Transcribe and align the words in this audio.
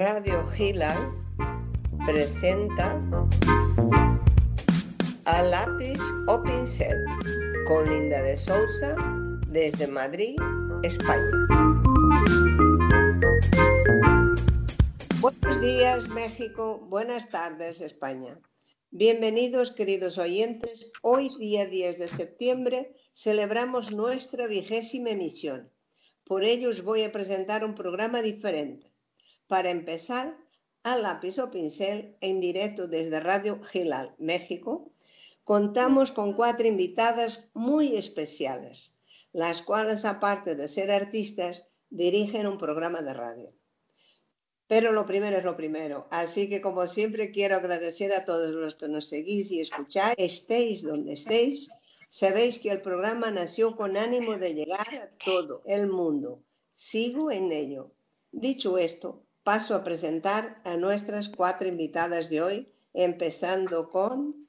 Radio 0.00 0.42
Gila 0.56 0.96
presenta 2.06 2.98
a 5.26 5.42
lápiz 5.42 6.00
o 6.26 6.42
pincel 6.42 7.04
con 7.68 7.84
Linda 7.84 8.22
de 8.22 8.34
Sousa 8.34 8.96
desde 9.48 9.86
Madrid, 9.86 10.38
España. 10.82 11.30
Buenos 15.20 15.60
días 15.60 16.08
México, 16.08 16.78
buenas 16.88 17.28
tardes 17.28 17.82
España. 17.82 18.40
Bienvenidos 18.90 19.70
queridos 19.70 20.16
oyentes. 20.16 20.92
Hoy 21.02 21.28
día 21.38 21.66
10 21.66 21.98
de 21.98 22.08
septiembre 22.08 22.96
celebramos 23.12 23.92
nuestra 23.92 24.46
vigésima 24.46 25.10
emisión. 25.10 25.70
Por 26.24 26.44
ello 26.44 26.70
os 26.70 26.82
voy 26.82 27.02
a 27.02 27.12
presentar 27.12 27.66
un 27.66 27.74
programa 27.74 28.22
diferente. 28.22 28.94
Para 29.50 29.70
empezar, 29.70 30.26
a 30.84 30.92
lápiz 30.96 31.36
o 31.44 31.50
pincel 31.50 31.98
en 32.20 32.40
directo 32.40 32.86
desde 32.86 33.18
Radio 33.18 33.60
Gilal, 33.64 34.14
México, 34.16 34.92
contamos 35.42 36.12
con 36.12 36.34
cuatro 36.34 36.68
invitadas 36.68 37.50
muy 37.52 37.96
especiales, 37.96 39.00
las 39.32 39.60
cuales 39.62 40.04
aparte 40.04 40.54
de 40.54 40.68
ser 40.68 40.92
artistas, 40.92 41.68
dirigen 41.90 42.46
un 42.46 42.58
programa 42.58 43.02
de 43.02 43.12
radio. 43.12 43.52
Pero 44.68 44.92
lo 44.92 45.04
primero 45.04 45.36
es 45.38 45.44
lo 45.44 45.56
primero. 45.56 46.06
Así 46.12 46.48
que 46.48 46.60
como 46.60 46.86
siempre 46.86 47.32
quiero 47.32 47.56
agradecer 47.56 48.12
a 48.12 48.24
todos 48.24 48.52
los 48.52 48.76
que 48.76 48.86
nos 48.86 49.08
seguís 49.08 49.50
y 49.50 49.58
escucháis, 49.58 50.14
estéis 50.16 50.84
donde 50.84 51.14
estéis. 51.14 51.68
Sabéis 52.08 52.60
que 52.60 52.70
el 52.70 52.82
programa 52.82 53.32
nació 53.32 53.74
con 53.74 53.96
ánimo 53.96 54.38
de 54.38 54.54
llegar 54.54 54.94
a 54.94 55.10
todo 55.24 55.62
el 55.66 55.88
mundo. 55.88 56.44
Sigo 56.76 57.32
en 57.32 57.50
ello. 57.50 57.90
Dicho 58.30 58.78
esto, 58.78 59.24
paso 59.52 59.74
a 59.74 59.82
presentar 59.82 60.60
a 60.64 60.76
nuestras 60.76 61.28
cuatro 61.28 61.66
invitadas 61.66 62.30
de 62.30 62.40
hoy, 62.40 62.72
empezando 62.94 63.90
con 63.90 64.48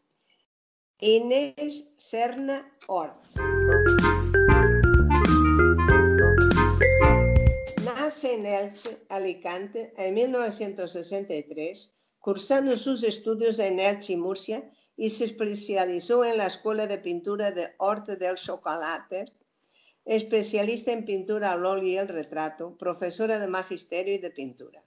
Inés 1.00 1.96
Serna 1.98 2.72
Orts. 2.86 3.38
Nace 7.84 8.36
en 8.36 8.46
Elche, 8.46 8.96
Alicante, 9.10 9.92
en 9.98 10.14
1963, 10.14 11.92
cursando 12.20 12.78
sus 12.78 13.04
estudios 13.04 13.58
en 13.58 13.80
Elche 13.80 14.14
y 14.14 14.18
Murcia 14.18 14.70
y 14.96 15.10
se 15.10 15.26
especializó 15.26 16.24
en 16.24 16.38
la 16.38 16.46
Escuela 16.46 16.86
de 16.86 17.00
Pintura 17.00 17.50
de 17.50 17.74
Horta 17.80 18.16
del 18.18 18.36
Chocolate, 18.36 19.26
especialista 20.06 20.92
en 20.92 21.06
pintura 21.06 21.54
al 21.54 21.66
óleo 21.66 21.88
y 21.88 21.98
el 21.98 22.08
retrato, 22.08 22.78
profesora 22.78 23.40
de 23.40 23.48
magisterio 23.48 24.14
y 24.14 24.20
de 24.20 24.30
pintura. 24.30 24.84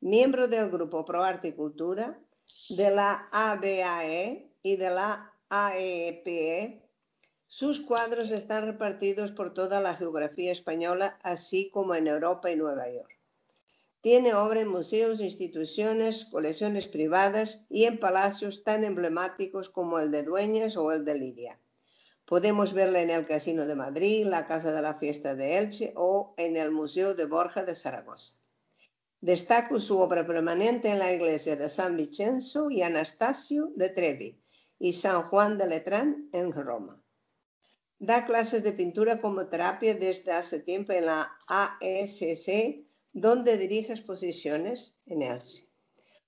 Miembro 0.00 0.46
del 0.46 0.70
grupo 0.70 1.06
Pro 1.06 1.24
Arte 1.24 1.48
y 1.48 1.52
Cultura, 1.52 2.18
de 2.68 2.90
la 2.90 3.28
ABAE 3.32 4.52
y 4.62 4.76
de 4.76 4.90
la 4.90 5.32
AEPE, 5.48 6.82
sus 7.46 7.80
cuadros 7.80 8.30
están 8.30 8.66
repartidos 8.66 9.32
por 9.32 9.54
toda 9.54 9.80
la 9.80 9.94
geografía 9.94 10.52
española, 10.52 11.18
así 11.22 11.70
como 11.70 11.94
en 11.94 12.08
Europa 12.08 12.50
y 12.50 12.56
Nueva 12.56 12.90
York. 12.90 13.18
Tiene 14.02 14.34
obra 14.34 14.60
en 14.60 14.68
museos, 14.68 15.20
instituciones, 15.20 16.26
colecciones 16.26 16.88
privadas 16.88 17.64
y 17.70 17.84
en 17.84 17.98
palacios 17.98 18.64
tan 18.64 18.84
emblemáticos 18.84 19.70
como 19.70 19.98
el 19.98 20.10
de 20.10 20.24
Dueñas 20.24 20.76
o 20.76 20.92
el 20.92 21.06
de 21.06 21.14
Lidia. 21.14 21.58
Podemos 22.26 22.74
verla 22.74 23.00
en 23.00 23.10
el 23.10 23.26
Casino 23.26 23.64
de 23.64 23.76
Madrid, 23.76 24.26
la 24.26 24.46
Casa 24.46 24.72
de 24.72 24.82
la 24.82 24.94
Fiesta 24.94 25.34
de 25.34 25.58
Elche 25.58 25.94
o 25.96 26.34
en 26.36 26.56
el 26.56 26.70
Museo 26.70 27.14
de 27.14 27.24
Borja 27.24 27.64
de 27.64 27.74
Zaragoza. 27.74 28.34
Destaca 29.20 29.80
su 29.80 29.98
obra 29.98 30.26
permanente 30.26 30.90
en 30.90 30.98
la 30.98 31.12
iglesia 31.12 31.56
de 31.56 31.68
San 31.68 31.96
Vincenzo 31.96 32.70
y 32.70 32.82
Anastasio 32.82 33.72
de 33.74 33.88
Trevi 33.88 34.40
y 34.78 34.92
San 34.92 35.22
Juan 35.22 35.56
de 35.56 35.66
Letrán 35.66 36.28
en 36.32 36.52
Roma. 36.52 37.02
Da 37.98 38.26
clases 38.26 38.62
de 38.62 38.72
pintura 38.72 39.18
como 39.20 39.48
terapia 39.48 39.94
desde 39.94 40.32
hace 40.32 40.60
tiempo 40.60 40.92
en 40.92 41.06
la 41.06 41.32
ASC, 41.48 42.84
donde 43.12 43.56
dirige 43.56 43.92
exposiciones 43.92 45.00
en 45.06 45.22
Elche. 45.22 45.66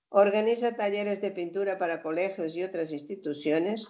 Organiza 0.09 0.75
talleres 0.75 1.21
de 1.21 1.29
pintura 1.29 1.77
para 1.77 2.01
colegios 2.01 2.55
y 2.55 2.63
otras 2.63 2.91
instituciones, 2.91 3.87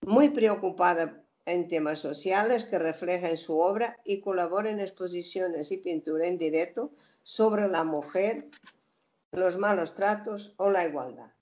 muy 0.00 0.30
preocupada 0.30 1.27
en 1.52 1.68
temas 1.68 2.00
sociales 2.00 2.64
que 2.64 2.78
refleja 2.78 3.30
en 3.30 3.38
su 3.38 3.58
obra 3.58 3.98
y 4.04 4.20
colabora 4.20 4.70
en 4.70 4.80
exposiciones 4.80 5.72
y 5.72 5.78
pintura 5.78 6.26
en 6.26 6.38
directo 6.38 6.92
sobre 7.22 7.68
la 7.68 7.84
mujer, 7.84 8.48
los 9.32 9.58
malos 9.58 9.94
tratos 9.94 10.54
o 10.58 10.70
la 10.70 10.86
igualdad. 10.86 11.32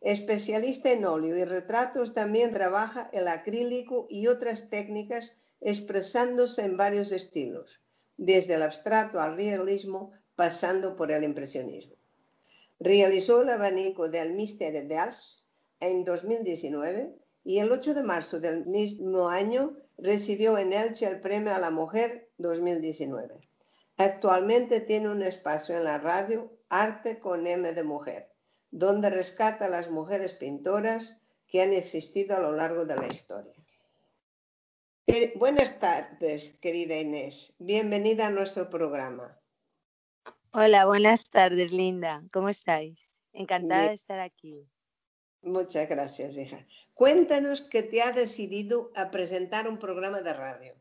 Especialista 0.00 0.92
en 0.92 1.04
óleo 1.04 1.36
y 1.36 1.44
retratos, 1.44 2.12
también 2.12 2.52
trabaja 2.52 3.08
el 3.12 3.28
acrílico 3.28 4.06
y 4.10 4.26
otras 4.26 4.68
técnicas 4.68 5.36
expresándose 5.60 6.62
en 6.62 6.76
varios 6.76 7.12
estilos, 7.12 7.80
desde 8.16 8.54
el 8.54 8.62
abstracto 8.62 9.20
al 9.20 9.36
realismo, 9.36 10.12
pasando 10.34 10.96
por 10.96 11.10
el 11.12 11.24
impresionismo. 11.24 11.96
Realizó 12.78 13.42
el 13.42 13.48
abanico 13.48 14.08
del 14.08 14.34
Mister 14.34 14.72
de 14.72 15.10
en 15.80 16.04
2019 16.04 17.25
y 17.46 17.60
el 17.60 17.72
8 17.72 17.94
de 17.94 18.02
marzo 18.02 18.40
del 18.40 18.66
mismo 18.66 19.30
año 19.30 19.74
recibió 19.96 20.58
en 20.58 20.74
Elche 20.74 21.06
el 21.06 21.20
Premio 21.20 21.54
a 21.54 21.58
la 21.58 21.70
Mujer 21.70 22.30
2019. 22.36 23.40
Actualmente 23.96 24.82
tiene 24.82 25.08
un 25.08 25.22
espacio 25.22 25.74
en 25.76 25.84
la 25.84 25.96
radio 25.96 26.52
Arte 26.68 27.18
con 27.18 27.46
M 27.46 27.72
de 27.72 27.82
Mujer 27.82 28.36
donde 28.70 29.08
rescata 29.08 29.66
a 29.66 29.68
las 29.70 29.90
mujeres 29.90 30.34
pintoras 30.34 31.22
que 31.46 31.62
han 31.62 31.72
existido 31.72 32.36
a 32.36 32.40
lo 32.40 32.52
largo 32.52 32.84
de 32.84 32.96
la 32.96 33.06
historia. 33.06 33.54
Eh, 35.06 35.32
buenas 35.36 35.78
tardes, 35.78 36.58
querida 36.60 36.98
Inés. 36.98 37.54
Bienvenida 37.58 38.26
a 38.26 38.30
nuestro 38.30 38.68
programa. 38.68 39.40
Hola, 40.50 40.84
buenas 40.84 41.30
tardes, 41.30 41.72
Linda. 41.72 42.22
¿Cómo 42.32 42.48
estáis? 42.48 43.12
Encantada 43.32 43.88
de 43.88 43.94
estar 43.94 44.18
aquí. 44.18 44.68
Muchas 45.42 45.88
gracias, 45.88 46.36
hija. 46.36 46.66
Cuéntanos 46.94 47.62
qué 47.68 47.82
te 47.82 48.02
ha 48.02 48.12
decidido 48.12 48.90
a 48.96 49.10
presentar 49.10 49.68
un 49.68 49.78
programa 49.78 50.20
de 50.20 50.32
radio. 50.32 50.74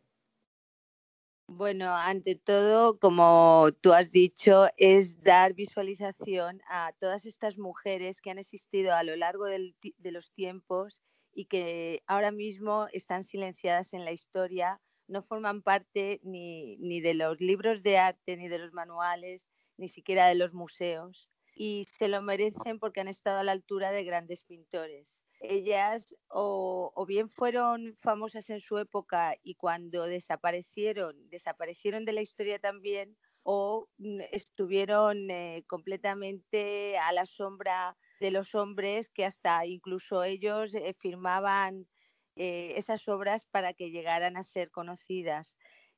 Bueno, 1.47 1.95
ante 1.95 2.35
todo, 2.35 2.97
como 2.97 3.67
tú 3.81 3.93
has 3.93 4.11
dicho, 4.11 4.65
es 4.77 5.21
dar 5.21 5.53
visualización 5.53 6.61
a 6.67 6.91
todas 6.99 7.27
estas 7.27 7.57
mujeres 7.59 8.19
que 8.19 8.31
han 8.31 8.39
existido 8.39 8.93
a 8.95 9.03
lo 9.03 9.15
largo 9.15 9.45
de 9.45 10.11
los 10.11 10.31
tiempos 10.31 11.03
y 11.31 11.45
que 11.45 12.01
ahora 12.07 12.31
mismo 12.31 12.87
están 12.93 13.23
silenciadas 13.23 13.93
en 13.93 14.05
la 14.05 14.11
historia, 14.11 14.81
no 15.07 15.21
forman 15.21 15.61
parte 15.61 16.19
ni 16.23 17.01
de 17.01 17.13
los 17.13 17.39
libros 17.39 17.83
de 17.83 17.99
arte, 17.99 18.37
ni 18.37 18.47
de 18.47 18.57
los 18.57 18.73
manuales, 18.73 19.45
ni 19.77 19.87
siquiera 19.87 20.27
de 20.27 20.35
los 20.35 20.53
museos, 20.53 21.29
y 21.55 21.85
se 21.85 22.07
lo 22.07 22.21
merecen 22.21 22.79
porque 22.79 23.01
han 23.01 23.07
estado 23.07 23.39
a 23.39 23.43
la 23.43 23.53
altura 23.53 23.91
de 23.91 24.03
grandes 24.03 24.43
pintores 24.43 25.25
ellas 25.49 26.15
o, 26.27 27.05
bien 27.07 27.29
fueron 27.29 27.95
famosas 27.97 28.49
en 28.49 28.61
su 28.61 28.77
época 28.77 29.35
y 29.43 29.55
cuando 29.55 30.05
desaparecieron, 30.05 31.29
desaparecieron 31.29 32.05
de 32.05 32.13
la 32.13 32.21
historia 32.21 32.59
también, 32.59 33.17
o 33.43 33.87
mm, 33.97 34.21
estuvieron 34.31 35.29
eh, 35.29 35.63
completamente 35.67 36.97
a 36.97 37.11
la 37.11 37.25
sombra 37.25 37.97
de 38.19 38.31
los 38.31 38.55
hombres 38.55 39.09
que 39.09 39.25
hasta 39.25 39.65
incluso 39.65 40.23
ellos 40.23 40.73
eh, 40.73 40.95
firmaban 40.99 41.87
eh, 42.35 42.73
esas 42.75 43.07
obras 43.07 43.45
para 43.45 43.73
que 43.73 43.91
llegaran 43.91 44.35
a 44.35 44.43
ser 44.43 44.71
conocidas. 44.71 45.55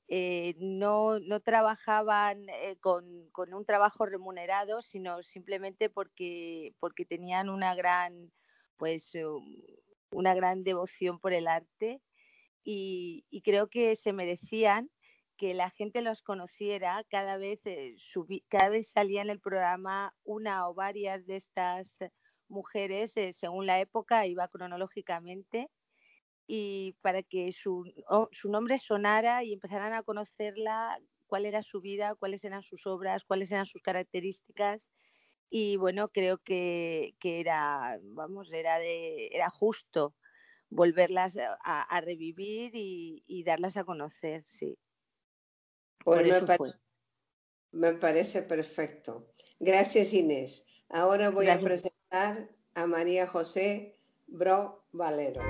No, 0.10 1.20
no, 1.20 1.40
trabajaban 1.42 2.46
con, 2.80 3.30
con, 3.32 3.54
un 3.54 3.66
trabajo 3.66 4.06
remunerado, 4.06 4.82
sino 4.82 5.22
simplemente 5.24 5.90
porque, 5.90 6.74
porque 6.80 7.06
tenían 7.06 7.50
una 7.50 7.76
gran 7.76 8.32
pues 8.78 9.12
um, 9.16 9.44
una 10.12 10.34
gran 10.34 10.64
devoción 10.64 11.20
por 11.20 11.34
el 11.34 11.48
arte. 11.48 12.02
Y, 12.64 13.26
creo 13.44 13.70
que 13.70 13.96
se 13.96 14.12
merecían 14.12 14.90
que 15.38 15.54
la 15.54 15.70
gente 15.70 16.02
los 16.02 16.22
conociera, 16.22 17.04
cada 17.10 17.38
vez, 17.38 17.66
eh, 17.66 17.96
cada 18.50 18.70
vez 18.70 18.90
salía 18.90 19.22
en 19.22 19.30
el 19.30 19.40
programa 19.40 20.14
una 20.24 20.68
o 20.68 20.74
varias 20.74 21.26
de 21.28 21.38
estas 21.38 21.98
mujeres, 22.50 23.16
eh, 23.16 23.34
según 23.34 23.68
la 23.68 23.80
época, 23.80 24.26
iba 24.26 24.48
cronológicamente, 24.50 25.70
y 26.48 26.96
para 27.02 27.22
que 27.24 27.52
su, 27.52 27.84
su, 28.32 28.50
nombre 28.50 28.80
sonara 28.80 29.44
y 29.44 29.54
empezaran 29.54 29.94
a 29.94 30.04
conocerla, 30.04 30.98
cuál 31.28 31.46
era 31.46 31.62
su 31.62 31.82
vida, 31.82 32.16
cuáles 32.16 32.44
eran 32.46 32.64
sus 32.64 32.88
obras, 32.88 33.26
cuáles 33.26 33.52
eran 33.52 33.66
sus 33.66 33.82
características 33.82 34.82
y 35.50 35.78
bueno, 35.78 36.10
creo 36.10 36.40
que, 36.40 37.16
era, 37.22 38.00
vamos, 38.04 38.52
era, 38.52 38.80
de, 38.80 39.28
era 39.28 39.50
justo 39.50 40.14
volverlas 40.70 41.38
a, 41.64 42.02
revivir 42.02 42.72
y, 42.74 43.44
darlas 43.46 43.78
a 43.78 43.86
conocer, 43.86 44.44
sí. 44.46 44.78
Pues 46.04 46.44
me, 47.72 47.92
Me 47.92 47.94
parece 47.94 48.42
perfecto. 48.42 49.34
Gracias, 49.60 50.14
Inés. 50.14 50.86
Ahora 50.90 51.30
voy 51.30 51.48
a 51.48 51.60
presentar 51.60 52.50
a 52.74 52.86
María 52.86 53.28
José 53.28 53.98
Bro 54.28 54.86
Valero. 54.92 55.42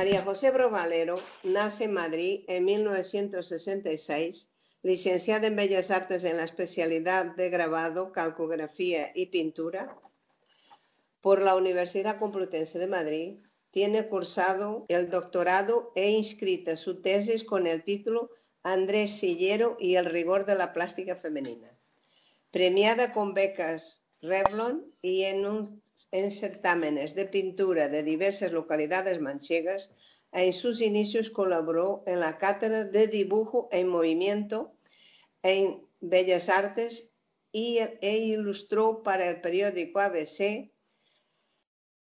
María 0.00 0.22
José 0.22 0.50
Bro 0.50 0.70
Valero 0.70 1.14
nace 1.44 1.84
en 1.84 1.92
Madrid 1.92 2.44
en 2.48 2.64
1966, 2.64 4.48
licenciada 4.80 5.46
en 5.46 5.56
Bellas 5.56 5.90
Artes 5.90 6.24
en 6.24 6.38
la 6.38 6.44
especialidad 6.44 7.36
de 7.36 7.50
grabado, 7.50 8.10
calcografía 8.10 9.12
y 9.14 9.26
pintura 9.26 9.94
por 11.20 11.42
la 11.42 11.54
Universidad 11.54 12.18
Complutense 12.18 12.78
de 12.78 12.86
Madrid. 12.86 13.40
Tiene 13.72 14.08
cursado 14.08 14.86
el 14.88 15.10
doctorado 15.10 15.92
e 15.94 16.08
inscrita 16.08 16.78
su 16.78 17.02
tesis 17.02 17.44
con 17.44 17.66
el 17.66 17.84
título 17.84 18.30
Andrés 18.62 19.10
Sillero 19.10 19.76
y 19.78 19.96
el 19.96 20.06
rigor 20.06 20.46
de 20.46 20.54
la 20.54 20.72
plástica 20.72 21.14
femenina. 21.14 21.78
Premiada 22.50 23.12
con 23.12 23.34
becas 23.34 24.06
Revlon 24.22 24.86
y 25.02 25.24
en, 25.24 25.70
certámenes 26.30 27.14
de 27.14 27.26
pintura 27.26 27.88
de 27.88 28.02
diversas 28.02 28.52
localidades 28.52 29.20
manchegas, 29.20 29.90
en 30.32 30.52
sus 30.52 30.80
inicios 30.80 31.30
colaboró 31.30 32.02
en 32.06 32.20
la 32.20 32.38
cátedra 32.38 32.84
de 32.84 33.06
dibujo 33.08 33.68
en 33.72 33.88
movimiento 33.88 34.74
en 35.42 35.86
Bellas 36.00 36.48
Artes 36.48 37.12
y, 37.52 37.78
e 37.78 38.18
ilustró 38.18 39.02
para 39.02 39.28
el 39.28 39.40
periódico 39.40 40.00
ABC 40.00 40.70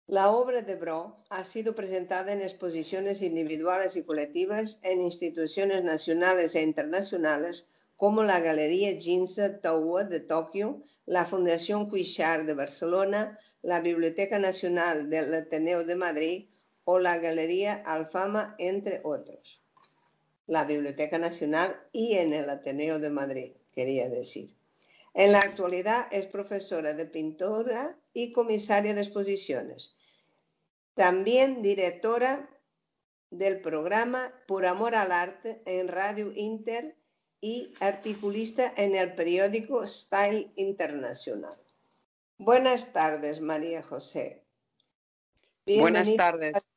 la 0.07 0.29
obra 0.29 0.61
de 0.61 0.75
Bro 0.75 1.23
ha 1.31 1.43
sido 1.45 1.73
presentada 1.73 2.31
en 2.31 2.41
exposiciones 2.41 3.23
individuales 3.23 3.95
y 3.95 4.03
colectivas 4.03 4.79
en 4.83 5.01
instituciones 5.01 5.83
nacionales 5.83 6.53
e 6.53 6.61
internacionales 6.61 7.67
como 7.95 8.23
la 8.23 8.39
Galería 8.39 8.99
Ginza 8.99 9.59
Tower 9.61 10.07
de 10.09 10.19
Tokio, 10.19 10.83
la 11.05 11.25
Fundación 11.25 11.89
Cuixart 11.89 12.45
de 12.45 12.53
Barcelona, 12.53 13.39
la 13.61 13.79
Biblioteca 13.79 14.37
Nacional 14.37 15.09
del 15.09 15.33
Ateneo 15.33 15.83
de 15.85 15.95
Madrid 15.95 16.49
o 16.83 16.99
la 16.99 17.17
Galería 17.17 17.81
Alfama, 17.85 18.55
entre 18.59 19.01
otros. 19.03 19.63
La 20.45 20.65
Biblioteca 20.65 21.17
Nacional 21.17 21.75
y 21.91 22.15
en 22.15 22.33
el 22.33 22.49
Ateneo 22.49 22.99
de 22.99 23.09
Madrid, 23.09 23.53
quería 23.73 24.09
decir. 24.09 24.55
En 25.13 25.31
la 25.31 25.39
actualidad 25.39 26.07
es 26.11 26.25
profesora 26.25 26.93
de 26.93 27.05
pintura 27.05 27.97
y 28.13 28.33
comisaria 28.33 28.93
de 28.93 29.01
exposiciones. 29.01 29.95
También 30.93 31.61
directora 31.61 32.49
del 33.31 33.61
programa 33.61 34.33
Por 34.47 34.65
Amor 34.65 34.95
al 34.95 35.11
Arte 35.13 35.61
en 35.65 35.87
Radio 35.87 36.31
Inter 36.35 36.97
y 37.45 37.75
articulista 37.79 38.73
en 38.75 38.95
el 38.95 39.13
periódico 39.13 39.85
Style 39.85 40.51
Internacional. 40.55 41.53
Buenas 42.39 42.91
tardes, 42.91 43.39
María 43.39 43.83
José. 43.83 44.43
Buenas 45.67 46.15
tardes. 46.15 46.67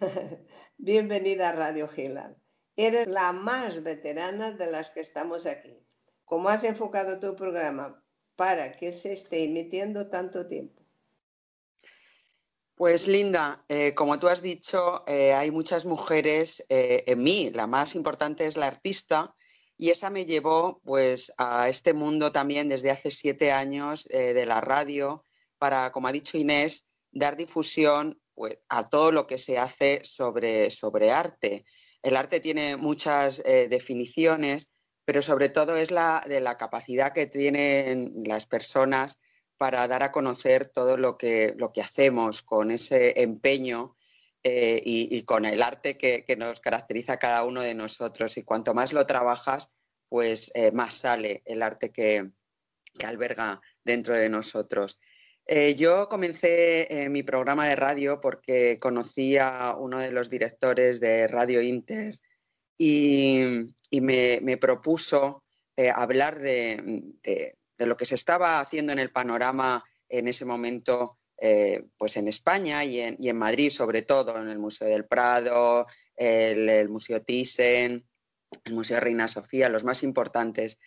Bienvenida 0.78 1.50
a 1.50 1.52
Radio 1.52 1.86
Gilal. 1.86 2.34
Eres 2.76 3.08
la 3.08 3.32
más 3.32 3.82
veterana 3.82 4.52
de 4.52 4.70
las 4.70 4.88
que 4.88 5.00
estamos 5.00 5.44
aquí. 5.44 5.86
¿Cómo 6.24 6.48
has 6.48 6.64
enfocado 6.64 7.20
tu 7.20 7.36
programa 7.36 8.02
para 8.36 8.74
que 8.74 8.94
se 8.94 9.12
esté 9.12 9.44
emitiendo 9.44 10.08
tanto 10.08 10.46
tiempo? 10.46 10.82
Pues 12.74 13.06
Linda, 13.06 13.66
eh, 13.68 13.92
como 13.92 14.18
tú 14.18 14.28
has 14.28 14.40
dicho, 14.40 15.04
eh, 15.06 15.34
hay 15.34 15.50
muchas 15.50 15.84
mujeres 15.84 16.64
eh, 16.70 17.04
en 17.06 17.22
mí. 17.22 17.50
La 17.50 17.66
más 17.66 17.94
importante 17.94 18.46
es 18.46 18.56
la 18.56 18.66
artista 18.66 19.35
y 19.78 19.90
esa 19.90 20.10
me 20.10 20.24
llevó 20.24 20.80
pues 20.84 21.32
a 21.38 21.68
este 21.68 21.92
mundo 21.92 22.32
también 22.32 22.68
desde 22.68 22.90
hace 22.90 23.10
siete 23.10 23.52
años 23.52 24.04
de 24.04 24.46
la 24.46 24.60
radio 24.60 25.24
para, 25.58 25.92
como 25.92 26.08
ha 26.08 26.12
dicho 26.12 26.38
Inés, 26.38 26.86
dar 27.12 27.36
difusión 27.36 28.20
pues, 28.34 28.58
a 28.68 28.84
todo 28.84 29.12
lo 29.12 29.26
que 29.26 29.38
se 29.38 29.58
hace 29.58 30.00
sobre, 30.04 30.70
sobre 30.70 31.10
arte. 31.10 31.64
El 32.02 32.16
arte 32.16 32.40
tiene 32.40 32.76
muchas 32.76 33.42
definiciones 33.42 34.70
pero 35.06 35.22
sobre 35.22 35.48
todo 35.48 35.76
es 35.76 35.90
la 35.90 36.22
de 36.26 36.40
la 36.40 36.58
capacidad 36.58 37.12
que 37.12 37.26
tienen 37.26 38.12
las 38.26 38.44
personas 38.44 39.18
para 39.56 39.88
dar 39.88 40.02
a 40.02 40.12
conocer 40.12 40.66
todo 40.66 40.98
lo 40.98 41.16
que, 41.16 41.54
lo 41.56 41.72
que 41.72 41.80
hacemos 41.80 42.42
con 42.42 42.70
ese 42.70 43.22
empeño 43.22 43.95
eh, 44.48 44.80
y, 44.84 45.24
con 45.24 45.44
el 45.44 45.60
arte 45.60 45.98
que, 45.98 46.36
nos 46.38 46.60
caracteriza 46.60 47.14
a 47.14 47.18
cada 47.18 47.42
uno 47.42 47.62
de 47.62 47.74
nosotros. 47.74 48.36
Y 48.36 48.44
cuanto 48.44 48.74
más 48.74 48.92
lo 48.92 49.04
trabajas, 49.04 49.72
pues 50.08 50.52
eh, 50.54 50.70
más 50.70 50.94
sale 50.94 51.42
el 51.46 51.62
arte 51.62 51.90
que, 51.90 52.30
alberga 53.04 53.60
dentro 53.82 54.14
de 54.14 54.28
nosotros. 54.28 55.00
Eh, 55.46 55.74
yo 55.74 56.08
comencé 56.08 57.08
mi 57.10 57.24
programa 57.24 57.66
de 57.66 57.74
radio 57.74 58.20
porque 58.20 58.78
conocí 58.80 59.36
a 59.36 59.74
uno 59.76 59.98
de 59.98 60.12
los 60.12 60.30
directores 60.30 61.00
de 61.00 61.26
Radio 61.26 61.60
Inter, 61.60 62.16
y, 62.78 63.42
me, 64.00 64.56
propuso 64.58 65.42
hablar 65.94 66.38
de, 66.38 67.16
lo 67.78 67.96
que 67.96 68.04
se 68.04 68.14
estaba 68.14 68.60
haciendo 68.60 68.92
en 68.92 69.00
el 69.00 69.10
panorama 69.10 69.82
en 70.08 70.28
ese 70.28 70.44
momento, 70.44 71.15
eh, 71.38 71.84
pues 71.98 72.16
en 72.16 72.28
España 72.28 72.84
y 72.84 73.00
en, 73.00 73.36
Madrid, 73.36 73.70
sobre 73.70 74.02
todo, 74.02 74.40
en 74.40 74.48
el 74.48 74.58
Museo 74.58 74.88
del 74.88 75.06
Prado, 75.06 75.86
el 76.16 76.88
Museo 76.88 77.22
Thyssen, 77.22 78.06
el 78.64 78.74
Museo 78.74 79.00
Reina 79.00 79.28
Sofía, 79.28 79.68
los 79.68 79.84
más 79.84 80.02
importantes. 80.02 80.78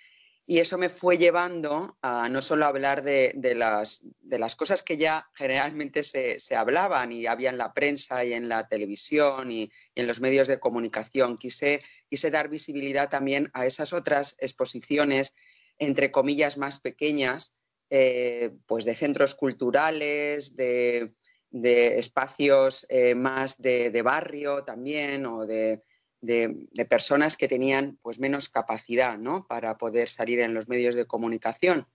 Y 0.52 0.58
eso 0.58 0.80
me 0.80 0.90
fue 0.90 1.20
llevando 1.20 2.00
a 2.02 2.28
no 2.28 2.42
solo 2.42 2.66
hablar 2.66 3.04
de, 3.04 3.36
las, 3.56 4.56
cosas 4.56 4.82
que 4.82 4.98
ya 4.98 5.30
generalmente 5.36 6.02
se, 6.02 6.40
hablaban 6.56 7.12
y 7.12 7.28
había 7.28 7.52
en 7.52 7.60
la 7.60 7.72
prensa 7.72 8.26
y 8.26 8.34
en 8.34 8.50
la 8.50 8.68
televisión 8.68 9.52
y, 9.52 9.70
en 9.94 10.08
los 10.08 10.22
medios 10.22 10.48
de 10.48 10.60
comunicación. 10.60 11.36
Quise 11.36 11.84
dar 12.32 12.50
visibilidad 12.50 13.10
también 13.10 13.52
a 13.54 13.68
esas 13.68 13.94
otras 13.94 14.38
exposiciones, 14.40 15.36
entre 15.78 16.10
comillas, 16.10 16.58
más 16.58 16.80
pequeñas, 16.80 17.54
eh, 17.90 18.52
pues 18.66 18.86
de 18.86 18.96
centros 18.96 19.36
culturales, 19.36 20.56
de, 20.56 21.14
espacios 21.52 22.86
eh, 22.90 23.16
más 23.16 23.60
de, 23.62 24.02
barrio 24.04 24.64
también 24.64 25.26
o 25.26 25.46
de, 25.46 25.82
de, 26.22 26.86
personas 26.90 27.38
que 27.38 27.48
tenían 27.48 27.98
pues, 28.02 28.20
menos 28.20 28.50
capacidad 28.50 29.18
¿no? 29.18 29.48
para 29.48 29.78
poder 29.78 30.10
salir 30.10 30.40
en 30.40 30.54
los 30.54 30.68
medios 30.68 30.96
de 30.96 31.06
comunicación. 31.06 31.88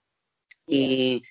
Y, 0.67 1.23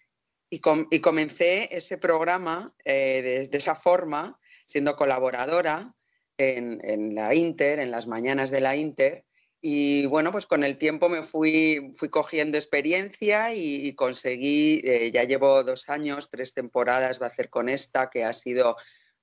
y, 0.54 1.00
comencé 1.00 1.76
ese 1.76 1.98
programa 1.98 2.68
eh, 2.86 3.48
de, 3.50 3.58
esa 3.58 3.74
forma, 3.74 4.40
siendo 4.66 4.96
colaboradora 4.96 5.96
en, 6.38 7.16
la 7.16 7.34
Inter, 7.34 7.80
en 7.80 7.90
las 7.90 8.06
mañanas 8.06 8.52
de 8.52 8.62
la 8.62 8.76
Inter. 8.76 9.26
Y 9.66 10.08
bueno, 10.08 10.32
pues 10.34 10.46
con 10.46 10.66
el 10.66 10.78
tiempo 10.78 11.08
me 11.08 11.24
fui, 11.24 11.92
fui 11.96 12.10
cogiendo 12.10 12.58
experiencia 12.58 13.54
y, 13.54 13.96
conseguí, 13.96 14.82
eh, 14.84 15.10
ya 15.10 15.24
llevo 15.24 15.64
dos 15.64 15.90
años, 15.90 16.30
tres 16.30 16.54
temporadas 16.54 17.22
va 17.22 17.28
a 17.28 17.30
hacer 17.30 17.50
con 17.50 17.70
esta, 17.70 18.10
que 18.10 18.26
ha 18.26 18.34
sido, 18.34 18.76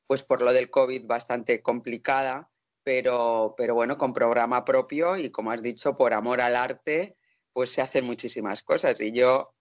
pues 0.06 0.22
por 0.22 0.40
lo 0.40 0.52
del 0.54 0.70
COVID, 0.70 1.06
bastante 1.06 1.60
complicada 1.60 2.50
pero, 2.82 3.54
pero 3.56 3.74
bueno, 3.74 3.98
con 3.98 4.14
programa 4.14 4.64
propio 4.64 5.16
y 5.16 5.30
como 5.30 5.50
has 5.52 5.62
dicho, 5.62 5.94
por 5.94 6.14
amor 6.14 6.40
al 6.40 6.56
arte, 6.56 7.16
pues 7.52 7.70
se 7.70 7.82
hacen 7.82 8.04
muchísimas 8.04 8.62
cosas. 8.62 9.00
Y 9.00 9.12
yo, 9.12 9.54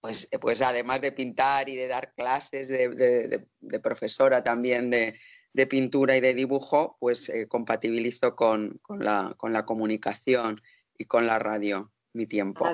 pues, 0.00 0.28
pues 0.40 0.62
además 0.62 1.00
de 1.00 1.12
pintar 1.12 1.68
y 1.68 1.76
de 1.76 1.88
dar 1.88 2.12
clases 2.14 2.68
de, 2.68 3.46
profesora 3.82 4.42
también 4.42 4.90
de, 4.90 5.18
pintura 5.66 6.16
y 6.16 6.20
de 6.20 6.34
dibujo, 6.34 6.96
pues 7.00 7.28
eh, 7.28 7.46
compatibilizo 7.46 8.34
con, 8.34 8.80
la, 8.88 9.34
con 9.36 9.52
la 9.52 9.64
comunicación 9.64 10.60
y 10.98 11.04
con 11.04 11.26
la 11.26 11.38
radio 11.38 11.92
mi 12.12 12.26
tiempo. 12.26 12.68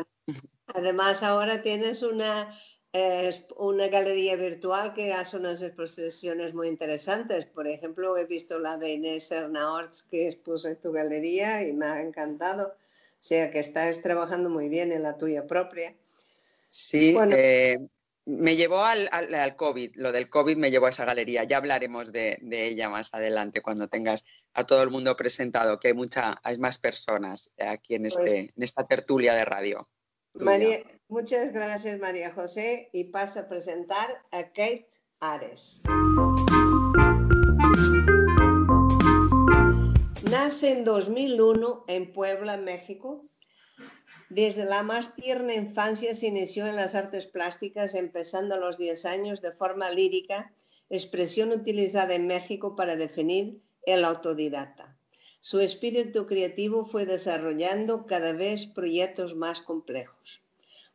Además, 0.75 1.23
ahora 1.23 1.63
tienes 1.63 2.03
una 2.03 2.49
es 2.93 3.45
una 3.57 3.87
galería 3.87 4.35
virtual 4.35 4.93
que 4.95 5.13
hace 5.13 5.37
unas 5.37 5.63
exposiciones 5.63 6.55
muy 6.55 6.67
interesantes. 6.67 7.47
Por 7.47 7.69
ejemplo, 7.69 8.17
he 8.17 8.27
visto 8.27 8.59
la 8.59 8.79
de 8.79 8.95
Inés 8.95 9.31
Ernaorts 9.31 10.03
que 10.03 10.27
expuso 10.27 10.69
en 10.69 10.77
tu 10.77 10.91
galería 10.91 11.67
y 11.67 11.73
me 11.73 11.87
ha 11.87 12.03
encantado. 12.03 12.67
O 12.67 13.23
sea 13.23 13.51
que 13.51 13.61
estás 13.61 14.03
trabajando 14.03 14.51
muy 14.51 14.69
bien 14.69 14.91
en 14.91 15.05
la 15.05 15.17
tuya 15.17 15.47
propia. 15.47 15.95
Sí, 16.71 17.17
eh, 17.33 17.79
me 18.27 18.57
llevó 18.57 18.85
al, 18.85 19.09
al, 19.13 19.57
COVID. 19.57 19.97
Lo 19.97 20.13
del 20.13 20.29
COVID 20.29 20.57
me 20.57 20.71
llevó 20.71 20.87
a 20.87 20.91
esa 20.91 21.05
galería. 21.05 21.45
Ya 21.45 21.57
hablaremos 21.57 22.13
de, 22.13 22.39
de, 22.43 22.67
ella 22.67 22.89
más 22.89 23.13
adelante 23.13 23.63
cuando 23.63 23.89
tengas 23.89 24.25
a 24.55 24.65
todo 24.67 24.83
el 24.83 24.91
mundo 24.91 25.17
presentado, 25.17 25.79
que 25.79 25.89
hay, 25.89 25.95
mucha, 25.95 26.41
hay 26.43 26.59
más 26.59 26.79
personas 26.79 27.53
aquí 27.59 27.95
en, 27.95 28.03
pues 28.03 28.17
este, 28.17 28.39
en 28.57 28.63
esta 28.63 28.85
tertulia 28.85 29.35
de 29.35 29.45
radio. 29.45 29.89
María, 30.35 30.79
muchas 31.09 31.53
gracias 31.53 31.99
María 31.99 32.33
José 32.33 32.89
y 32.93 33.05
paso 33.05 33.41
a 33.41 33.49
presentar 33.49 34.23
a 34.31 34.45
Kate 34.45 34.89
Ares. 35.19 35.83
Nace 40.31 40.73
en 40.73 40.85
2001 40.85 41.85
en 41.89 42.13
Puebla, 42.13 42.57
México. 42.57 43.25
Desde 44.31 44.65
la 44.65 44.85
más 44.85 45.17
tierna 45.17 45.55
infancia 45.55 46.15
se 46.15 46.29
inició 46.29 46.67
en 46.67 46.77
las 46.77 46.95
artes 46.95 47.27
plásticas, 47.27 47.97
empezando 47.97 48.55
a 48.55 48.59
los 48.59 48.79
10 48.79 49.05
años 49.07 49.43
de 49.43 49.51
forma 49.51 49.91
lírica, 49.91 50.53
expresión 50.89 51.51
utilizada 51.51 52.15
en 52.15 52.29
México 52.29 52.77
para 52.77 52.95
definir 52.95 53.61
el 53.87 54.05
autodidacta. 54.05 54.97
Su 55.41 55.59
espíritu 55.59 56.29
creativo 56.29 56.85
fue 56.85 57.07
desarrollando 57.07 58.07
cada 58.07 58.33
vez 58.33 58.67
proyectos 58.67 59.35
más 59.35 59.63
complejos. 59.63 60.45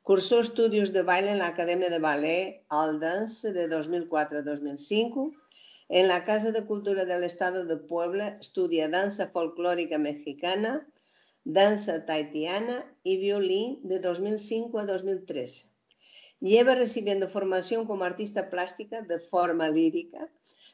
Cursó 0.02 0.40
estudios 0.40 0.94
de 0.94 1.02
baile 1.02 1.32
en 1.32 1.40
la 1.40 1.48
Academia 1.48 1.90
de 1.90 2.00
Ballet 2.00 2.64
All 2.70 3.02
Dance 3.02 3.52
de 3.52 3.68
2004 3.68 4.40
a 4.40 4.42
2005. 4.44 5.34
En 5.90 6.08
la 6.08 6.24
Casa 6.24 6.54
de 6.54 6.66
Cultura 6.66 7.04
del 7.04 7.26
Estado 7.26 7.66
de 7.66 7.76
Puebla 7.76 8.38
estudia 8.40 8.88
danza 8.88 9.28
folclórica 9.28 9.98
mexicana, 9.98 10.88
danza 11.46 12.06
taitiana 12.06 12.92
y 13.04 13.18
violín 13.18 13.80
de 13.84 14.00
2005 14.00 14.80
a 14.80 14.86
2013. 14.86 15.68
Lleva 16.40 16.74
recibiendo 16.74 17.28
formación 17.28 17.86
como 17.86 18.04
artista 18.04 18.50
plástica 18.50 19.04
de 19.04 19.20
forma 19.20 19.70
lírica 19.70 20.28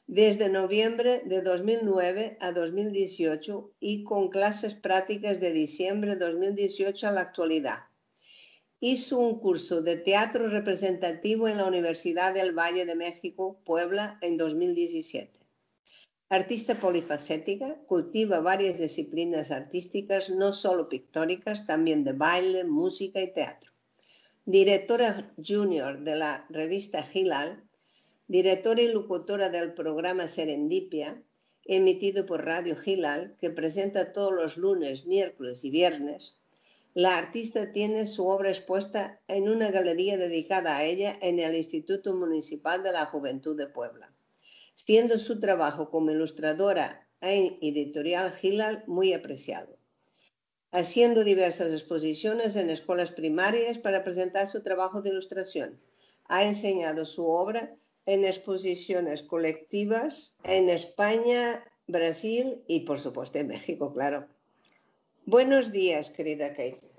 desde 0.07 0.49
noviembre 0.49 1.23
de 1.25 1.41
2009 1.41 2.37
a 2.39 2.53
2018 2.53 3.71
y 3.81 4.03
con 4.03 4.29
clases 4.29 4.73
prácticas 4.73 5.41
de 5.41 5.51
diciembre 5.51 6.15
de 6.15 6.25
2018 6.25 7.07
a 7.07 7.11
la 7.11 7.21
actualidad. 7.21 7.79
Hizo 8.79 9.19
un 9.19 9.39
curso 9.39 9.81
de 9.81 9.97
teatro 9.97 10.47
representativo 10.47 11.49
en 11.49 11.57
la 11.57 11.65
Universidad 11.65 12.33
del 12.33 12.57
Valle 12.57 12.85
de 12.85 12.95
México, 12.95 13.59
Puebla, 13.65 14.17
en 14.21 14.37
2017. 14.37 15.40
Artista 16.33 16.75
polifacética, 16.75 17.75
cultiva 17.88 18.39
varias 18.39 18.79
disciplinas 18.79 19.51
artísticas, 19.51 20.29
no 20.29 20.53
solo 20.53 20.88
pictóricas, 20.88 21.67
también 21.67 22.05
de 22.05 22.13
baile, 22.13 22.63
música 22.63 23.21
y 23.21 23.33
teatro. 23.33 23.73
Directora 24.45 25.33
junior 25.45 26.05
de 26.05 26.15
la 26.15 26.45
revista 26.50 27.05
Hilal, 27.13 27.61
directora 28.29 28.81
y 28.81 28.88
locutora 28.88 29.50
del 29.50 29.73
programa 29.73 30.29
Serendipia, 30.29 31.21
emitido 31.65 32.25
por 32.25 32.45
Radio 32.45 32.77
Gilal, 32.77 33.35
que 33.38 33.50
presenta 33.50 34.13
todos 34.13 34.31
los 34.31 34.55
lunes, 34.55 35.05
miércoles 35.05 35.65
y 35.65 35.69
viernes. 35.69 36.39
La 36.93 37.17
artista 37.17 37.73
tiene 37.73 38.07
su 38.07 38.25
obra 38.29 38.51
expuesta 38.51 39.19
en 39.27 39.50
una 39.50 39.69
galería 39.69 40.15
dedicada 40.15 40.77
a 40.77 40.85
ella 40.85 41.13
en 41.21 41.39
el 41.39 41.57
Instituto 41.57 42.15
Municipal 42.15 42.83
de 42.83 42.93
la 42.93 43.05
Juventud 43.05 43.57
de 43.57 43.67
Puebla, 43.67 44.11
siendo 44.85 45.19
su 45.19 45.39
trabajo 45.39 45.89
como 45.89 46.11
ilustradora 46.11 47.07
en 47.21 47.57
Editorial 47.61 48.31
Gilal 48.33 48.83
muy 48.88 49.13
apreciado 49.13 49.81
haciendo 50.71 51.23
diversas 51.23 51.71
exposiciones 51.71 52.55
en 52.55 52.69
escuelas 52.69 53.11
primarias 53.11 53.77
para 53.77 54.03
presentar 54.03 54.47
su 54.47 54.63
trabajo 54.63 55.01
de 55.01 55.09
ilustración. 55.09 55.81
Ha 56.25 56.43
enseñado 56.43 57.05
su 57.05 57.27
obra 57.27 57.75
en 58.05 58.25
exposiciones 58.25 59.21
colectivas 59.21 60.38
en 60.43 60.69
España, 60.69 61.63
Brasil 61.88 62.63
y 62.67 62.81
por 62.81 63.00
supuesto 63.00 63.38
en 63.39 63.47
México, 63.47 63.93
claro. 63.93 64.27
Buenos 65.25 65.71
días, 65.71 66.09
querida 66.09 66.50
Kate. 66.50 66.89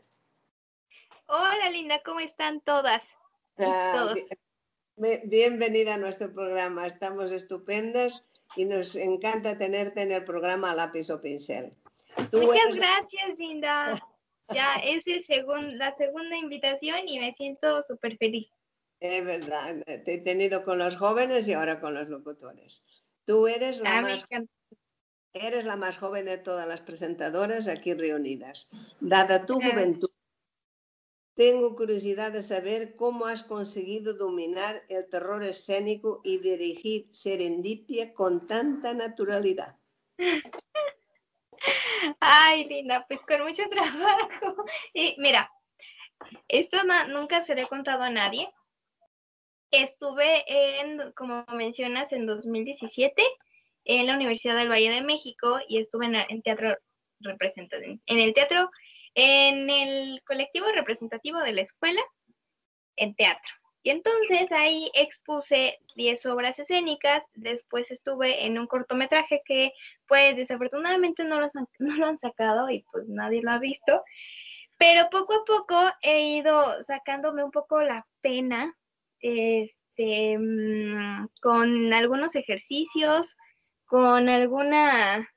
Hola, 1.26 1.70
Linda, 1.70 2.02
¿cómo 2.04 2.20
están 2.20 2.60
todas? 2.60 3.02
Ah, 3.58 4.14
bienvenida 4.96 5.94
a 5.94 5.98
nuestro 5.98 6.32
programa. 6.32 6.86
Estamos 6.86 7.32
estupendas 7.32 8.26
y 8.56 8.64
nos 8.64 8.96
encanta 8.96 9.58
tenerte 9.58 10.02
en 10.02 10.12
el 10.12 10.24
programa 10.24 10.74
Lápiz 10.74 11.10
o 11.10 11.20
Pincel. 11.20 11.72
Muchas 12.32 12.74
gracias, 12.74 13.38
Linda. 13.38 13.98
Ya 14.52 14.74
es 14.84 15.04
la 15.06 15.96
segunda 15.96 16.36
invitación 16.36 17.08
y 17.08 17.18
me 17.18 17.32
siento 17.32 17.82
súper 17.84 18.18
feliz. 18.18 18.48
Es 19.00 19.24
verdad, 19.24 19.82
te 19.84 20.14
he 20.14 20.18
tenido 20.18 20.62
con 20.62 20.78
los 20.78 20.96
jóvenes 20.96 21.48
y 21.48 21.54
ahora 21.54 21.80
con 21.80 21.94
los 21.94 22.08
locutores. 22.08 22.84
Tú 23.24 23.46
eres 23.46 23.80
la, 23.80 23.98
ah, 23.98 24.02
más, 24.02 24.26
eres 25.32 25.64
la 25.64 25.76
más 25.76 25.96
joven 25.96 26.26
de 26.26 26.36
todas 26.36 26.68
las 26.68 26.82
presentadoras 26.82 27.66
aquí 27.66 27.94
reunidas. 27.94 28.68
Dada 29.00 29.46
tu 29.46 29.54
juventud, 29.54 30.10
tengo 31.34 31.74
curiosidad 31.76 32.32
de 32.32 32.42
saber 32.42 32.94
cómo 32.94 33.26
has 33.26 33.42
conseguido 33.42 34.14
dominar 34.14 34.82
el 34.88 35.08
terror 35.08 35.42
escénico 35.44 36.20
y 36.24 36.38
dirigir 36.38 37.06
Serendipia 37.10 38.12
con 38.14 38.46
tanta 38.46 38.92
naturalidad. 38.94 39.76
Ay, 42.20 42.64
Linda, 42.68 43.06
pues 43.08 43.20
con 43.20 43.42
mucho 43.42 43.62
trabajo. 43.70 44.64
Y 44.92 45.14
mira, 45.18 45.50
esto 46.48 46.78
nunca 47.08 47.40
se 47.40 47.54
lo 47.54 47.62
he 47.62 47.68
contado 47.68 48.02
a 48.02 48.10
nadie, 48.10 48.48
Estuve 49.72 50.44
en, 50.80 51.12
como 51.12 51.46
mencionas, 51.48 52.12
en 52.12 52.26
2017 52.26 53.22
en 53.86 54.06
la 54.06 54.16
Universidad 54.16 54.54
del 54.54 54.70
Valle 54.70 54.90
de 54.90 55.00
México 55.00 55.60
y 55.66 55.78
estuve 55.78 56.06
en, 56.06 56.42
teatro 56.42 56.76
representativo, 57.20 57.98
en 58.04 58.18
el 58.18 58.34
teatro, 58.34 58.70
en 59.14 59.70
el 59.70 60.22
colectivo 60.26 60.66
representativo 60.72 61.40
de 61.40 61.52
la 61.52 61.62
escuela, 61.62 62.02
en 62.96 63.14
teatro. 63.14 63.52
Y 63.84 63.90
entonces 63.90 64.52
ahí 64.52 64.90
expuse 64.94 65.78
10 65.96 66.26
obras 66.26 66.58
escénicas, 66.58 67.24
después 67.34 67.90
estuve 67.90 68.46
en 68.46 68.58
un 68.58 68.68
cortometraje 68.68 69.42
que 69.44 69.72
pues 70.06 70.36
desafortunadamente 70.36 71.24
no 71.24 71.40
lo, 71.40 71.48
no 71.78 71.96
lo 71.96 72.06
han 72.06 72.18
sacado 72.18 72.70
y 72.70 72.84
pues 72.92 73.08
nadie 73.08 73.42
lo 73.42 73.50
ha 73.50 73.58
visto, 73.58 74.02
pero 74.78 75.10
poco 75.10 75.34
a 75.34 75.44
poco 75.44 75.80
he 76.00 76.36
ido 76.36 76.82
sacándome 76.84 77.42
un 77.42 77.50
poco 77.50 77.80
la 77.82 78.06
pena 78.20 78.76
este, 79.20 80.38
mm, 80.38 81.28
con 81.40 81.92
algunos 81.92 82.34
ejercicios, 82.34 83.36
con 83.86 84.28
alguna... 84.28 85.28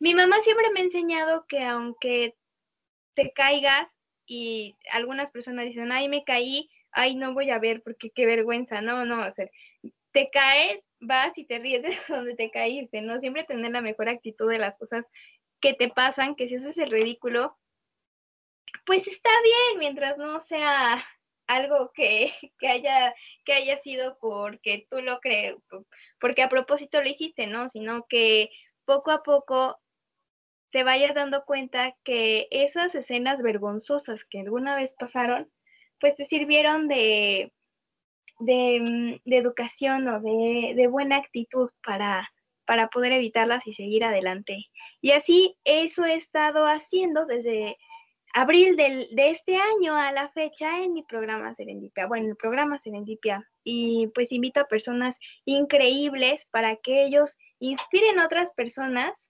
Mi 0.00 0.14
mamá 0.14 0.40
siempre 0.40 0.70
me 0.70 0.80
ha 0.80 0.84
enseñado 0.84 1.46
que 1.48 1.64
aunque 1.64 2.36
te 3.14 3.32
caigas 3.32 3.88
y 4.26 4.76
algunas 4.92 5.30
personas 5.30 5.64
dicen, 5.64 5.90
ay, 5.90 6.08
me 6.08 6.24
caí, 6.24 6.70
ay, 6.92 7.16
no 7.16 7.34
voy 7.34 7.50
a 7.50 7.58
ver 7.58 7.82
porque 7.82 8.10
qué 8.10 8.26
vergüenza, 8.26 8.80
no, 8.80 9.04
no, 9.04 9.26
o 9.26 9.32
sea, 9.32 9.48
te 10.12 10.30
caes, 10.30 10.80
vas 11.00 11.36
y 11.38 11.44
te 11.44 11.58
ríes 11.58 11.82
de 11.82 11.96
donde 12.08 12.34
te 12.34 12.50
caíste, 12.50 13.02
¿no? 13.02 13.20
Siempre 13.20 13.44
tener 13.44 13.72
la 13.72 13.80
mejor 13.80 14.08
actitud 14.08 14.50
de 14.50 14.58
las 14.58 14.76
cosas 14.78 15.04
que 15.60 15.74
te 15.74 15.88
pasan, 15.88 16.36
que 16.36 16.48
si 16.48 16.56
haces 16.56 16.78
el 16.78 16.90
ridículo, 16.90 17.58
pues 18.84 19.06
está 19.08 19.30
bien, 19.42 19.78
mientras 19.78 20.18
no 20.18 20.40
sea 20.40 21.04
algo 21.46 21.92
que, 21.94 22.32
haya, 22.68 23.14
que 23.44 23.52
haya 23.52 23.76
sido 23.78 24.18
porque 24.20 24.86
tú 24.90 25.00
lo 25.02 25.20
crees, 25.20 25.56
porque 26.20 26.42
a 26.42 26.48
propósito 26.48 27.02
lo 27.02 27.08
hiciste, 27.08 27.46
¿no? 27.46 27.68
Sino 27.68 28.06
que 28.08 28.50
poco 28.84 29.10
a 29.10 29.22
poco 29.22 29.80
te 30.70 30.84
vayas 30.84 31.14
dando 31.14 31.44
cuenta 31.44 31.94
que 32.04 32.48
esas 32.50 32.94
escenas 32.94 33.42
vergonzosas 33.42 34.24
que 34.24 34.40
alguna 34.40 34.76
vez 34.76 34.94
pasaron, 34.98 35.50
pues 36.00 36.16
te 36.16 36.24
sirvieron 36.24 36.88
de, 36.88 37.52
de, 38.40 38.80
mm, 38.80 39.32
educación 39.32 40.08
o 40.08 40.20
de, 40.20 40.74
de 40.74 40.86
buena 40.86 41.16
actitud 41.16 41.70
para, 41.84 42.28
para 42.66 42.88
poder 42.88 43.12
evitarlas 43.12 43.66
y 43.66 43.72
seguir 43.72 44.04
adelante. 44.04 44.66
Y 45.00 45.12
así 45.12 45.56
eso 45.64 46.04
he 46.04 46.14
estado 46.14 46.66
haciendo 46.66 47.24
desde 47.24 47.76
abril 48.34 48.76
del, 48.76 49.08
de 49.12 49.30
este 49.30 49.56
año 49.56 49.96
a 49.96 50.12
la 50.12 50.28
fecha 50.30 50.82
en 50.82 50.92
mi 50.92 51.02
programa 51.02 51.54
Serendipia, 51.54 52.06
bueno, 52.06 52.28
el 52.28 52.36
programa 52.36 52.78
Serendipia. 52.78 53.42
Y 53.64 54.08
pues 54.14 54.32
invito 54.32 54.60
a 54.60 54.68
personas 54.68 55.18
increíbles 55.44 56.46
para 56.50 56.76
que 56.76 57.04
ellos 57.04 57.36
inspiren 57.58 58.18
a 58.18 58.26
otras 58.26 58.52
personas. 58.52 59.27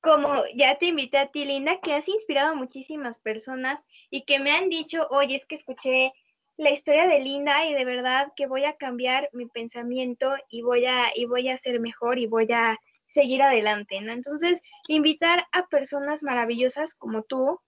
Como 0.00 0.44
ya 0.54 0.78
te 0.78 0.86
invité 0.86 1.18
a 1.18 1.30
ti, 1.30 1.44
Linda, 1.44 1.80
que 1.80 1.92
has 1.92 2.08
inspirado 2.08 2.52
a 2.52 2.54
muchísimas 2.54 3.18
personas 3.18 3.84
y 4.10 4.24
que 4.24 4.38
me 4.38 4.52
han 4.52 4.68
dicho, 4.68 5.06
oye, 5.10 5.34
es 5.36 5.46
que 5.46 5.56
escuché 5.56 6.12
la 6.56 6.70
historia 6.70 7.06
de 7.06 7.20
Linda 7.20 7.66
y 7.66 7.74
de 7.74 7.84
verdad 7.84 8.32
que 8.36 8.46
voy 8.46 8.64
a 8.64 8.76
cambiar 8.76 9.28
mi 9.32 9.46
pensamiento 9.46 10.34
y 10.50 10.62
voy 10.62 10.86
a, 10.86 11.06
y 11.14 11.24
voy 11.24 11.48
a 11.48 11.56
ser 11.56 11.80
mejor 11.80 12.18
y 12.18 12.26
voy 12.26 12.50
a 12.52 12.78
seguir 13.06 13.42
adelante, 13.42 14.00
¿no? 14.00 14.12
Entonces, 14.12 14.60
invitar 14.86 15.46
a 15.52 15.66
personas 15.66 16.22
maravillosas 16.22 16.94
como 16.94 17.22
tú, 17.22 17.60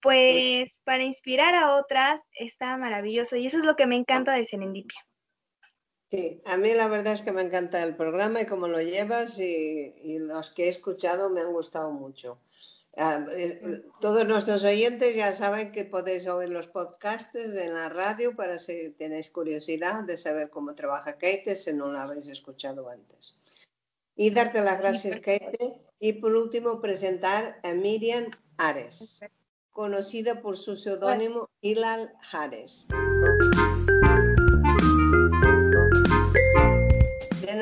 pues 0.00 0.80
para 0.84 1.02
inspirar 1.02 1.54
a 1.54 1.76
otras 1.76 2.20
está 2.38 2.76
maravilloso 2.76 3.36
y 3.36 3.46
eso 3.46 3.58
es 3.58 3.64
lo 3.64 3.76
que 3.76 3.86
me 3.86 3.96
encanta 3.96 4.32
de 4.32 4.44
Serendipia. 4.44 5.00
Sí, 6.14 6.40
a 6.44 6.56
mí 6.56 6.72
la 6.74 6.86
verdad 6.86 7.14
es 7.14 7.22
que 7.22 7.32
me 7.32 7.42
encanta 7.42 7.82
el 7.82 7.96
programa 7.96 8.40
y 8.40 8.46
cómo 8.46 8.68
lo 8.68 8.80
llevas 8.80 9.38
y, 9.40 10.18
los 10.20 10.50
que 10.50 10.66
he 10.66 10.68
escuchado 10.68 11.28
me 11.28 11.40
han 11.40 11.52
gustado 11.52 11.90
mucho. 11.90 12.38
Ah, 12.96 13.26
eh, 13.36 13.82
todos 14.00 14.24
nuestros 14.24 14.62
oyentes 14.62 15.16
ya 15.16 15.32
saben 15.32 15.72
que 15.72 15.84
podéis 15.84 16.28
oír 16.28 16.50
los 16.50 16.68
podcasts 16.68 17.34
en 17.34 17.74
la 17.74 17.88
radio 17.88 18.36
para 18.36 18.60
si 18.60 18.90
tenéis 18.90 19.30
curiosidad 19.30 20.04
de 20.04 20.16
saber 20.16 20.50
cómo 20.50 20.76
trabaja 20.76 21.14
Kate 21.14 21.56
si 21.56 21.72
no 21.72 21.90
lo 21.90 21.98
habéis 21.98 22.28
escuchado 22.28 22.88
antes. 22.88 23.40
Y 24.14 24.30
darte 24.30 24.60
las 24.60 24.78
gracias, 24.78 25.16
Kate, 25.16 25.80
Y 25.98 26.12
por 26.12 26.36
último, 26.36 26.80
presentar 26.80 27.58
a 27.64 27.74
Miriam 27.74 28.30
Ares, 28.56 29.20
conocida 29.72 30.40
por 30.40 30.56
su 30.56 30.76
seudónimo 30.76 31.50
Hilal 31.60 32.12
Ares. 32.30 32.86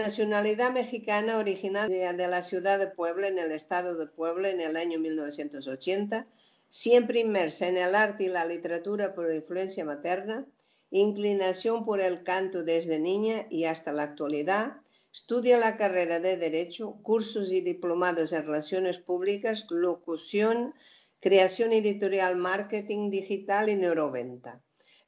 Nacionalidad 0.02 0.72
mexicana, 0.72 1.38
originaria 1.38 2.12
de 2.12 2.26
la 2.26 2.42
ciudad 2.42 2.80
de 2.80 2.88
Puebla, 2.88 3.28
en 3.28 3.38
el 3.38 3.52
estado 3.52 3.94
de 3.96 4.08
Puebla, 4.08 4.50
en 4.50 4.60
el 4.60 4.76
año 4.76 4.98
1980, 4.98 6.26
siempre 6.68 7.20
inmersa 7.20 7.68
en 7.68 7.76
el 7.76 7.94
arte 7.94 8.24
y 8.24 8.28
la 8.28 8.44
literatura 8.44 9.14
por 9.14 9.32
influencia 9.32 9.84
materna, 9.84 10.44
inclinación 10.90 11.84
por 11.84 12.00
el 12.00 12.24
canto 12.24 12.64
desde 12.64 12.98
niña 12.98 13.46
y 13.48 13.64
hasta 13.64 13.92
la 13.92 14.02
actualidad, 14.02 14.78
estudia 15.12 15.56
la 15.56 15.76
carrera 15.76 16.18
de 16.18 16.36
Derecho, 16.36 16.98
cursos 17.04 17.52
y 17.52 17.60
diplomados 17.60 18.32
en 18.32 18.44
Relaciones 18.44 18.98
Públicas, 18.98 19.66
locución, 19.70 20.74
creación 21.20 21.72
editorial, 21.72 22.34
marketing 22.34 23.08
digital 23.10 23.68
y 23.68 23.76
neuroventa. 23.76 24.60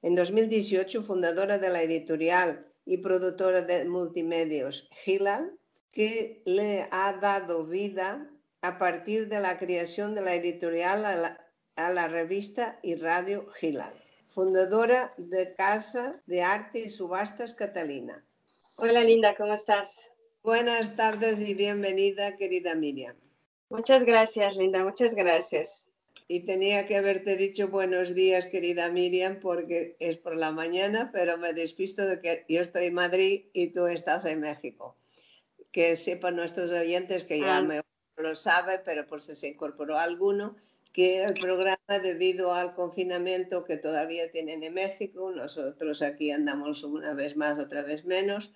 En 0.02 0.14
2018, 0.14 1.02
fundadora 1.02 1.58
de 1.58 1.70
la 1.70 1.82
editorial 1.82 2.68
y 2.86 2.98
productora 2.98 3.62
de 3.62 3.84
multimedios 3.84 4.88
Hilal, 5.04 5.58
que 5.92 6.42
le 6.44 6.88
ha 6.90 7.12
dado 7.14 7.66
vida 7.66 8.30
a 8.62 8.78
partir 8.78 9.28
de 9.28 9.40
la 9.40 9.58
creación 9.58 10.14
de 10.14 10.22
la 10.22 10.34
editorial 10.34 11.04
a 11.04 11.16
la, 11.16 11.46
a 11.76 11.90
la 11.90 12.08
revista 12.08 12.78
y 12.82 12.94
radio 12.96 13.46
Hilal. 13.60 13.94
Fundadora 14.26 15.12
de 15.16 15.54
Casa 15.54 16.20
de 16.26 16.42
Arte 16.42 16.80
y 16.80 16.88
Subastas 16.88 17.54
Catalina. 17.54 18.26
Hola 18.78 19.04
Linda, 19.04 19.36
¿cómo 19.36 19.54
estás? 19.54 20.10
Buenas 20.42 20.96
tardes 20.96 21.40
y 21.40 21.54
bienvenida, 21.54 22.36
querida 22.36 22.74
Miriam. 22.74 23.16
Muchas 23.70 24.04
gracias, 24.04 24.56
Linda, 24.56 24.84
muchas 24.84 25.14
gracias. 25.14 25.88
Y 26.26 26.47
tenía 26.47 26.87
que 26.87 26.97
haberte 26.97 27.37
dicho 27.37 27.69
buenos 27.69 28.14
días, 28.14 28.47
querida 28.47 28.88
Miriam, 28.90 29.40
porque 29.40 29.97
es 30.00 30.16
por 30.16 30.37
la 30.37 30.52
mañana, 30.52 31.11
pero 31.12 31.37
me 31.37 31.52
despisto 31.52 32.07
de 32.07 32.21
que 32.21 32.47
yo 32.49 32.62
estoy 32.62 32.87
en 32.87 32.95
Madrid 32.95 33.45
y 33.52 33.69
tú 33.69 33.87
estás 33.87 34.25
en 34.25 34.40
México. 34.40 34.97
Que 35.71 35.97
sepan 35.97 36.37
nuestros 36.37 36.71
oyentes 36.71 37.25
que 37.25 37.40
ya 37.40 37.59
Ah. 37.59 37.62
me 37.62 37.83
lo 38.16 38.35
sabe, 38.35 38.78
pero 38.78 39.07
por 39.07 39.21
si 39.21 39.37
se 39.37 39.49
incorporó 39.49 39.99
alguno, 39.99 40.57
que 40.95 41.25
el 41.25 41.35
programa, 41.35 41.99
debido 42.02 42.54
al 42.54 42.73
confinamiento 42.73 43.64
que 43.64 43.76
todavía 43.76 44.31
tienen 44.31 44.62
en 44.62 44.73
México, 44.73 45.31
nosotros 45.31 46.00
aquí 46.00 46.31
andamos 46.31 46.85
una 46.85 47.12
vez 47.12 47.37
más, 47.37 47.59
otra 47.59 47.83
vez 47.83 48.04
menos, 48.04 48.52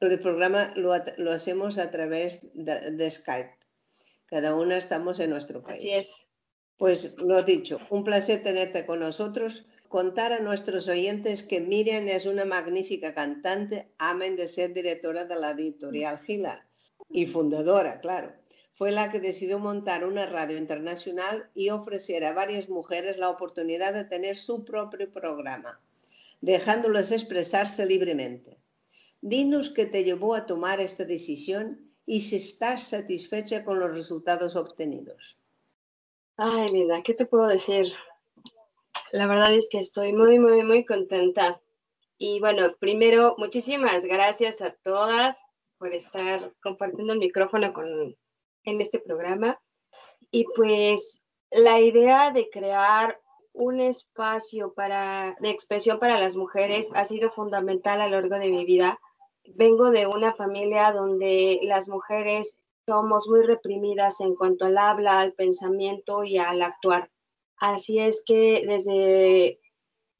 el 0.00 0.20
programa 0.20 0.74
lo, 0.76 0.92
hacemos 1.32 1.78
a 1.78 1.90
través 1.90 2.40
de, 2.52 2.90
de 2.90 3.10
Skype. 3.10 3.56
Cada 4.26 4.54
una 4.54 4.76
estamos 4.76 5.20
en 5.20 5.30
nuestro 5.30 5.62
país. 5.62 5.78
Así 5.78 5.90
es. 5.90 6.27
Pues 6.78 7.16
lo 7.18 7.42
dicho, 7.42 7.80
un 7.90 8.04
placer 8.04 8.44
tenerte 8.44 8.86
con 8.86 9.00
nosotros. 9.00 9.66
Contar 9.88 10.32
a 10.32 10.38
nuestros 10.38 10.86
oyentes 10.86 11.42
que 11.42 11.60
Miriam 11.60 12.06
es 12.06 12.24
una 12.24 12.44
magnífica 12.44 13.14
cantante, 13.14 13.90
amén 13.98 14.36
de 14.36 14.46
ser 14.46 14.74
directora 14.74 15.24
de 15.24 15.34
la 15.34 15.50
editorial 15.50 16.20
Gila 16.20 16.64
y 17.10 17.26
fundadora, 17.26 17.98
claro. 17.98 18.32
Fue 18.70 18.92
la 18.92 19.10
que 19.10 19.18
decidió 19.18 19.58
montar 19.58 20.04
una 20.04 20.26
radio 20.26 20.56
internacional 20.56 21.50
y 21.52 21.70
ofrecer 21.70 22.24
a 22.24 22.32
varias 22.32 22.68
mujeres 22.68 23.18
la 23.18 23.30
oportunidad 23.30 23.92
de 23.92 24.04
tener 24.04 24.36
su 24.36 24.64
propio 24.64 25.12
programa, 25.12 25.80
dejándolas 26.42 27.10
expresarse 27.10 27.86
libremente. 27.86 28.56
Dinos 29.20 29.70
qué 29.70 29.86
te 29.86 30.04
llevó 30.04 30.36
a 30.36 30.46
tomar 30.46 30.80
esta 30.80 31.04
decisión 31.04 31.90
y 32.06 32.20
si 32.20 32.36
estás 32.36 32.84
satisfecha 32.84 33.64
con 33.64 33.80
los 33.80 33.90
resultados 33.90 34.54
obtenidos. 34.54 35.37
Ay, 36.40 36.70
Linda, 36.70 37.02
¿qué 37.02 37.14
te 37.14 37.26
puedo 37.26 37.48
decir? 37.48 37.92
La 39.10 39.26
verdad 39.26 39.52
es 39.52 39.68
que 39.68 39.80
estoy 39.80 40.12
muy, 40.12 40.38
muy, 40.38 40.62
muy 40.62 40.84
contenta. 40.84 41.60
Y 42.16 42.38
bueno, 42.38 42.76
primero, 42.78 43.34
muchísimas 43.38 44.04
gracias 44.04 44.62
a 44.62 44.70
todas 44.70 45.42
por 45.78 45.92
estar 45.92 46.52
compartiendo 46.62 47.12
el 47.12 47.18
micrófono 47.18 47.72
con, 47.72 48.16
en 48.62 48.80
este 48.80 49.00
programa. 49.00 49.60
Y 50.30 50.44
pues 50.54 51.24
la 51.50 51.80
idea 51.80 52.30
de 52.30 52.48
crear 52.50 53.20
un 53.52 53.80
espacio 53.80 54.72
para, 54.74 55.34
de 55.40 55.50
expresión 55.50 55.98
para 55.98 56.20
las 56.20 56.36
mujeres 56.36 56.88
ha 56.94 57.04
sido 57.04 57.32
fundamental 57.32 58.00
a 58.00 58.08
lo 58.08 58.20
largo 58.20 58.38
de 58.38 58.50
mi 58.50 58.64
vida. 58.64 59.00
Vengo 59.56 59.90
de 59.90 60.06
una 60.06 60.32
familia 60.34 60.92
donde 60.92 61.58
las 61.64 61.88
mujeres 61.88 62.56
somos 62.88 63.28
muy 63.28 63.42
reprimidas 63.42 64.18
en 64.22 64.34
cuanto 64.34 64.64
al 64.64 64.78
habla, 64.78 65.20
al 65.20 65.34
pensamiento 65.34 66.24
y 66.24 66.38
al 66.38 66.62
actuar. 66.62 67.10
Así 67.58 67.98
es 67.98 68.22
que 68.24 68.62
desde 68.66 69.60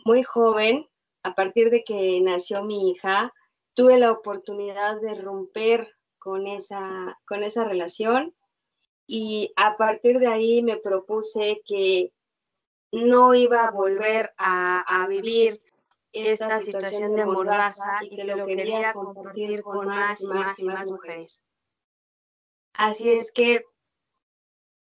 muy 0.05 0.23
joven, 0.23 0.87
a 1.23 1.35
partir 1.35 1.71
de 1.71 1.83
que 1.83 2.21
nació 2.21 2.63
mi 2.65 2.91
hija, 2.91 3.33
tuve 3.73 3.99
la 3.99 4.13
oportunidad 4.13 5.01
de 5.01 5.15
romper 5.15 5.89
con 6.19 6.47
esa, 6.47 7.19
con 7.27 7.43
esa 7.43 7.65
relación 7.65 8.35
y 9.07 9.51
a 9.57 9.79
partir 9.79 10.19
de 10.19 10.27
ahí 10.27 10.61
me 10.61 10.77
propuse 10.77 11.63
que 11.65 12.13
no 12.93 13.35
iba 13.35 13.67
a 13.67 13.71
volver 13.71 14.35
a, 14.37 14.81
a 14.81 15.07
vivir 15.09 15.63
esta 16.13 16.61
situación 16.61 17.15
de 17.15 17.25
mordaza 17.25 17.99
y 18.03 18.15
que 18.15 18.25
lo 18.25 18.45
quería 18.45 18.93
compartir 18.93 19.63
con 19.63 19.87
más 19.87 20.21
y 20.21 20.27
más 20.27 20.59
y 20.59 20.65
más 20.67 20.91
mujeres. 20.91 21.43
Así 22.79 23.11
es 23.11 23.33
que 23.33 23.65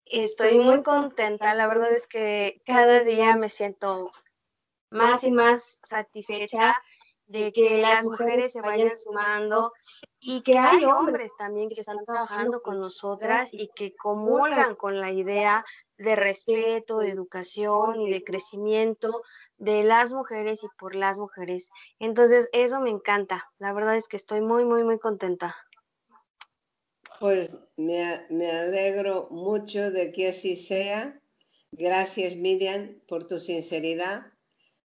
estoy 0.05 0.59
muy 0.59 0.83
contenta. 0.83 1.55
La 1.55 1.65
verdad 1.65 1.93
es 1.93 2.07
que 2.07 2.61
cada 2.65 2.99
día 2.99 3.37
me 3.37 3.47
siento 3.47 4.11
más 4.91 5.23
y 5.23 5.31
más 5.31 5.79
satisfecha 5.81 6.75
de 7.25 7.53
que 7.53 7.77
las 7.77 8.03
mujeres 8.03 8.51
se 8.51 8.59
vayan 8.59 8.93
sumando 8.93 9.71
y 10.19 10.41
que 10.41 10.57
hay 10.57 10.83
hombres 10.83 11.31
también 11.37 11.69
que 11.69 11.79
están 11.79 12.03
trabajando 12.05 12.61
con 12.61 12.81
nosotras 12.81 13.53
y 13.53 13.69
que 13.73 13.95
comulgan 13.95 14.75
con 14.75 14.99
la 14.99 15.13
idea 15.13 15.63
de 15.97 16.17
respeto, 16.17 16.99
de 16.99 17.11
educación 17.11 18.01
y 18.01 18.11
de 18.11 18.25
crecimiento 18.25 19.21
de 19.55 19.85
las 19.85 20.11
mujeres 20.11 20.65
y 20.65 20.67
por 20.77 20.95
las 20.95 21.17
mujeres. 21.17 21.69
Entonces, 21.99 22.49
eso 22.51 22.81
me 22.81 22.89
encanta. 22.89 23.49
La 23.57 23.71
verdad 23.71 23.95
es 23.95 24.09
que 24.09 24.17
estoy 24.17 24.41
muy, 24.41 24.65
muy, 24.65 24.83
muy 24.83 24.99
contenta. 24.99 25.55
Pues 27.25 27.49
me, 27.75 28.23
me, 28.29 28.51
alegro 28.51 29.29
mucho 29.31 29.89
de 29.89 30.11
que 30.11 30.27
así 30.27 30.55
sea. 30.55 31.19
Gracias, 31.71 32.35
Miriam, 32.35 33.01
por 33.07 33.27
tu 33.27 33.39
sinceridad. 33.39 34.27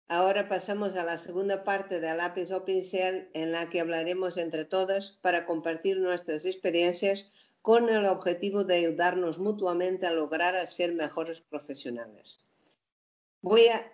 Ahora 0.08 0.48
pasamos 0.48 0.96
a 0.96 1.04
la 1.04 1.18
segunda 1.18 1.66
parte 1.66 2.00
de 2.00 2.16
Lápiz 2.16 2.50
o 2.54 2.64
Pincel, 2.64 3.30
en 3.34 3.52
la 3.52 3.70
que 3.70 3.82
hablaremos 3.82 4.38
entre 4.38 4.64
todas 4.64 5.20
para 5.22 5.46
compartir 5.46 6.00
nuestras 6.00 6.46
experiencias 6.46 7.30
con 7.62 7.90
el 7.90 8.06
objetivo 8.06 8.64
de 8.64 8.76
ayudarnos 8.76 9.38
mutuamente 9.38 10.08
a 10.08 10.14
lograr 10.14 10.56
a 10.56 10.66
ser 10.66 10.94
mejores 10.94 11.42
profesionales. 11.42 12.48
Voy 13.42 13.68
a, 13.68 13.86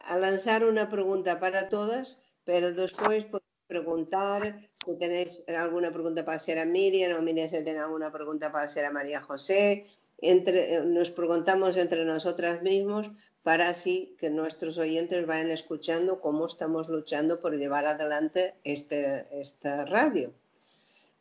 a 0.00 0.18
lanzar 0.18 0.64
una 0.64 0.88
pregunta 0.88 1.38
para 1.38 1.68
todas, 1.68 2.20
pero 2.42 2.74
después 2.74 3.24
preguntar 3.66 4.60
si 4.72 4.98
tenéis 4.98 5.42
alguna 5.48 5.92
pregunta 5.92 6.24
para 6.24 6.36
hacer 6.36 6.58
a 6.58 6.66
Miriam 6.66 7.18
o 7.18 7.22
Miriam 7.22 7.48
si 7.48 7.64
tiene 7.64 7.80
alguna 7.80 8.12
pregunta 8.12 8.52
para 8.52 8.64
hacer 8.64 8.84
a 8.84 8.90
María 8.90 9.20
José. 9.20 9.84
Entre, 10.18 10.80
nos 10.84 11.10
preguntamos 11.10 11.76
entre 11.76 12.04
nosotras 12.04 12.62
mismos 12.62 13.10
para 13.42 13.68
así 13.68 14.16
que 14.18 14.30
nuestros 14.30 14.78
oyentes 14.78 15.26
vayan 15.26 15.50
escuchando 15.50 16.20
cómo 16.20 16.46
estamos 16.46 16.88
luchando 16.88 17.40
por 17.40 17.56
llevar 17.56 17.84
adelante 17.84 18.54
este, 18.64 19.26
esta 19.38 19.84
radio. 19.84 20.32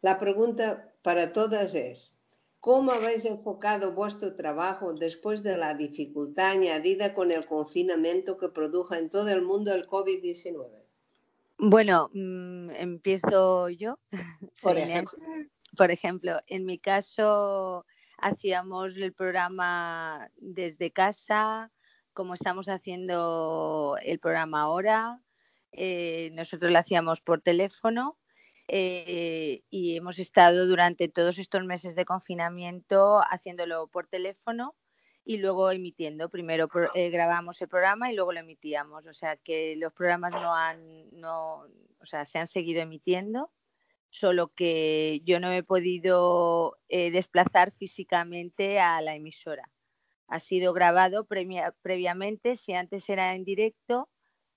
La 0.02 0.20
pregunta 0.20 0.94
para 1.02 1.34
todas 1.34 1.76
es, 1.76 2.18
¿cómo 2.60 2.92
habéis 2.92 3.26
enfocado 3.26 3.94
vuestro 3.94 4.36
trabajo 4.36 4.94
después 4.94 5.44
de 5.44 5.58
la 5.58 5.74
dificultad 5.74 6.52
añadida 6.52 7.14
con 7.14 7.32
el 7.32 7.46
confinamiento 7.46 8.38
que 8.38 8.50
produjo 8.50 8.96
en 8.96 9.10
todo 9.10 9.30
el 9.30 9.42
mundo 9.42 9.74
el 9.74 9.88
COVID-19? 9.88 10.83
Bueno, 11.66 12.10
mmm, 12.14 12.72
empiezo 12.72 13.70
yo. 13.70 13.98
Por 14.62 14.78
ejemplo. 14.78 15.18
Por 15.78 15.92
ejemplo, 15.92 16.42
en 16.48 16.66
mi 16.66 16.78
caso 16.78 17.86
hacíamos 18.18 18.98
el 18.98 19.14
programa 19.14 20.30
desde 20.36 20.92
casa, 20.92 21.72
como 22.12 22.34
estamos 22.34 22.68
haciendo 22.68 23.98
el 24.04 24.20
programa 24.20 24.64
ahora. 24.64 25.22
Eh, 25.72 26.32
nosotros 26.34 26.70
lo 26.70 26.80
hacíamos 26.80 27.22
por 27.22 27.40
teléfono 27.40 28.20
eh, 28.68 29.64
y 29.70 29.96
hemos 29.96 30.20
estado 30.20 30.68
durante 30.68 31.08
todos 31.08 31.40
estos 31.40 31.64
meses 31.64 31.96
de 31.96 32.04
confinamiento 32.04 33.22
haciéndolo 33.32 33.88
por 33.88 34.08
teléfono 34.08 34.76
y 35.26 35.38
luego 35.38 35.72
emitiendo. 35.72 36.30
Primero 36.30 36.70
eh, 36.96 37.10
grabamos 37.10 37.62
el 37.62 37.70
programa 37.70 38.12
y 38.12 38.16
luego 38.16 38.34
lo 38.34 38.40
emitíamos. 38.40 39.08
O 39.08 39.14
sea 39.14 39.38
que 39.38 39.76
los 39.78 39.94
programas 39.94 40.34
no 40.34 40.54
han, 40.54 41.10
no, 41.12 41.66
o 42.00 42.06
sea, 42.06 42.26
se 42.26 42.40
han 42.40 42.48
seguido 42.48 42.82
emitiendo 42.82 43.52
solo 44.10 44.54
que 44.54 45.22
yo 45.26 45.40
no 45.40 45.52
he 45.52 45.64
podido 45.64 46.78
eh, 46.88 47.10
desplazar 47.10 47.72
físicamente 47.72 48.80
a 48.80 49.02
la 49.02 49.16
emisora. 49.16 49.72
Ha 50.28 50.40
sido 50.40 50.72
grabado 50.74 51.26
previamente, 51.26 52.56
si 52.56 52.74
antes 52.74 53.10
era 53.10 53.34
en 53.34 53.44
directo, 53.44 54.10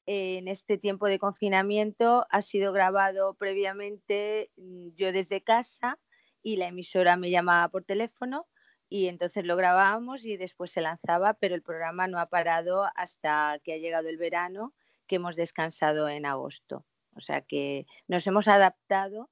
en 0.07 0.47
este 0.47 0.79
tiempo 0.79 1.07
de 1.07 1.19
confinamiento 1.19 2.27
ha 2.31 2.43
sido 2.43 2.73
grabado 2.73 3.35
previamente 3.35 4.51
mm, 4.57 4.91
yo 4.95 5.11
desde 5.11 5.43
casa 5.43 5.99
y 6.43 6.57
la 6.57 6.69
emisora 6.69 7.17
me 7.17 7.31
llamaba 7.31 7.69
por 7.69 7.85
teléfono 7.85 8.47
y 8.89 9.09
entonces 9.09 9.45
lo 9.45 9.57
grabábamos 9.57 10.25
y 10.25 10.37
después 10.37 10.71
se 10.71 10.81
lanzaba, 10.81 11.35
pero 11.35 11.55
el 11.55 11.63
programa 11.63 12.07
no 12.07 12.19
ha 12.19 12.27
parado 12.27 12.87
hasta 12.95 13.61
que 13.65 13.75
ha 13.75 13.79
llegado 13.79 14.09
el 14.09 14.17
verano, 14.17 14.75
que 15.07 15.17
hemos 15.17 15.37
descansado 15.37 16.09
en 16.09 16.27
agosto. 16.27 16.85
O 17.17 17.21
sea 17.21 17.41
que 17.41 17.87
nos 18.09 18.27
hemos 18.27 18.47
adaptado 18.47 19.31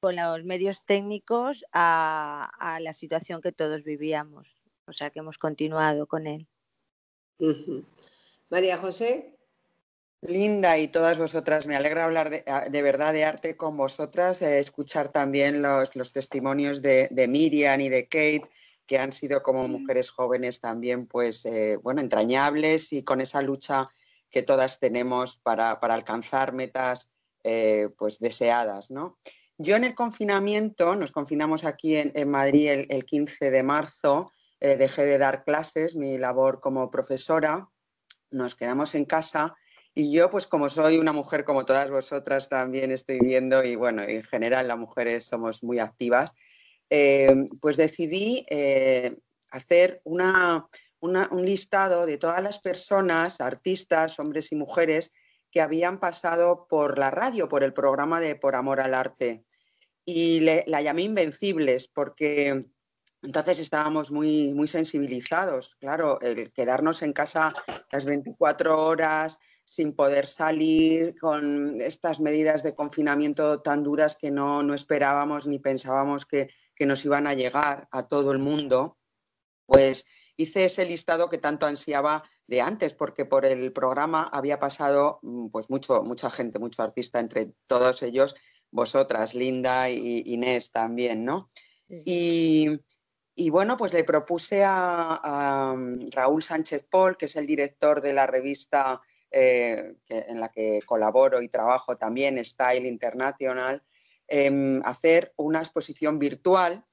con 0.00 0.16
los 0.16 0.44
medios 0.44 0.84
técnicos 0.84 1.64
a, 1.72 2.78
la 2.80 2.92
situación 2.92 3.40
que 3.40 3.52
todos 3.52 3.84
vivíamos. 3.84 4.48
O 4.86 4.92
sea 4.92 5.10
que 5.10 5.18
hemos 5.20 5.38
continuado 5.38 6.06
con 6.06 6.26
él. 6.26 6.46
María 8.50 8.78
José. 8.78 9.32
Linda 10.22 10.78
y 10.78 10.88
todas 10.88 11.18
vosotras, 11.18 11.66
me 11.66 11.76
alegra 11.76 12.06
hablar 12.06 12.30
de, 12.30 12.82
verdad 12.82 13.12
de 13.12 13.24
arte 13.24 13.56
con 13.56 13.76
vosotras, 13.76 14.40
eh, 14.42 14.58
escuchar 14.58 15.12
también 15.12 15.62
los, 15.62 15.92
testimonios 16.10 16.80
de, 16.82 17.26
Miriam 17.28 17.80
y 17.80 17.90
de 17.90 18.04
Kate, 18.04 18.44
que 18.86 18.98
han 18.98 19.12
sido 19.12 19.42
como 19.42 19.68
mujeres 19.68 20.10
jóvenes 20.10 20.60
también, 20.60 21.06
pues, 21.06 21.44
eh, 21.46 21.78
bueno, 21.82 22.00
entrañables 22.00 22.92
y 22.92 23.02
con 23.02 23.20
esa 23.20 23.42
lucha 23.42 23.86
que 24.30 24.42
todas 24.42 24.78
tenemos 24.78 25.36
para, 25.36 25.72
alcanzar 25.72 26.52
metas, 26.52 27.10
eh, 27.44 27.88
pues, 27.98 28.18
deseadas, 28.18 28.90
¿no? 28.90 29.18
Yo 29.58 29.76
en 29.76 29.84
el 29.84 29.94
confinamiento, 29.94 30.96
nos 30.96 31.12
confinamos 31.12 31.64
aquí 31.64 31.96
en, 31.96 32.28
Madrid 32.28 32.86
el, 32.88 33.04
15 33.04 33.50
de 33.50 33.62
marzo, 33.62 34.30
dejé 34.60 35.06
de 35.06 35.16
dar 35.16 35.44
clases, 35.44 35.96
mi 35.96 36.18
labor 36.18 36.60
como 36.60 36.90
profesora, 36.90 37.70
nos 38.30 38.54
quedamos 38.54 38.94
en 38.94 39.06
casa 39.06 39.56
y 39.98 40.12
yo, 40.12 40.28
pues 40.28 40.46
como 40.46 40.68
soy 40.68 40.98
una 40.98 41.12
mujer 41.12 41.44
como 41.46 41.64
todas 41.64 41.90
vosotras 41.90 42.50
también 42.50 42.92
estoy 42.92 43.18
viendo, 43.18 43.64
y 43.64 43.76
bueno, 43.76 44.02
en 44.02 44.22
general 44.22 44.68
las 44.68 44.76
mujeres 44.76 45.24
somos 45.24 45.64
muy 45.64 45.78
activas, 45.78 46.34
eh, 46.90 47.34
pues 47.60 47.76
decidí 47.76 48.44
eh, 48.48 49.16
hacer 49.50 50.00
una, 50.04 50.66
un 51.00 51.44
listado 51.44 52.06
de 52.06 52.18
todas 52.18 52.42
las 52.42 52.58
personas, 52.58 53.40
artistas, 53.40 54.18
hombres 54.18 54.52
y 54.52 54.56
mujeres, 54.56 55.12
que 55.50 55.60
habían 55.60 56.00
pasado 56.00 56.66
por 56.68 56.98
la 56.98 57.10
radio, 57.10 57.48
por 57.48 57.62
el 57.62 57.72
programa 57.72 58.20
de 58.20 58.36
Por 58.36 58.54
Amor 58.54 58.80
al 58.80 58.94
Arte. 58.94 59.44
Y 60.04 60.40
la 60.40 60.82
llamé 60.82 61.02
Invencibles 61.02 61.88
porque 61.88 62.66
entonces 63.22 63.58
estábamos 63.58 64.10
muy, 64.10 64.54
muy 64.54 64.68
sensibilizados. 64.68 65.74
Claro, 65.76 66.20
el 66.20 66.52
quedarnos 66.52 67.02
en 67.02 67.12
casa 67.12 67.54
las 67.90 68.04
24 68.04 68.84
horas, 68.84 69.40
sin 69.64 69.94
poder 69.94 70.26
salir, 70.26 71.18
con 71.18 71.80
estas 71.80 72.20
medidas 72.20 72.62
de 72.62 72.74
confinamiento 72.74 73.60
tan 73.62 73.82
duras 73.82 74.16
que 74.16 74.30
no, 74.30 74.72
esperábamos 74.72 75.46
ni 75.48 75.58
pensábamos 75.58 76.24
que, 76.24 76.48
nos 76.84 77.04
iban 77.06 77.26
a 77.26 77.32
llegar 77.32 77.88
a 77.90 78.06
todo 78.06 78.32
el 78.32 78.38
mundo, 78.38 78.98
pues 79.64 80.04
hice 80.36 80.64
ese 80.64 80.84
listado 80.84 81.30
que 81.30 81.38
tanto 81.38 81.64
ansiaba 81.64 82.22
de 82.46 82.60
antes, 82.60 82.92
porque 82.92 83.24
por 83.24 83.46
el 83.46 83.72
programa 83.72 84.28
había 84.32 84.58
pasado 84.58 85.18
mm, 85.22 85.48
pues 85.48 85.70
mucho, 85.70 86.02
mucha 86.02 86.30
gente, 86.30 86.58
mucho 86.58 86.82
artista, 86.82 87.18
entre 87.20 87.52
todos 87.66 88.02
ellos, 88.02 88.36
vosotras, 88.70 89.34
Linda 89.34 89.88
y 89.88 90.22
Inés 90.26 90.70
también, 90.70 91.24
¿no? 91.24 91.48
Y, 91.88 92.80
bueno, 93.50 93.76
pues 93.76 93.92
le 93.92 94.04
propuse 94.04 94.64
a, 94.64 95.20
a, 95.22 95.74
mm, 95.74 96.08
Raúl 96.10 96.42
Sánchez 96.42 96.86
Paul, 96.90 97.16
que 97.16 97.26
es 97.26 97.36
el 97.36 97.46
director 97.46 98.00
de 98.00 98.12
la 98.12 98.26
revista 98.26 99.00
eh, 99.30 99.96
en 100.08 100.40
la 100.40 100.50
que 100.50 100.80
colaboro 100.86 101.42
y 101.42 101.48
trabajo 101.48 101.96
también, 101.96 102.42
Style 102.44 102.86
International, 102.86 103.82
em, 104.28 104.82
hacer 104.84 105.32
una 105.36 105.60
exposición 105.60 106.18
virtual 106.18 106.84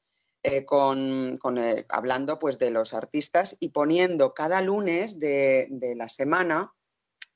eh, 0.43 0.65
con, 0.65 1.39
eh, 1.58 1.86
hablando 1.89 2.38
pues, 2.38 2.60
de 2.60 2.69
los 2.69 2.93
artistas 2.93 3.56
y 3.60 3.69
poniendo 3.69 4.34
cada 4.34 4.62
lunes 4.62 5.19
de, 5.19 5.69
la 5.96 6.10
semana 6.10 6.74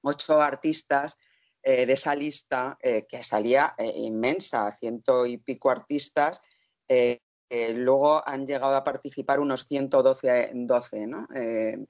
ocho 0.02 0.42
artistas 0.42 1.18
de 1.64 1.92
esa 1.92 2.16
lista 2.16 2.78
que 2.82 3.24
salía 3.24 3.76
inmensa, 3.96 4.72
ciento 4.72 5.26
y 5.26 5.38
pico 5.38 5.70
artistas. 5.70 6.40
luego 7.50 8.26
han 8.26 8.46
llegado 8.48 8.74
a 8.74 8.86
participar 8.86 9.42
unos 9.42 9.66
112, 9.66 10.52
12, 10.54 11.08
¿no? 11.08 11.28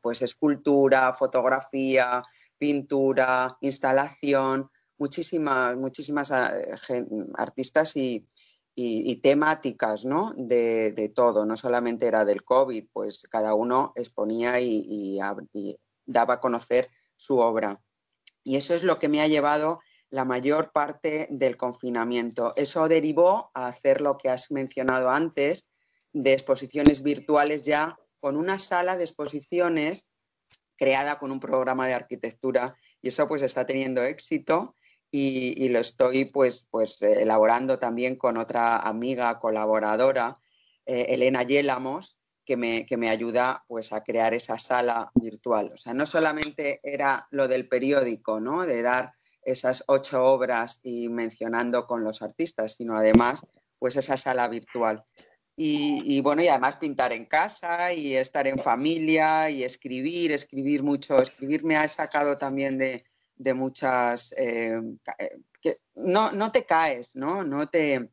pues 0.01 0.23
escultura, 0.23 1.13
fotografía, 1.13 2.23
pintura, 2.57 3.55
instalación, 3.61 4.71
muchísimas, 4.97 5.75
muchísimas 5.77 6.31
eh, 6.31 7.05
artistas 7.35 7.95
y, 7.95 8.27
temáticas 9.23 10.05
¿no? 10.05 10.33
de, 10.37 11.11
todo, 11.15 11.45
no 11.45 11.57
solamente 11.57 12.05
era 12.05 12.25
del 12.25 12.43
COVID, 12.43 12.87
pues 12.93 13.27
cada 13.29 13.55
uno 13.55 13.91
exponía 13.95 14.59
y, 14.59 15.19
daba 16.05 16.35
a 16.35 16.39
conocer 16.39 16.89
su 17.15 17.39
obra. 17.39 17.81
Y 18.43 18.55
eso 18.55 18.75
es 18.75 18.83
lo 18.83 18.99
que 18.99 19.09
me 19.09 19.21
ha 19.21 19.27
llevado 19.27 19.79
la 20.09 20.25
mayor 20.25 20.71
parte 20.71 21.27
del 21.31 21.57
confinamiento. 21.57 22.53
Eso 22.55 22.87
derivó 22.87 23.49
a 23.53 23.67
hacer 23.67 23.99
lo 23.99 24.17
que 24.17 24.29
has 24.29 24.51
mencionado 24.51 25.09
antes, 25.09 25.67
de 26.13 26.33
exposiciones 26.33 27.03
virtuales 27.03 27.63
ya 27.63 27.97
con 28.19 28.37
una 28.37 28.59
sala 28.59 28.95
de 28.95 29.03
exposiciones 29.03 30.07
creada 30.77 31.19
con 31.19 31.31
un 31.31 31.39
programa 31.39 31.87
de 31.87 31.93
arquitectura 31.93 32.75
y 33.01 33.09
eso 33.09 33.27
pues 33.27 33.41
está 33.41 33.65
teniendo 33.65 34.03
éxito 34.03 34.75
y, 35.11 35.69
lo 35.69 35.79
estoy 35.79 36.25
pues, 36.25 36.67
pues 36.69 37.01
elaborando 37.01 37.79
también 37.79 38.15
con 38.15 38.37
otra 38.37 38.77
amiga 38.77 39.39
colaboradora, 39.39 40.35
eh, 40.85 41.07
Elena 41.09 41.43
Yélamos, 41.43 42.19
que 42.45 42.57
me, 42.57 42.85
que 42.85 42.97
me 42.97 43.09
ayuda 43.09 43.65
pues 43.67 43.91
a 43.93 44.03
crear 44.03 44.33
esa 44.33 44.57
sala 44.57 45.11
virtual. 45.15 45.69
O 45.73 45.77
sea, 45.77 45.93
no 45.93 46.05
solamente 46.05 46.79
era 46.83 47.27
lo 47.31 47.47
del 47.47 47.67
periódico, 47.67 48.39
¿no? 48.39 48.65
De 48.65 48.81
dar 48.81 49.13
esas 49.41 49.83
ocho 49.87 50.23
obras 50.25 50.79
y 50.83 51.09
mencionando 51.09 51.87
con 51.87 52.03
los 52.03 52.21
artistas, 52.21 52.75
sino 52.75 52.95
además 52.95 53.45
pues 53.79 53.95
esa 53.95 54.17
sala 54.17 54.47
virtual. 54.47 55.03
Y, 55.59 56.21
bueno, 56.21 56.43
y 56.43 56.49
además 56.49 56.77
pintar 56.77 57.11
en 57.13 57.25
casa 57.25 57.91
y 57.91 58.15
estar 58.15 58.45
en 58.45 58.59
familia 58.59 59.49
y 59.49 59.63
escribir, 59.63 60.31
escribir 60.31 60.83
mucho. 60.83 61.19
Escribir 61.19 61.63
me 61.63 61.75
ha 61.75 61.87
sacado 61.87 62.37
también 62.37 62.77
de, 62.77 63.05
muchas... 63.53 64.33
Eh, 64.37 64.79
eh, 65.19 65.39
que 65.61 65.77
no, 65.95 66.31
no, 66.31 66.51
te 66.51 66.65
caes, 66.65 67.15
¿no? 67.15 67.43
No 67.43 67.67
te, 67.67 68.11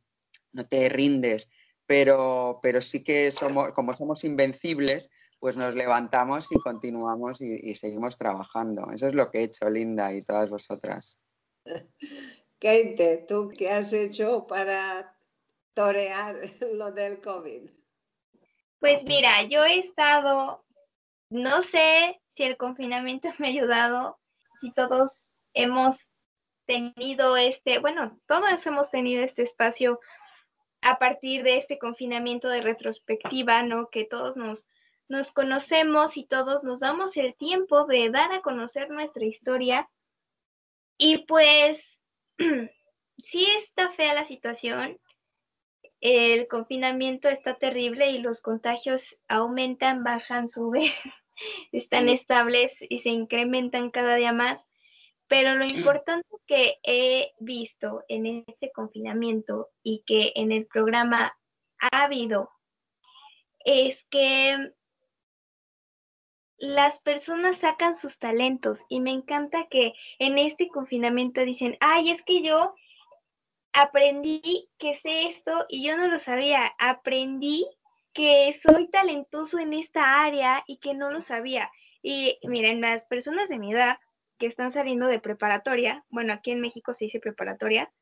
no 0.52 0.66
te 0.66 0.88
rindes, 0.88 1.50
pero, 1.86 2.58
pero 2.62 2.80
sí 2.80 3.04
que 3.04 3.30
somos, 3.30 3.72
como 3.72 3.92
somos 3.92 4.24
invencibles, 4.24 5.10
pues 5.38 5.56
nos 5.56 5.74
levantamos 5.74 6.50
y 6.52 6.58
continuamos 6.58 7.42
y, 7.42 7.54
y 7.62 7.74
seguimos 7.74 8.16
trabajando. 8.16 8.90
Eso 8.92 9.06
es 9.06 9.14
lo 9.14 9.30
que 9.30 9.40
he 9.40 9.44
hecho, 9.44 9.68
Linda, 9.68 10.12
y 10.14 10.22
todas 10.22 10.48
vosotras. 10.48 11.20
Kate, 12.64 13.26
¿tú 13.28 13.52
qué 13.56 13.70
has 13.70 13.92
hecho 13.92 14.46
para 14.46 15.14
torear 15.74 16.36
lo 16.72 16.92
del 16.92 17.20
COVID? 17.20 17.68
Pues 18.78 19.04
mira, 19.04 19.42
yo 19.44 19.64
he 19.64 19.78
estado, 19.78 20.64
no 21.30 21.62
sé 21.62 22.20
si 22.34 22.42
el 22.42 22.56
confinamiento 22.56 23.28
me 23.38 23.48
ha 23.48 23.50
ayudado, 23.50 24.18
si 24.64 24.72
todos 24.72 25.34
hemos 25.52 26.08
tenido 26.64 27.36
este, 27.36 27.80
bueno, 27.80 28.18
todos 28.26 28.64
hemos 28.66 28.90
tenido 28.90 29.22
este 29.22 29.42
espacio 29.42 30.00
a 30.80 30.98
partir 30.98 31.42
de 31.42 31.58
este 31.58 31.78
confinamiento 31.78 32.48
de 32.48 32.62
retrospectiva, 32.62 33.62
¿no? 33.62 33.90
Que 33.90 34.06
todos 34.06 34.38
nos, 34.38 34.66
nos 35.06 35.32
conocemos 35.32 36.16
y 36.16 36.24
todos 36.24 36.64
nos 36.64 36.80
damos 36.80 37.18
el 37.18 37.34
tiempo 37.34 37.84
de 37.84 38.08
dar 38.08 38.32
a 38.32 38.40
conocer 38.40 38.88
nuestra 38.88 39.26
historia. 39.26 39.90
Y 40.96 41.26
pues, 41.26 42.00
sí 43.18 43.46
está 43.58 43.92
fea 43.92 44.14
la 44.14 44.24
situación, 44.24 44.98
el 46.00 46.48
confinamiento 46.48 47.28
está 47.28 47.58
terrible 47.58 48.10
y 48.12 48.18
los 48.18 48.40
contagios 48.40 49.18
aumentan, 49.28 50.04
bajan, 50.04 50.48
suben, 50.48 50.90
están 51.72 52.08
estables 52.08 52.76
y 52.88 52.98
se 53.00 53.10
incrementan 53.10 53.90
cada 53.90 54.16
día 54.16 54.32
más. 54.32 54.66
Pero 55.26 55.54
lo 55.54 55.64
importante 55.64 56.28
que 56.46 56.78
he 56.82 57.32
visto 57.40 58.04
en 58.08 58.44
este 58.46 58.70
confinamiento 58.72 59.70
y 59.82 60.02
que 60.06 60.32
en 60.36 60.52
el 60.52 60.66
programa 60.66 61.36
ha 61.78 62.04
habido 62.04 62.50
es 63.64 64.04
que 64.10 64.74
las 66.58 67.00
personas 67.00 67.56
sacan 67.56 67.94
sus 67.94 68.18
talentos 68.18 68.80
y 68.88 69.00
me 69.00 69.10
encanta 69.10 69.66
que 69.68 69.94
en 70.18 70.38
este 70.38 70.68
confinamiento 70.68 71.40
dicen, 71.40 71.76
ay, 71.80 72.10
es 72.10 72.22
que 72.22 72.42
yo 72.42 72.74
aprendí 73.72 74.70
que 74.78 74.94
sé 74.94 75.26
esto 75.26 75.66
y 75.68 75.84
yo 75.86 75.96
no 75.96 76.08
lo 76.08 76.18
sabía. 76.18 76.72
Aprendí 76.78 77.66
que 78.14 78.52
soy 78.52 78.88
talentoso 78.88 79.58
en 79.58 79.74
esta 79.74 80.22
área 80.22 80.62
y 80.66 80.78
que 80.78 80.94
no 80.94 81.10
lo 81.10 81.20
sabía. 81.20 81.70
Y 82.00 82.38
miren, 82.44 82.80
las 82.80 83.06
personas 83.06 83.48
de 83.48 83.58
mi 83.58 83.72
edad 83.72 83.98
que 84.38 84.46
están 84.46 84.70
saliendo 84.70 85.06
de 85.06 85.20
preparatoria, 85.20 86.04
bueno, 86.08 86.32
aquí 86.32 86.52
en 86.52 86.60
México 86.60 86.94
se 86.94 87.06
dice 87.06 87.20
preparatoria, 87.20 87.92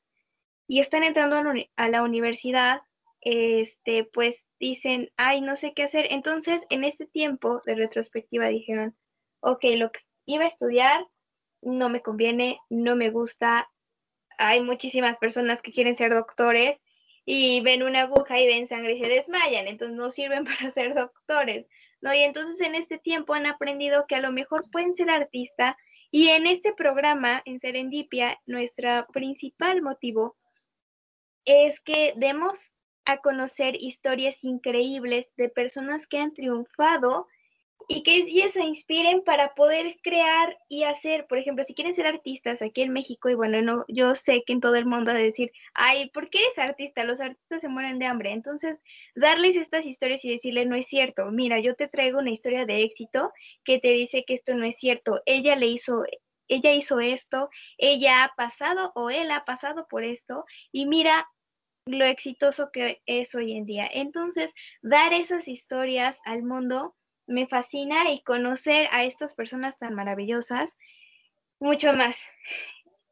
y 0.66 0.80
están 0.80 1.02
entrando 1.02 1.36
a 1.76 1.88
la 1.88 2.02
universidad, 2.02 2.82
este, 3.20 4.04
pues 4.04 4.46
dicen, 4.58 5.10
ay, 5.16 5.40
no 5.40 5.56
sé 5.56 5.74
qué 5.74 5.84
hacer. 5.84 6.06
Entonces, 6.10 6.64
en 6.70 6.84
este 6.84 7.06
tiempo 7.06 7.62
de 7.66 7.74
retrospectiva 7.74 8.48
dijeron, 8.48 8.96
ok, 9.40 9.64
lo 9.76 9.92
que 9.92 10.00
iba 10.26 10.44
a 10.44 10.48
estudiar 10.48 11.06
no 11.60 11.88
me 11.88 12.02
conviene, 12.02 12.58
no 12.70 12.96
me 12.96 13.10
gusta. 13.10 13.68
Hay 14.38 14.60
muchísimas 14.60 15.18
personas 15.18 15.62
que 15.62 15.72
quieren 15.72 15.94
ser 15.94 16.14
doctores 16.14 16.81
y 17.24 17.60
ven 17.60 17.82
una 17.82 18.02
aguja 18.02 18.40
y 18.40 18.46
ven 18.46 18.66
sangre 18.66 18.94
y 18.94 19.00
se 19.02 19.08
desmayan, 19.08 19.68
entonces 19.68 19.96
no 19.96 20.10
sirven 20.10 20.44
para 20.44 20.70
ser 20.70 20.94
doctores, 20.94 21.66
¿no? 22.00 22.14
Y 22.14 22.20
entonces 22.20 22.60
en 22.66 22.74
este 22.74 22.98
tiempo 22.98 23.34
han 23.34 23.46
aprendido 23.46 24.06
que 24.08 24.16
a 24.16 24.20
lo 24.20 24.32
mejor 24.32 24.62
pueden 24.70 24.94
ser 24.94 25.10
artistas 25.10 25.74
y 26.10 26.28
en 26.28 26.46
este 26.46 26.74
programa, 26.74 27.40
en 27.46 27.58
Serendipia, 27.58 28.38
nuestro 28.44 29.06
principal 29.12 29.80
motivo 29.80 30.36
es 31.46 31.80
que 31.80 32.12
demos 32.16 32.72
a 33.06 33.16
conocer 33.16 33.76
historias 33.76 34.44
increíbles 34.44 35.30
de 35.36 35.48
personas 35.48 36.06
que 36.06 36.18
han 36.18 36.34
triunfado 36.34 37.26
y 37.88 38.02
que 38.02 38.24
eso 38.44 38.60
inspiren 38.60 39.22
para 39.22 39.54
poder 39.54 39.96
crear 40.02 40.58
y 40.68 40.84
hacer, 40.84 41.26
por 41.26 41.38
ejemplo, 41.38 41.64
si 41.64 41.74
quieren 41.74 41.94
ser 41.94 42.06
artistas 42.06 42.62
aquí 42.62 42.82
en 42.82 42.92
México, 42.92 43.28
y 43.28 43.34
bueno, 43.34 43.62
no, 43.62 43.84
yo 43.88 44.14
sé 44.14 44.42
que 44.46 44.52
en 44.52 44.60
todo 44.60 44.74
el 44.76 44.86
mundo 44.86 45.10
a 45.10 45.14
decir, 45.14 45.52
ay, 45.74 46.10
¿por 46.10 46.30
qué 46.30 46.38
eres 46.38 46.58
artista? 46.58 47.04
Los 47.04 47.20
artistas 47.20 47.60
se 47.60 47.68
mueren 47.68 47.98
de 47.98 48.06
hambre. 48.06 48.32
Entonces, 48.32 48.80
darles 49.14 49.56
estas 49.56 49.86
historias 49.86 50.24
y 50.24 50.30
decirle, 50.30 50.66
no 50.66 50.76
es 50.76 50.86
cierto, 50.86 51.30
mira, 51.30 51.60
yo 51.60 51.74
te 51.74 51.88
traigo 51.88 52.18
una 52.18 52.30
historia 52.30 52.66
de 52.66 52.82
éxito 52.82 53.32
que 53.64 53.78
te 53.78 53.88
dice 53.88 54.24
que 54.24 54.34
esto 54.34 54.54
no 54.54 54.64
es 54.64 54.78
cierto. 54.78 55.20
Ella 55.26 55.56
le 55.56 55.66
hizo, 55.66 56.04
ella 56.48 56.72
hizo 56.72 57.00
esto, 57.00 57.50
ella 57.78 58.24
ha 58.24 58.34
pasado 58.36 58.92
o 58.94 59.10
él 59.10 59.30
ha 59.30 59.44
pasado 59.44 59.86
por 59.88 60.04
esto, 60.04 60.44
y 60.70 60.86
mira 60.86 61.28
lo 61.86 62.04
exitoso 62.04 62.70
que 62.72 63.02
es 63.06 63.34
hoy 63.34 63.52
en 63.56 63.66
día. 63.66 63.88
Entonces, 63.92 64.52
dar 64.82 65.12
esas 65.12 65.48
historias 65.48 66.16
al 66.24 66.42
mundo 66.42 66.94
me 67.32 67.46
fascina 67.46 68.10
y 68.10 68.22
conocer 68.22 68.88
a 68.92 69.04
estas 69.04 69.34
personas 69.34 69.78
tan 69.78 69.94
maravillosas, 69.94 70.76
mucho 71.58 71.92
más. 71.92 72.16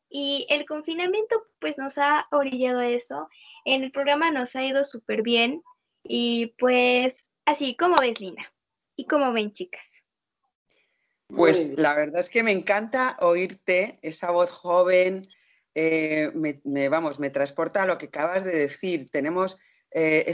Y 0.09 0.47
el 0.51 0.67
confinamiento 0.67 1.47
pues 1.61 1.79
nos 1.79 1.99
ha 1.99 2.27
orillado 2.31 2.81
a 2.81 2.89
eso. 2.89 3.29
En 3.65 3.83
el 3.83 3.93
programa 3.93 4.31
nos 4.31 4.55
ha 4.57 4.65
ido 4.65 4.85
súper 4.85 5.23
bien 5.23 5.63
y 6.03 6.55
pues 6.59 7.31
así, 7.45 7.77
como 7.77 7.97
ves, 7.97 8.21
Lina? 8.21 8.53
¿Y 8.97 9.07
cómo 9.07 9.33
ven, 9.33 9.53
chicas? 9.53 9.85
Pues 11.29 11.79
la 11.79 11.95
verdad 11.95 12.21
es 12.21 12.29
que 12.29 12.43
me 12.43 12.51
encanta 12.51 13.17
oírte, 13.21 13.99
esa 14.03 14.31
voz 14.33 14.51
joven, 14.51 15.23
eh, 15.75 16.33
me, 16.35 16.89
vamos, 16.89 17.21
me 17.21 17.31
transporta 17.31 17.85
a 17.85 17.87
lo 17.87 17.99
que 17.99 18.07
acabas 18.07 18.45
de 18.45 18.57
decir. 18.57 19.09
Tenemos 19.11 19.61
eh, 19.93 20.31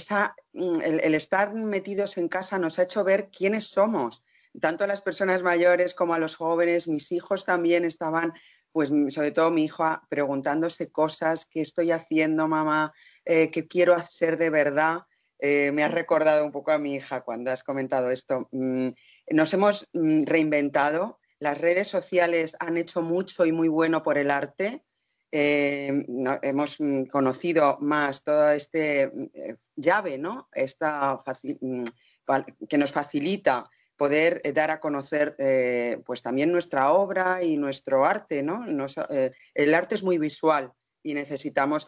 mm, 0.53 0.81
el, 0.83 1.15
estar 1.15 1.55
metidos 1.55 2.19
en 2.19 2.29
casa 2.29 2.59
nos 2.59 2.79
ha 2.79 2.83
hecho 2.83 3.05
ver 3.05 3.31
quiénes 3.31 3.69
somos, 3.69 4.25
tanto 4.61 4.85
a 4.85 4.87
las 4.87 5.03
personas 5.03 5.43
mayores 5.43 5.95
como 5.95 6.15
a 6.15 6.19
los 6.19 6.37
jóvenes. 6.37 6.89
Mis 6.89 7.13
hijos 7.13 7.45
también 7.45 7.85
estaban, 7.85 8.33
pues 8.73 8.91
sobre 9.09 9.33
todo 9.33 9.51
mi 9.51 9.65
hijo, 9.65 9.85
preguntándose 10.09 10.91
cosas, 10.91 11.47
¿qué 11.47 11.61
estoy 11.61 11.91
haciendo, 11.91 12.49
mamá? 12.49 12.93
Eh, 13.25 13.51
¿Qué 13.51 13.67
quiero 13.67 13.95
hacer 13.95 14.37
de 14.37 14.51
verdad? 14.51 15.01
Eh, 15.39 15.71
me 15.73 15.85
has 15.85 15.93
recordado 15.93 16.45
un 16.45 16.53
poco 16.53 16.73
a 16.73 16.79
mi 16.79 16.95
hija 16.95 17.21
cuando 17.21 17.51
has 17.51 17.63
comentado 17.63 18.11
esto. 18.11 18.49
Mm, 18.53 18.89
nos 19.31 19.53
hemos 19.55 19.89
mm, 19.93 20.25
reinventado, 20.25 21.19
las 21.39 21.59
redes 21.61 21.89
sociales 21.89 22.57
han 22.61 22.77
hecho 22.77 23.03
mucho 23.03 23.45
y 23.45 23.53
muy 23.53 23.69
bueno 23.69 24.03
por 24.03 24.17
el 24.17 24.31
arte. 24.31 24.83
Eh, 25.33 26.07
hemos 26.43 26.81
mm, 26.81 27.05
conocido 27.05 27.79
más 27.81 28.23
toda 28.23 28.55
esta 28.55 28.79
eh, 28.79 29.57
llave, 29.75 30.19
¿no? 30.19 30.49
Esta 30.53 31.19
mm, 31.61 31.85
que 32.69 32.79
nos 32.79 32.93
facilita 32.93 33.69
poder 33.97 34.41
eh, 34.45 34.53
dar 34.53 34.71
a 34.71 34.81
conocer 34.81 35.37
pues 36.05 36.23
también 36.23 36.53
nuestra 36.53 36.93
obra 36.93 37.43
y 37.43 37.57
nuestro 37.57 38.05
arte, 38.05 38.43
¿no? 38.43 38.65
el 39.55 39.75
arte 39.75 39.95
es 39.95 40.03
muy 40.03 40.19
visual 40.19 40.73
y 41.03 41.15
necesitamos 41.15 41.87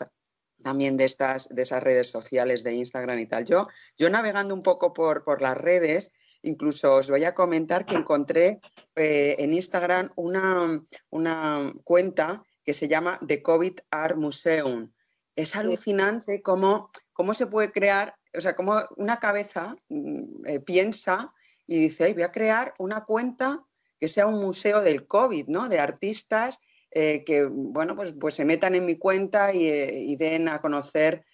también 0.63 0.97
de, 0.97 1.05
estas, 1.05 1.49
de 1.49 1.63
esas 1.63 1.83
redes 1.83 2.11
sociales 2.11 2.65
de 2.65 2.73
Instagram 2.73 3.19
y 3.19 3.27
tal. 3.27 3.45
Yo, 3.45 3.67
yo 3.97 4.09
navegando 4.11 4.55
un 4.55 4.63
poco 4.63 4.93
por, 4.93 5.23
por 5.23 5.43
las 5.43 5.59
redes, 5.59 6.13
incluso 6.43 6.97
os 6.97 7.11
voy 7.11 7.25
a 7.25 7.35
comentar 7.35 7.85
que 7.85 7.97
encontré 7.97 8.61
en 8.95 9.53
Instagram 9.53 10.11
una, 10.17 10.83
una 11.11 11.73
cuenta 11.85 12.43
que 12.69 12.75
se 12.75 12.87
llama 12.87 13.19
The 13.27 13.43
COVID 13.43 13.79
Art 13.91 14.19
Museum. 14.19 14.93
Es 15.35 15.57
alucinante 15.57 16.43
cómo, 16.43 16.91
cómo 17.15 17.33
se 17.33 17.47
puede 17.47 17.73
crear, 17.73 18.15
o 18.37 18.43
sea, 18.43 18.55
cómo 18.55 18.79
una 18.99 19.19
cabeza 19.19 19.75
mm, 19.89 20.45
eh, 20.47 20.61
piensa 20.61 21.33
y 21.67 21.79
dice, 21.79 22.13
voy 22.13 22.25
a 22.25 22.31
crear 22.31 22.75
una 22.79 23.05
cuenta 23.05 23.65
que 23.99 24.07
sea 24.07 24.27
un 24.27 24.43
museo 24.43 24.83
del 24.83 25.07
COVID, 25.07 25.47
¿no? 25.47 25.71
De 25.71 25.79
artistas 25.79 26.61
eh, 26.91 27.25
que, 27.25 27.47
bueno, 27.47 27.97
pues, 27.97 28.13
pues 28.13 28.35
se 28.35 28.45
metan 28.45 28.75
en 28.75 28.85
mi 28.85 28.99
cuenta 28.99 29.55
y, 29.55 29.67
eh, 29.67 30.17
den 30.19 30.51
a 30.51 30.61
conocer 30.61 31.25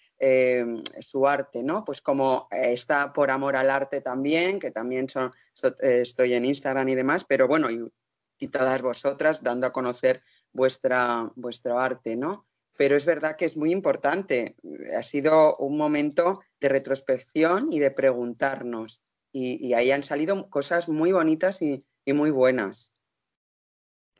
su 1.01 1.27
arte, 1.27 1.63
¿no? 1.63 1.83
Pues 1.83 1.99
como 1.99 2.47
está 2.49 3.11
por 3.11 3.29
amor 3.29 3.57
al 3.57 3.69
arte 3.69 3.99
también, 3.99 4.61
que 4.61 4.71
también 4.71 5.09
son, 5.09 5.33
estoy 5.81 6.33
en 6.33 6.45
Instagram 6.45 6.87
y 6.87 6.95
demás, 6.95 7.25
pero 7.25 7.49
bueno, 7.49 7.69
y, 7.69 7.91
y, 8.39 8.47
todas 8.47 8.81
vosotras 8.81 9.43
dando 9.43 9.67
a 9.67 9.73
conocer 9.73 10.23
vuestra, 10.55 11.31
vuestro 11.35 11.79
arte, 11.79 12.15
¿no? 12.15 12.47
Pero 12.77 12.95
es 12.95 13.05
verdad 13.05 13.35
que 13.35 13.45
es 13.45 13.55
muy 13.55 13.71
importante. 13.71 14.55
Ha 14.97 15.03
sido 15.03 15.55
un 15.57 15.77
momento 15.77 16.41
de 16.59 16.69
retrospección 16.69 17.71
y 17.71 17.79
de 17.79 17.91
preguntarnos. 17.91 19.01
Y, 19.31 19.73
ahí 19.73 19.91
han 19.91 20.03
salido 20.03 20.49
cosas 20.49 20.87
muy 20.87 21.11
bonitas 21.11 21.61
y, 21.61 21.85
muy 22.07 22.31
buenas. 22.31 22.93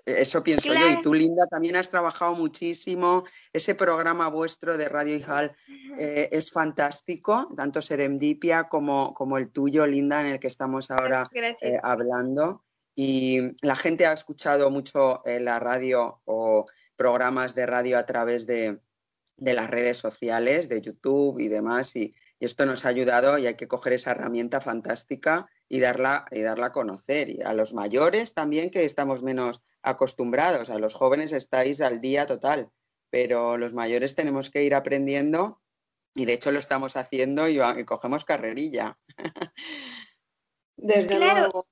Eso 0.05 0.43
pienso 0.43 0.73
yo. 0.73 0.89
Y 0.89 1.01
tú, 1.01 1.13
Linda, 1.13 1.47
también 1.47 1.77
has 1.77 1.89
trabajado 1.89 2.35
muchísimo. 2.35 3.23
Ese 3.53 3.75
programa 3.75 4.27
vuestro 4.27 4.77
de 4.77 4.89
Radio 4.89 5.15
Hijal 5.15 5.55
eh, 5.97 6.29
es 6.31 6.51
fantástico, 6.51 7.51
tanto 7.55 7.81
Serendipia 7.81 8.65
como, 8.65 9.13
como 9.13 9.37
el 9.37 9.51
tuyo, 9.51 9.87
Linda, 9.87 10.21
en 10.21 10.27
el 10.27 10.39
que 10.39 10.47
estamos 10.47 10.91
ahora 10.91 11.29
eh, 11.33 11.79
hablando 11.81 12.64
y 12.95 13.41
la 13.61 13.75
gente 13.75 14.05
ha 14.05 14.13
escuchado 14.13 14.71
mucho 14.71 15.23
eh, 15.25 15.41
la 15.41 15.59
radio 15.59 16.21
o 16.23 16.65
programas 16.95 17.53
de 17.53 17.65
radio 17.65 17.97
a 17.97 18.05
través 18.05 18.47
de, 18.47 18.79
las 19.37 19.69
redes 19.69 19.97
sociales, 19.97 20.69
de 20.69 20.81
YouTube 20.81 21.39
y 21.39 21.49
demás, 21.49 21.95
y, 21.95 22.15
esto 22.37 22.65
nos 22.65 22.85
ha 22.85 22.89
ayudado 22.89 23.37
y 23.37 23.47
hay 23.47 23.55
que 23.55 23.67
coger 23.67 23.93
esa 23.93 24.11
herramienta 24.11 24.59
fantástica 24.59 25.47
y 25.69 25.79
darla, 25.79 26.25
y 26.31 26.41
darla 26.41 26.67
a 26.67 26.71
conocer. 26.73 27.29
Y 27.29 27.41
a 27.41 27.53
los 27.53 27.73
mayores 27.73 28.33
también, 28.33 28.69
que 28.69 28.83
estamos 28.83 29.23
menos 29.23 29.63
acostumbrados, 29.81 30.69
a 30.69 30.77
los 30.77 30.93
jóvenes 30.93 31.31
estáis 31.31 31.79
al 31.79 32.01
día 32.01 32.25
total, 32.25 32.69
pero 33.09 33.57
los 33.57 33.73
mayores 33.73 34.15
tenemos 34.15 34.49
que 34.49 34.63
ir 34.63 34.75
aprendiendo 34.75 35.61
y 36.13 36.25
de 36.25 36.33
hecho 36.33 36.51
lo 36.51 36.59
estamos 36.59 36.97
haciendo 36.97 37.47
y, 37.47 37.57
cogemos 37.85 38.25
carrerilla. 38.25 38.99
Desde 40.77 41.19
luego. 41.19 41.67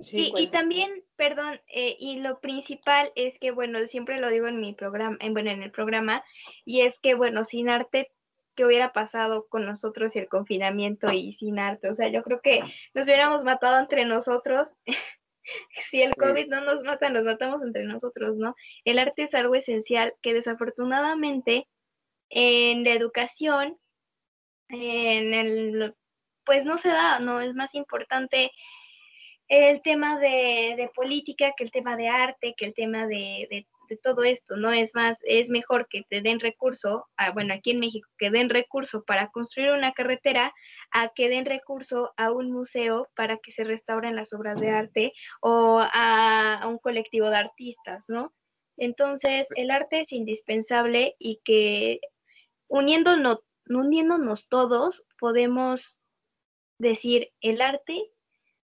Sí, 0.00 0.32
y 0.36 0.46
también, 0.46 1.04
perdón, 1.16 1.60
eh, 1.68 1.94
y 1.98 2.20
lo 2.20 2.40
principal 2.40 3.12
es 3.16 3.38
que, 3.38 3.50
bueno, 3.50 3.86
siempre 3.86 4.18
lo 4.18 4.30
digo 4.30 4.46
en 4.46 4.58
mi 4.58 4.72
programa, 4.72 5.18
en, 5.20 5.34
bueno, 5.34 5.50
en 5.50 5.62
el 5.62 5.70
programa, 5.70 6.24
y 6.64 6.80
es 6.80 6.98
que, 7.00 7.14
bueno, 7.14 7.44
sin 7.44 7.68
arte, 7.68 8.10
¿qué 8.54 8.64
hubiera 8.64 8.92
pasado 8.92 9.46
con 9.48 9.66
nosotros 9.66 10.16
y 10.16 10.20
el 10.20 10.28
confinamiento 10.28 11.12
y 11.12 11.32
sin 11.32 11.58
arte? 11.58 11.90
O 11.90 11.94
sea, 11.94 12.08
yo 12.08 12.22
creo 12.22 12.40
que 12.40 12.62
nos 12.94 13.04
hubiéramos 13.04 13.44
matado 13.44 13.78
entre 13.78 14.06
nosotros. 14.06 14.70
si 15.90 16.02
el 16.02 16.14
COVID 16.14 16.48
no 16.48 16.62
nos 16.62 16.82
mata, 16.82 17.10
nos 17.10 17.24
matamos 17.24 17.62
entre 17.62 17.84
nosotros, 17.84 18.36
¿no? 18.36 18.54
El 18.84 18.98
arte 18.98 19.24
es 19.24 19.34
algo 19.34 19.54
esencial 19.54 20.14
que 20.22 20.32
desafortunadamente 20.32 21.68
en 22.30 22.84
la 22.84 22.94
educación, 22.94 23.78
en 24.68 25.34
el, 25.34 25.94
pues 26.44 26.64
no 26.64 26.78
se 26.78 26.88
da, 26.88 27.18
¿no? 27.18 27.40
Es 27.40 27.54
más 27.54 27.74
importante 27.74 28.50
el 29.50 29.82
tema 29.82 30.18
de, 30.20 30.90
política 30.94 31.52
que 31.56 31.64
el 31.64 31.72
tema 31.72 31.96
de 31.96 32.08
arte, 32.08 32.54
que 32.56 32.66
el 32.66 32.74
tema 32.74 33.06
de, 33.08 33.66
todo 34.04 34.22
esto, 34.22 34.56
¿no? 34.56 34.70
Es 34.70 34.94
más, 34.94 35.18
es 35.24 35.50
mejor 35.50 35.88
que 35.88 36.04
te 36.08 36.22
den 36.22 36.38
recurso, 36.38 37.08
bueno, 37.34 37.54
aquí 37.54 37.72
en 37.72 37.80
México, 37.80 38.08
que 38.16 38.30
den 38.30 38.48
recurso 38.48 39.02
para 39.02 39.30
construir 39.32 39.72
una 39.72 39.92
carretera, 39.92 40.54
a 40.92 41.08
que 41.08 41.28
den 41.28 41.44
recurso 41.44 42.12
a 42.16 42.30
un 42.30 42.52
museo 42.52 43.08
para 43.16 43.38
que 43.38 43.50
se 43.50 43.64
restauren 43.64 44.14
las 44.14 44.32
obras 44.32 44.60
de 44.60 44.70
arte 44.70 45.12
o 45.40 45.80
a, 45.80 46.64
un 46.68 46.78
colectivo 46.78 47.28
de 47.30 47.38
artistas, 47.38 48.04
¿no? 48.06 48.32
Entonces, 48.76 49.48
el 49.56 49.72
arte 49.72 50.02
es 50.02 50.12
indispensable 50.12 51.16
y 51.18 51.40
que 51.42 51.98
uniéndonos, 52.68 53.40
uniéndonos 53.68 54.48
todos, 54.48 55.02
podemos 55.18 55.98
decir, 56.78 57.32
el 57.40 57.60
arte 57.60 58.12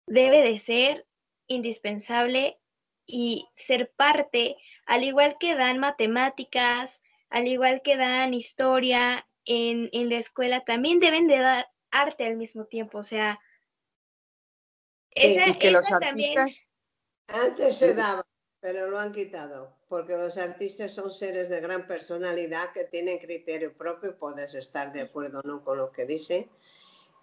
debe 0.06 0.42
de 0.42 0.58
ser 0.58 1.06
indispensable 1.46 2.60
y 3.06 3.48
ser 3.54 3.90
parte, 3.92 4.56
al 4.86 5.04
igual 5.04 5.36
que 5.38 5.54
dan 5.54 5.78
matemáticas, 5.78 7.00
al 7.28 7.46
igual 7.46 7.82
que 7.82 7.96
dan 7.96 8.34
historia 8.34 9.26
en, 9.44 10.08
la 10.08 10.18
escuela, 10.18 10.64
también 10.64 11.00
deben 11.00 11.26
de 11.26 11.38
dar 11.38 11.68
arte 11.90 12.24
al 12.24 12.36
mismo 12.36 12.66
tiempo. 12.66 12.98
O 12.98 13.02
sea, 13.02 13.40
y 15.14 15.52
que 15.58 15.70
los 15.70 15.90
artistas... 15.90 16.66
Antes 17.28 17.76
se 17.76 17.94
daba, 17.94 18.26
pero 18.60 18.90
lo 18.90 18.98
han 18.98 19.12
quitado, 19.12 19.76
porque 19.88 20.16
los 20.16 20.36
artistas 20.36 20.92
son 20.92 21.12
seres 21.12 21.48
de 21.48 21.60
gran 21.60 21.86
personalidad 21.86 22.72
que 22.72 22.84
tienen 22.84 23.18
criterio 23.18 23.76
propio, 23.76 24.18
puedes 24.18 24.54
estar 24.54 24.92
de 24.92 25.02
acuerdo 25.02 25.40
o 25.40 25.46
no 25.46 25.64
con 25.64 25.78
lo 25.78 25.92
que 25.92 26.06
dicen, 26.06 26.50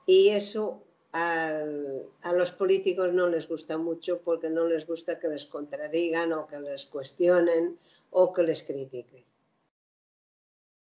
y 0.06 0.30
eso 0.30 0.87
a 1.14 2.32
los 2.34 2.52
políticos 2.52 3.14
no 3.14 3.28
les 3.28 3.48
gusta 3.48 3.78
mucho 3.78 4.22
porque 4.22 4.50
no 4.50 4.68
les 4.68 4.86
gusta 4.86 5.20
que 5.20 5.28
les 5.28 5.46
contradigan 5.46 6.34
o 6.34 6.48
que 6.48 6.60
les 6.60 6.86
cuestionen 6.86 7.80
o 8.12 8.34
que 8.34 8.44
les 8.44 8.64
critiquen. 8.64 9.26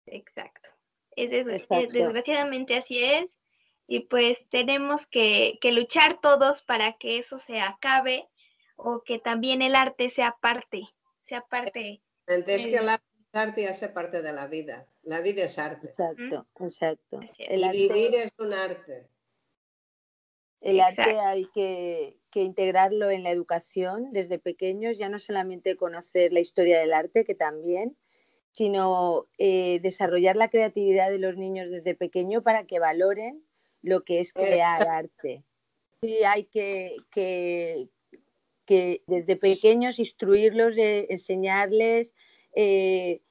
Exacto. 0.07 0.69
Es, 1.15 1.31
Desgraciadamente 1.31 2.77
así 2.77 3.03
es. 3.03 3.39
Y 3.87 4.01
pues 4.01 4.45
tenemos 4.49 5.07
que, 5.07 5.57
luchar 5.63 6.19
todos 6.21 6.61
para 6.61 6.97
que 6.97 7.19
eso 7.19 7.39
se 7.39 7.59
acabe 7.59 8.27
o 8.75 9.01
que 9.01 9.17
también 9.17 9.61
el 9.61 9.75
arte 9.75 10.09
sea 10.09 10.37
parte, 10.41 10.83
sea 11.23 11.41
parte. 11.41 12.01
Es 12.27 12.67
que 12.67 12.75
el 12.75 12.89
arte 13.33 13.67
hace 13.67 13.89
parte 13.89 14.21
de 14.21 14.33
la 14.33 14.47
vida. 14.47 14.87
La 15.03 15.21
vida 15.21 15.45
es 15.45 15.57
arte. 15.57 15.87
Exacto, 15.87 16.45
exacto. 16.59 17.19
El 17.37 17.69
vivir 17.71 18.13
es 18.15 18.33
un 18.37 18.53
arte. 18.53 19.09
El 20.61 20.79
arte 20.79 21.19
hay 21.19 21.45
que, 21.53 22.17
integrarlo 22.33 23.09
en 23.09 23.23
la 23.23 23.31
educación 23.31 24.13
desde 24.13 24.37
pequeños, 24.37 24.99
ya 24.99 25.09
no 25.09 25.17
solamente 25.17 25.75
conocer 25.75 26.31
la 26.31 26.39
historia 26.39 26.79
del 26.79 26.93
arte, 26.93 27.25
que 27.25 27.33
también, 27.33 27.97
sino 28.51 29.25
eh, 29.39 29.79
desarrollar 29.81 30.35
la 30.35 30.49
creatividad 30.49 31.09
de 31.09 31.17
los 31.17 31.35
niños 31.35 31.71
desde 31.71 31.95
pequeño 31.95 32.43
para 32.43 32.67
que 32.67 32.77
valoren 32.77 33.43
lo 33.81 34.03
que 34.03 34.19
es 34.19 34.33
crear 34.33 34.87
arte. 34.87 35.43
Sí, 36.03 36.23
hay 36.23 36.43
que, 36.43 36.97
que, 37.09 37.89
desde 39.07 39.35
pequeños 39.35 39.97
instruirlos, 39.97 40.75
enseñarles 40.77 42.13
eh, 42.55 43.21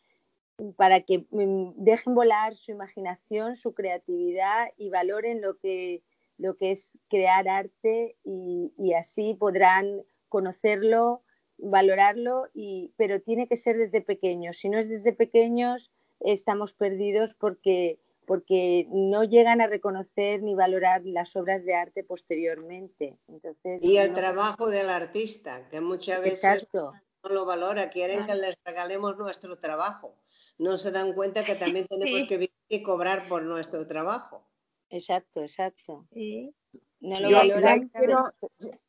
para 0.77 1.03
que 1.03 1.27
mm, 1.31 1.75
dejen 1.77 2.15
volar 2.15 2.57
su 2.57 2.73
imaginación, 2.73 3.55
su 3.55 3.73
creatividad 3.73 4.71
y 4.77 4.91
valoren 4.91 5.41
lo 5.41 5.59
que 5.59 6.03
lo 6.39 6.57
que 6.57 6.73
es 6.73 6.93
crear 7.09 7.49
arte 7.49 8.17
y, 8.25 8.93
así 8.95 9.35
podrán 9.35 10.03
conocerlo, 10.29 11.23
valorarlo, 11.59 12.49
y, 12.55 12.93
pero 12.97 13.21
tiene 13.21 13.49
que 13.49 13.57
ser 13.57 13.77
desde 13.77 14.03
pequeños. 14.03 14.59
Si 14.59 14.69
no 14.69 14.79
es 14.79 14.89
desde 14.89 15.13
pequeños, 15.13 15.93
estamos 16.21 16.75
perdidos 16.75 17.35
porque, 17.35 18.01
porque 18.27 18.87
no 18.91 19.25
llegan 19.25 19.61
a 19.61 19.67
reconocer 19.67 20.43
ni 20.43 20.55
valorar 20.55 21.03
las 21.05 21.37
obras 21.37 21.65
de 21.65 21.75
arte 21.75 22.05
posteriormente. 22.05 23.17
Entonces, 23.29 23.83
y 23.83 23.97
el 23.97 24.15
trabajo 24.15 24.69
del 24.69 24.91
artista, 24.91 25.69
que 25.71 25.81
muchas 25.81 26.21
veces 26.21 26.69
no 26.73 26.93
lo 27.31 27.47
valora, 27.47 27.91
quieren 27.91 28.27
que 28.27 28.35
les 28.35 28.57
regalemos 28.65 29.17
nuestro 29.17 29.59
trabajo. 29.59 30.17
No 30.59 30.79
se 30.79 30.91
dan 30.91 31.13
cuenta 31.13 31.45
que 31.45 31.55
también 31.55 31.87
tenemos 31.91 32.29
que 32.29 32.37
vivir 32.37 32.55
y 32.69 32.83
cobrar 32.83 33.29
por 33.29 33.43
nuestro 33.43 33.87
trabajo. 33.87 34.45
Exacto, 34.91 35.43
exacto. 35.43 36.07
No 37.01 37.21
lo 37.21 37.29
yo, 37.29 37.43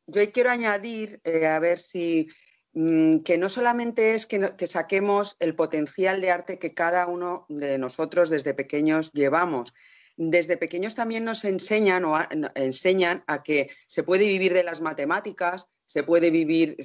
yo, 0.08 0.32
quiero, 0.32 0.50
añadir, 0.50 1.20
eh, 1.24 1.46
a 1.46 1.60
ver 1.60 1.78
si, 1.78 2.28
mm, 2.74 3.20
que 3.20 3.38
no 3.38 3.50
solamente 3.50 4.16
es 4.16 4.26
que, 4.26 4.56
que, 4.58 4.68
saquemos 4.68 5.36
el 5.40 5.56
potencial 5.56 6.22
de 6.22 6.32
arte 6.32 6.60
que 6.60 6.74
cada 6.74 7.08
uno 7.08 7.46
de 7.50 7.78
nosotros 7.78 8.30
desde 8.30 8.54
pequeños 8.54 9.12
llevamos. 9.12 9.74
Desde 10.18 10.58
pequeños 10.58 10.96
también 10.96 11.26
nos 11.26 11.46
enseñan 11.46 12.04
o 12.04 12.18
enseñan 12.56 13.24
a 13.28 13.44
que 13.44 13.70
se 13.86 14.02
puede 14.02 14.26
vivir 14.26 14.52
de 14.52 14.64
las 14.64 14.82
matemáticas, 14.82 15.68
se 15.86 16.04
puede 16.04 16.32
vivir 16.32 16.76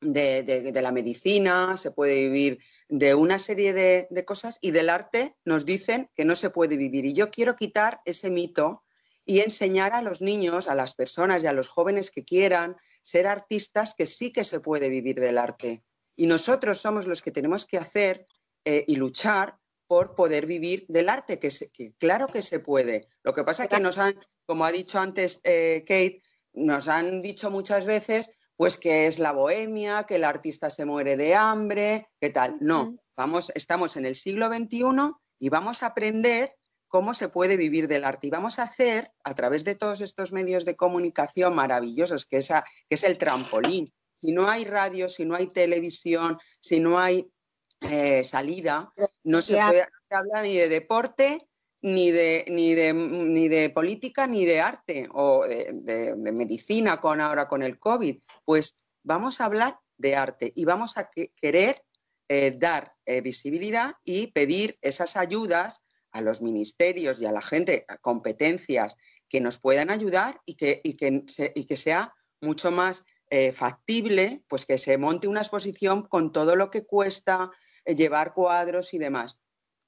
de, 0.00 0.80
la 0.80 0.92
medicina, 0.92 1.76
se 1.76 1.90
puede 1.90 2.28
vivir 2.28 2.60
de 2.90 3.14
una 3.14 3.38
serie 3.38 3.72
de, 3.72 4.24
cosas 4.24 4.58
y 4.60 4.72
del 4.72 4.90
arte 4.90 5.36
nos 5.44 5.64
dicen 5.64 6.10
que 6.14 6.24
no 6.24 6.34
se 6.34 6.50
puede 6.50 6.76
vivir. 6.76 7.06
Y 7.06 7.14
yo 7.14 7.30
quiero 7.30 7.54
quitar 7.54 8.00
ese 8.04 8.30
mito 8.30 8.82
y 9.24 9.40
enseñar 9.40 9.92
a 9.92 10.02
los 10.02 10.20
niños, 10.20 10.66
a 10.66 10.74
las 10.74 10.94
personas 10.94 11.44
y 11.44 11.46
a 11.46 11.52
los 11.52 11.68
jóvenes 11.68 12.10
que 12.10 12.24
quieran 12.24 12.76
ser 13.00 13.28
artistas 13.28 13.94
que 13.94 14.06
sí 14.06 14.32
que 14.32 14.42
se 14.42 14.58
puede 14.58 14.88
vivir 14.88 15.20
del 15.20 15.38
arte. 15.38 15.84
Y 16.16 16.26
nosotros 16.26 16.78
somos 16.78 17.06
los 17.06 17.22
que 17.22 17.30
tenemos 17.30 17.64
que 17.64 17.78
hacer 17.78 18.26
eh, 18.64 18.84
y 18.88 18.96
luchar 18.96 19.56
por 19.86 20.16
poder 20.16 20.46
vivir 20.46 20.84
del 20.88 21.08
arte, 21.08 21.38
que, 21.38 21.50
claro 21.98 22.26
que 22.26 22.42
se 22.42 22.58
puede. 22.58 23.08
Lo 23.22 23.34
que 23.34 23.44
pasa 23.44 23.64
es 23.64 23.70
que 23.70 23.80
nos 23.80 23.98
han, 23.98 24.18
como 24.46 24.64
ha 24.64 24.72
dicho 24.72 24.98
antes 24.98 25.40
eh, 25.44 25.84
Kate, 25.86 26.22
nos 26.52 26.88
han 26.88 27.22
dicho 27.22 27.50
muchas 27.50 27.86
veces 27.86 28.32
pues 28.60 28.76
que 28.76 29.06
es 29.06 29.18
la 29.18 29.32
bohemia, 29.32 30.04
que 30.04 30.16
el 30.16 30.24
artista 30.24 30.68
se 30.68 30.84
muere 30.84 31.16
de 31.16 31.34
hambre, 31.34 32.10
¿qué 32.20 32.28
tal? 32.28 32.58
No, 32.60 32.98
vamos, 33.16 33.50
estamos 33.54 33.96
en 33.96 34.04
el 34.04 34.14
siglo 34.14 34.52
XXI 34.52 35.14
y 35.38 35.48
vamos 35.48 35.82
a 35.82 35.86
aprender 35.86 36.54
cómo 36.86 37.14
se 37.14 37.30
puede 37.30 37.56
vivir 37.56 37.88
del 37.88 38.04
arte 38.04 38.26
y 38.26 38.30
vamos 38.30 38.58
a 38.58 38.64
hacer 38.64 39.12
a 39.24 39.34
través 39.34 39.64
de 39.64 39.76
todos 39.76 40.02
estos 40.02 40.32
medios 40.32 40.66
de 40.66 40.76
comunicación 40.76 41.54
maravillosos, 41.54 42.26
que, 42.26 42.36
esa, 42.36 42.62
que 42.86 42.96
es 42.96 43.04
el 43.04 43.16
trampolín. 43.16 43.86
Si 44.14 44.30
no 44.30 44.50
hay 44.50 44.66
radio, 44.66 45.08
si 45.08 45.24
no 45.24 45.36
hay 45.36 45.46
televisión, 45.46 46.36
si 46.60 46.80
no 46.80 46.98
hay 46.98 47.32
eh, 47.80 48.22
salida, 48.24 48.92
no 49.24 49.40
se 49.40 49.54
puede 49.54 49.88
hablar 50.10 50.42
ni 50.42 50.54
de 50.54 50.68
deporte, 50.68 51.48
ni 51.82 52.10
de, 52.10 52.44
ni 52.48 52.74
de, 52.74 52.92
ni 52.92 53.48
de 53.48 53.70
política 53.70 54.26
ni 54.26 54.44
de 54.44 54.60
arte 54.60 55.08
o 55.12 55.44
de, 55.46 56.14
medicina 56.16 57.00
con 57.00 57.20
ahora 57.20 57.48
con 57.48 57.62
el 57.62 57.78
COVID. 57.78 58.18
Pues 58.44 58.78
vamos 59.02 59.40
a 59.40 59.46
hablar 59.46 59.78
de 59.96 60.16
arte 60.16 60.52
y 60.54 60.64
vamos 60.64 60.96
a 60.96 61.10
querer 61.10 61.82
eh, 62.28 62.54
dar 62.56 62.94
eh, 63.06 63.20
visibilidad 63.20 63.94
y 64.04 64.28
pedir 64.28 64.78
esas 64.82 65.16
ayudas 65.16 65.82
a 66.12 66.20
los 66.20 66.42
ministerios 66.42 67.20
y 67.20 67.26
a 67.26 67.32
la 67.32 67.42
gente, 67.42 67.84
a 67.88 67.96
competencias 67.96 68.96
que 69.28 69.40
nos 69.40 69.58
puedan 69.58 69.90
ayudar 69.90 70.40
y 70.44 70.54
que, 70.54 70.80
y 70.82 70.96
que, 70.96 71.24
y 71.54 71.64
que 71.64 71.76
sea 71.76 72.14
mucho 72.40 72.70
más 72.70 73.04
eh, 73.30 73.52
factible, 73.52 74.42
pues 74.48 74.66
que 74.66 74.76
se 74.76 74.98
monte 74.98 75.28
una 75.28 75.40
exposición 75.40 76.02
con 76.02 76.32
todo 76.32 76.56
lo 76.56 76.70
que 76.70 76.84
cuesta 76.84 77.50
llevar 77.86 78.34
cuadros 78.34 78.92
y 78.92 78.98
demás 78.98 79.39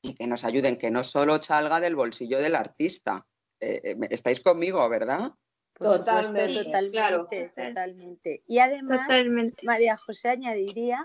y 0.02 0.14
que 0.14 0.26
nos 0.26 0.44
ayuden, 0.44 0.76
que 0.76 0.90
no 0.90 1.04
solo 1.04 1.40
salga 1.40 1.80
del 1.80 1.96
bolsillo 1.96 2.38
del 2.38 2.56
artista. 2.56 3.26
Eh, 3.60 3.80
eh, 3.84 3.96
estáis 4.10 4.40
conmigo, 4.40 4.86
¿verdad? 4.88 5.30
Totalmente, 5.74 6.64
totalmente, 6.64 7.52
totalmente. 7.56 8.42
Y 8.46 8.58
además, 8.58 9.08
María 9.62 9.96
José 9.96 10.30
añadiría 10.30 11.04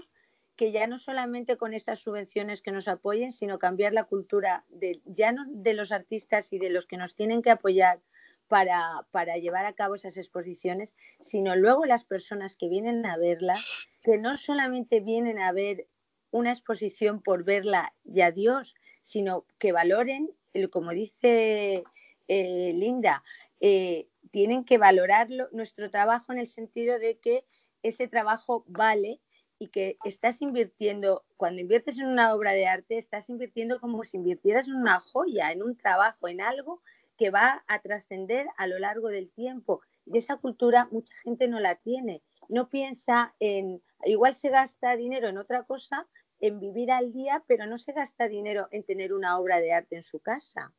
que 0.55 0.71
ya 0.71 0.87
no 0.87 0.97
solamente 0.97 1.55
con 1.55 1.73
estas 1.73 1.99
subvenciones 1.99 2.61
que 2.61 2.71
nos 2.71 2.87
apoyen, 2.87 3.31
sino 3.31 3.59
cambiar 3.59 3.93
la 3.93 4.05
cultura 4.05 4.65
de, 4.69 5.01
ya 5.05 5.31
no 5.31 5.45
de 5.47 5.75
los 5.75 5.91
artistas 5.91 6.51
y 6.51 6.57
de 6.57 6.71
los 6.71 6.87
que 6.87 6.97
nos 6.97 7.15
tienen 7.15 7.43
que 7.43 7.51
apoyar 7.51 8.01
para, 8.47 9.07
para 9.11 9.37
llevar 9.37 9.67
a 9.67 9.73
cabo 9.73 9.95
esas 9.95 10.17
exposiciones, 10.17 10.95
sino 11.21 11.55
luego 11.55 11.85
las 11.85 12.05
personas 12.05 12.55
que 12.55 12.69
vienen 12.69 13.05
a 13.05 13.17
verla, 13.17 13.55
que 14.01 14.17
no 14.17 14.35
solamente 14.35 14.99
vienen 14.99 15.37
a 15.39 15.51
ver 15.51 15.87
una 16.31 16.51
exposición 16.51 17.21
por 17.21 17.43
verla 17.43 17.93
y 18.03 18.21
adiós, 18.21 18.73
sino 19.07 19.45
que 19.57 19.71
valoren, 19.71 20.29
como 20.69 20.91
dice 20.91 21.85
eh, 22.27 22.73
Linda, 22.75 23.23
eh, 23.61 24.09
tienen 24.31 24.65
que 24.65 24.77
valorar 24.77 25.29
nuestro 25.53 25.89
trabajo 25.89 26.33
en 26.33 26.39
el 26.39 26.47
sentido 26.47 26.99
de 26.99 27.17
que 27.17 27.45
ese 27.83 28.09
trabajo 28.09 28.65
vale 28.67 29.21
y 29.59 29.69
que 29.69 29.97
estás 30.03 30.41
invirtiendo, 30.41 31.23
cuando 31.37 31.61
inviertes 31.61 31.97
en 31.99 32.07
una 32.07 32.33
obra 32.35 32.51
de 32.51 32.67
arte, 32.67 32.97
estás 32.97 33.29
invirtiendo 33.29 33.79
como 33.79 34.03
si 34.03 34.17
invirtieras 34.17 34.67
en 34.67 34.75
una 34.75 34.99
joya, 34.99 35.53
en 35.53 35.63
un 35.63 35.77
trabajo, 35.77 36.27
en 36.27 36.41
algo 36.41 36.81
que 37.17 37.29
va 37.29 37.63
a 37.67 37.79
trascender 37.79 38.45
a 38.57 38.67
lo 38.67 38.77
largo 38.77 39.07
del 39.07 39.29
tiempo. 39.29 39.79
Y 40.05 40.17
esa 40.17 40.35
cultura 40.35 40.89
mucha 40.91 41.15
gente 41.23 41.47
no 41.47 41.61
la 41.61 41.75
tiene. 41.75 42.21
No 42.49 42.67
piensa 42.67 43.33
en, 43.39 43.81
igual 44.03 44.35
se 44.35 44.49
gasta 44.49 44.97
dinero 44.97 45.29
en 45.29 45.37
otra 45.37 45.63
cosa, 45.63 46.07
en 46.39 46.59
vivir 46.59 46.91
al 46.91 47.11
día, 47.13 47.43
pero 47.47 47.65
no 47.65 47.77
se 47.77 47.93
gasta 47.93 48.27
dinero 48.27 48.67
en 48.71 48.83
tener 48.83 49.13
una 49.13 49.39
obra 49.39 49.59
de 49.59 49.73
arte 49.73 49.95
en 49.95 50.03
su 50.03 50.19
casa. 50.19 50.73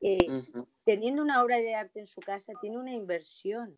Eh, 0.00 0.26
teniendo 0.84 1.22
una 1.22 1.42
obra 1.42 1.58
de 1.58 1.74
arte 1.74 2.00
en 2.00 2.06
su 2.06 2.20
casa 2.20 2.52
tiene 2.60 2.78
una 2.78 2.92
inversión. 2.92 3.76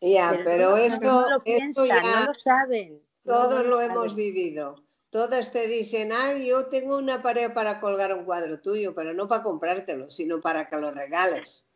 Ya, 0.00 0.40
pero, 0.44 0.76
eso, 0.76 1.00
no 1.02 1.28
lo 1.28 1.42
piensan, 1.42 1.88
no 1.88 2.26
lo 2.26 2.34
saben. 2.34 3.02
Todos 3.24 3.66
lo 3.66 3.80
hemos 3.80 4.14
vivido. 4.14 4.76
todas 5.10 5.52
te 5.52 5.66
dicen, 5.66 6.10
ay, 6.12 6.48
yo 6.48 6.66
tengo 6.68 6.96
una 6.96 7.20
pared 7.20 7.52
para 7.52 7.80
colgar 7.80 8.14
un 8.14 8.24
cuadro 8.24 8.60
tuyo, 8.60 8.94
pero 8.94 9.12
no 9.12 9.28
para 9.28 9.42
comprártelo, 9.42 10.08
sino 10.08 10.40
para 10.40 10.68
que 10.68 10.76
lo 10.76 10.90
regales. 10.92 11.68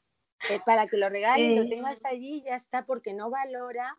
Eh, 0.48 0.60
para 0.64 0.86
que 0.86 0.96
lo 0.96 1.08
regales, 1.08 1.58
lo 1.58 1.68
tengas 1.68 2.00
allí 2.04 2.36
y 2.36 2.42
ya 2.44 2.56
está, 2.56 2.86
porque 2.86 3.12
no 3.12 3.30
valora 3.30 3.98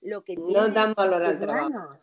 lo 0.00 0.22
que 0.22 0.36
tiene. 0.36 0.52
No 0.52 0.68
dan 0.68 0.94
valor 0.94 1.22
al 1.22 1.40
trabajo. 1.40 1.98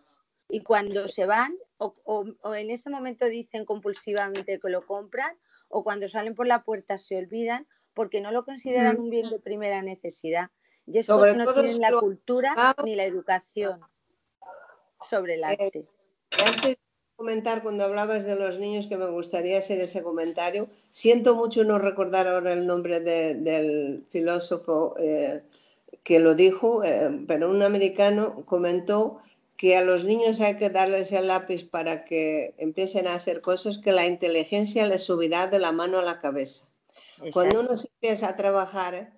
Y 0.50 0.62
cuando 0.62 1.08
se 1.08 1.26
van, 1.26 1.56
o, 1.78 2.26
en 2.56 2.72
ese 2.72 2.89
momento 2.89 3.26
dicen 3.26 3.66
compulsivamente 3.66 4.60
que 4.60 4.70
lo 4.70 4.82
compran, 4.82 5.38
o 5.68 5.84
cuando 5.84 6.08
salen 6.08 6.36
por 6.36 6.47
la 6.47 6.64
puerta 6.64 6.97
se 6.97 7.18
olvidan 7.18 7.68
porque 7.93 8.22
no 8.22 8.32
lo 8.32 8.43
consideran 8.45 8.97
mm. 8.97 9.04
un 9.04 9.10
bien 9.10 9.30
de 9.30 9.39
primera 9.39 9.82
necesidad. 9.82 10.50
Y 10.86 10.97
es 10.97 11.08
porque 11.08 11.36
no 11.36 11.54
tienen 11.54 11.80
la 11.80 11.91
cultura 11.91 12.56
ni 12.84 12.95
la 12.95 13.06
educación 13.06 13.80
sobre 15.08 15.36
el 15.36 15.41
eh, 15.41 15.45
arte. 15.45 15.89
antes 16.45 16.72
de 16.72 16.80
comentar, 17.16 17.62
cuando 17.62 17.84
hablabas 17.84 18.26
de 18.26 18.36
los 18.36 18.60
niños, 18.60 18.88
que 18.88 18.97
me 18.97 19.10
gustaría 19.10 19.60
hacer 19.60 19.80
ese 19.80 20.02
comentario, 20.02 20.68
siento 20.89 21.36
mucho 21.36 21.64
no 21.64 21.78
recordar 21.78 22.28
ahora 22.28 22.54
el 22.54 22.66
nombre 22.66 23.02
del 23.02 24.06
filósofo 24.10 24.95
eh, 24.97 25.43
que 26.04 26.20
lo 26.20 26.34
dijo, 26.34 26.84
eh, 26.84 27.24
pero 27.28 27.52
un 27.52 27.62
americano 27.62 28.43
comentó 28.45 29.20
que 29.60 29.76
a 29.76 29.84
los 29.84 30.05
niños 30.05 30.39
hay 30.39 30.55
que 30.55 30.70
darles 30.70 31.12
el 31.12 31.28
lápiz 31.28 31.66
para 31.66 32.05
que 32.05 32.55
empiecen 32.60 33.07
a 33.07 33.14
hacer 33.16 33.41
cosas 33.41 33.78
que 33.78 33.91
la 33.91 34.07
inteligencia 34.07 34.88
les 34.88 35.03
subirá 35.03 35.47
de 35.47 35.60
la 35.60 35.74
mano 35.74 35.99
a 35.99 36.01
la 36.01 36.22
cabeza. 36.22 36.70
Cuando 37.34 37.60
uno 37.60 37.76
se 37.76 37.89
empieza 37.89 38.30
a 38.30 38.38
trabajar, 38.38 39.12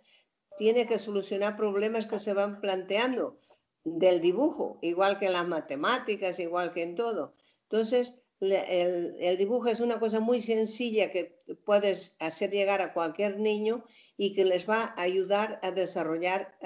tiene 0.57 0.87
que 0.87 0.97
solucionar 0.97 1.57
problemas 1.57 2.07
que 2.07 2.17
se 2.17 2.33
van 2.33 2.59
planteando 2.59 3.37
del 3.83 4.19
dibujo, 4.19 4.79
igual 4.81 5.19
que 5.19 5.27
en 5.27 5.33
las 5.33 5.47
matemáticas, 5.47 6.39
igual 6.39 6.73
que 6.73 6.81
en 6.81 6.95
todo. 6.95 7.35
Entonces, 7.69 8.15
el, 8.41 9.37
dibujo 9.37 9.67
es 9.67 9.79
una 9.79 9.99
cosa 9.99 10.19
muy 10.19 10.41
sencilla 10.41 11.11
que 11.11 11.37
puedes 11.63 12.15
hacer 12.19 12.49
llegar 12.49 12.81
a 12.81 12.93
cualquier 12.93 13.39
niño 13.39 13.83
y 14.17 14.33
que 14.33 14.45
les 14.45 14.67
va 14.67 14.93
a 14.97 15.01
ayudar 15.01 15.59
a 15.61 15.71
desarrollar 15.71 16.57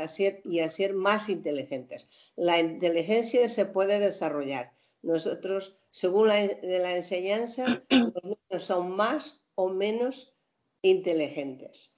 y 0.45 0.59
a 0.59 0.69
ser 0.69 0.93
más 0.93 1.27
inteligentes. 1.27 2.31
La 2.35 2.59
inteligencia 2.59 3.47
se 3.49 3.65
puede 3.65 3.99
desarrollar. 3.99 4.71
Nosotros, 5.01 5.77
según 5.91 6.29
la, 6.29 6.45
la 6.63 6.95
enseñanza, 6.95 7.83
los 7.89 8.23
niños 8.23 8.63
son 8.63 8.95
más 8.95 9.43
o 9.55 9.69
menos 9.69 10.33
inteligentes. 10.81 11.97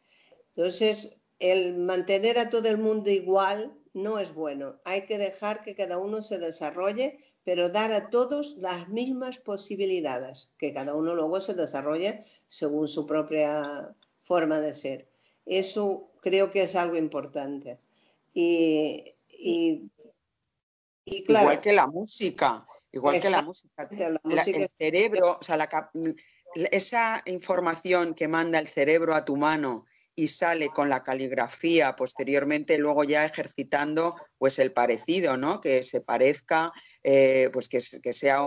Entonces, 0.55 1.21
el 1.39 1.77
mantener 1.77 2.39
a 2.39 2.49
todo 2.49 2.67
el 2.67 2.79
mundo 2.79 3.11
igual 3.11 3.77
no 3.93 4.19
es 4.19 4.33
bueno. 4.33 4.79
Hay 4.85 5.05
que 5.05 5.17
dejar 5.17 5.63
que 5.63 5.75
cada 5.75 5.97
uno 5.97 6.23
se 6.23 6.39
desarrolle, 6.39 7.19
pero 7.47 7.69
dar 7.69 7.93
a 7.93 8.09
todos 8.09 8.57
las 8.57 8.89
mismas 8.89 9.37
posibilidades, 9.37 10.51
que 10.57 10.73
cada 10.73 10.93
uno 10.93 11.15
luego 11.15 11.39
se 11.39 11.53
desarrolle 11.53 12.19
según 12.49 12.89
su 12.89 13.07
propia 13.07 13.95
forma 14.19 14.59
de 14.59 14.73
ser. 14.73 15.07
Eso 15.45 16.11
creo 16.19 16.51
que 16.51 16.63
es 16.63 16.75
algo 16.75 16.97
importante. 16.97 17.79
Y, 18.33 19.15
igual 21.05 21.61
que 21.61 21.71
la 21.71 21.87
música, 21.87 22.67
igual 22.91 23.21
que 23.21 23.29
la 23.29 23.41
música. 23.41 23.87
el 23.93 24.69
cerebro, 24.77 25.37
o 25.39 25.41
sea, 25.41 25.69
esa 26.69 27.21
información 27.27 28.13
que 28.13 28.27
manda 28.27 28.59
el 28.59 28.67
cerebro 28.67 29.15
a 29.15 29.23
tu 29.23 29.37
mano 29.37 29.85
y 30.17 30.29
sale 30.29 30.69
con 30.69 30.89
la 30.89 31.03
caligrafía 31.03 31.95
posteriormente, 31.95 32.79
luego 32.79 33.03
ya 33.03 33.23
ejercitando 33.23 34.15
pues 34.39 34.57
el 34.57 34.73
parecido, 34.73 35.37
¿no? 35.37 35.61
Que 35.61 35.83
se 35.83 36.01
parezca, 36.01 36.73
eh, 37.03 37.51
pues 37.53 37.69
que, 37.69 37.79
sea 37.79 38.39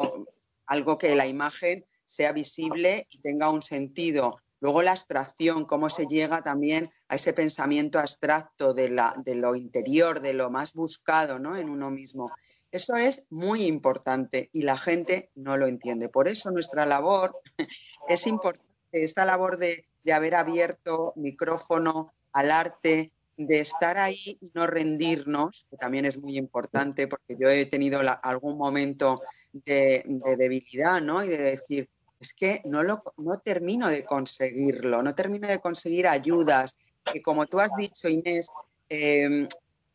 algo 0.67 0.99
que 0.99 1.15
la 1.15 1.29
imagen 1.29 1.85
sea 2.05 2.33
visible 2.33 3.07
y 3.09 3.21
tenga 3.21 3.51
un 3.51 3.63
sentido. 3.63 4.43
Luego 4.59 4.83
la 4.83 4.91
abstracción, 4.91 5.65
cómo 5.65 5.91
se 5.91 6.09
llega 6.09 6.43
también 6.43 6.91
a 7.07 7.15
ese 7.15 7.33
pensamiento 7.33 8.01
abstracto 8.01 8.75
de, 8.75 8.89
la, 8.89 9.15
de 9.25 9.37
lo 9.37 9.55
interior, 9.55 10.21
de 10.21 10.35
lo 10.35 10.51
más 10.51 10.75
buscado 10.75 11.39
¿no? 11.39 11.57
en 11.57 11.71
uno 11.71 11.93
mismo. 11.93 12.33
Eso 12.73 12.97
es 12.97 13.29
muy 13.31 13.67
importante 13.67 14.51
y 14.53 14.63
la 14.63 14.77
gente 14.77 15.31
no 15.37 15.57
lo 15.57 15.69
entiende. 15.69 16.09
Por 16.09 16.27
eso 16.27 16.51
nuestra 16.51 16.85
labor 16.85 17.33
es 18.09 18.27
importante, 18.27 18.69
esta 18.91 19.25
labor 19.25 19.57
de 19.57 19.85
de 20.03 20.13
haber 20.13 20.35
abierto 20.35 21.13
micrófono 21.17 22.13
al 22.33 22.51
arte, 22.51 23.13
de 23.37 23.61
estar 23.61 23.97
ahí 23.97 24.39
y 24.41 24.51
no 24.55 24.67
rendirnos, 24.67 25.67
que 25.71 25.77
también 25.77 26.05
es 26.05 26.19
muy 26.19 26.37
importante, 26.37 27.09
porque 27.09 27.37
yo 27.39 27.49
he 27.49 27.65
tenido 27.65 28.01
algún 28.23 28.59
momento 28.59 29.23
de, 29.53 30.05
debilidad, 30.37 31.01
¿no? 31.01 31.25
Y 31.25 31.29
de 31.29 31.39
decir, 31.39 31.89
es 32.19 32.35
que 32.35 32.61
no, 32.67 32.83
lo, 32.83 33.03
no 33.17 33.39
termino 33.39 33.89
de 33.89 34.05
conseguirlo, 34.05 35.03
no 35.03 35.15
termino 35.15 35.49
de 35.49 35.59
conseguir 35.59 36.07
ayudas, 36.07 36.75
que 37.11 37.23
como 37.23 37.47
tú 37.47 37.61
has 37.61 37.75
dicho, 37.77 38.09
Inés, 38.09 38.49
em, 38.91 39.49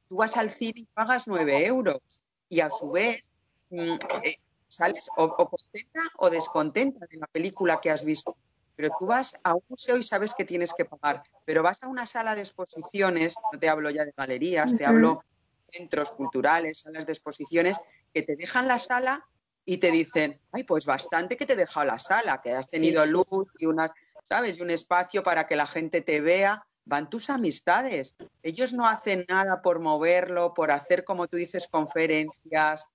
tú 0.10 0.18
vas 0.18 0.38
al 0.38 0.50
cine 0.50 0.82
y 0.82 0.88
pagas 0.94 1.28
nueve 1.28 1.66
euros 1.66 2.02
y 2.50 2.62
a 2.62 2.72
su 2.72 2.92
vez 2.92 3.32
mm, 3.70 3.98
eh, 4.24 4.38
sales 4.68 5.08
o, 5.18 5.24
o, 5.26 5.50
contenta 5.50 6.02
o 6.18 6.30
descontenta 6.32 7.06
de 7.06 7.18
la 7.18 7.28
película 7.28 7.80
que 7.80 7.92
has 7.92 8.04
visto. 8.04 8.36
Pero 8.76 8.90
tú 9.00 9.06
vas 9.06 9.38
a 9.44 9.54
un 9.54 9.64
museo 9.70 9.98
y 9.98 10.04
sabes 10.04 10.34
que 10.34 10.46
tienes 10.46 10.74
que 10.74 10.86
pagar, 10.86 11.24
pero 11.46 11.64
vas 11.64 11.82
a 11.84 11.88
una 11.88 12.06
sala 12.06 12.36
de 12.36 12.42
exposiciones, 12.42 13.36
no 13.52 13.60
te 13.60 13.70
hablo 13.70 13.90
ya 13.90 14.06
de 14.06 14.14
galerías, 14.16 14.76
te 14.78 14.86
hablo 14.86 15.22
de 15.68 15.78
centros 15.78 16.12
culturales, 16.12 16.80
salas 16.80 17.06
de 17.06 17.14
exposiciones, 17.14 17.78
que 18.14 18.24
te 18.24 18.36
dejan 18.36 18.68
la 18.68 18.80
sala 18.80 19.28
y 19.66 19.78
te 19.78 19.92
dicen, 19.92 20.40
ay, 20.52 20.64
pues 20.64 20.86
bastante 20.86 21.38
que 21.38 21.46
te 21.46 21.54
he 21.54 21.58
dejado 21.58 21.88
la 21.88 22.00
sala, 22.00 22.42
que 22.42 22.52
has 22.52 22.70
tenido 22.70 23.06
luz 23.06 23.48
y 23.58 23.66
unas, 23.66 23.92
¿sabes? 24.24 24.58
Y 24.58 24.62
un 24.62 24.70
espacio 24.70 25.24
para 25.24 25.48
que 25.48 25.56
la 25.56 25.66
gente 25.66 26.02
te 26.02 26.22
vea. 26.22 26.66
Van 26.88 27.10
tus 27.10 27.32
amistades. 27.32 28.16
Ellos 28.44 28.74
no 28.74 28.88
hacen 28.88 29.26
nada 29.28 29.64
por 29.64 29.80
moverlo, 29.80 30.54
por 30.54 30.70
hacer, 30.70 31.04
como 31.04 31.28
tú 31.28 31.38
dices, 31.38 31.68
conferencias. 31.68 32.86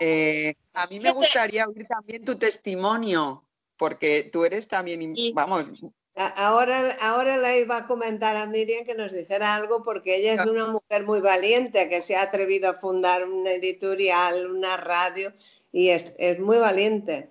Eh, 0.00 0.54
a 0.72 0.86
mí 0.86 0.98
me 0.98 1.12
gustaría 1.12 1.66
oír 1.68 1.86
también 1.86 2.24
tu 2.24 2.36
testimonio 2.36 3.44
porque 3.76 4.28
tú 4.32 4.44
eres 4.44 4.68
también, 4.68 5.14
vamos. 5.34 5.70
Ahora, 6.16 6.96
ahora 7.00 7.36
la 7.38 7.56
iba 7.56 7.76
a 7.76 7.86
comentar 7.88 8.36
a 8.36 8.46
Miriam 8.46 8.84
que 8.84 8.94
nos 8.94 9.12
dijera 9.12 9.56
algo 9.56 9.82
porque 9.82 10.16
ella 10.16 10.34
es 10.34 10.48
una 10.48 10.68
mujer 10.68 11.04
muy 11.04 11.20
valiente 11.20 11.88
que 11.88 12.00
se 12.02 12.14
ha 12.14 12.22
atrevido 12.22 12.70
a 12.70 12.74
fundar 12.74 13.28
una 13.28 13.52
editorial, 13.52 14.48
una 14.48 14.76
radio 14.76 15.32
y 15.72 15.88
es, 15.88 16.14
muy 16.38 16.58
valiente. 16.58 17.30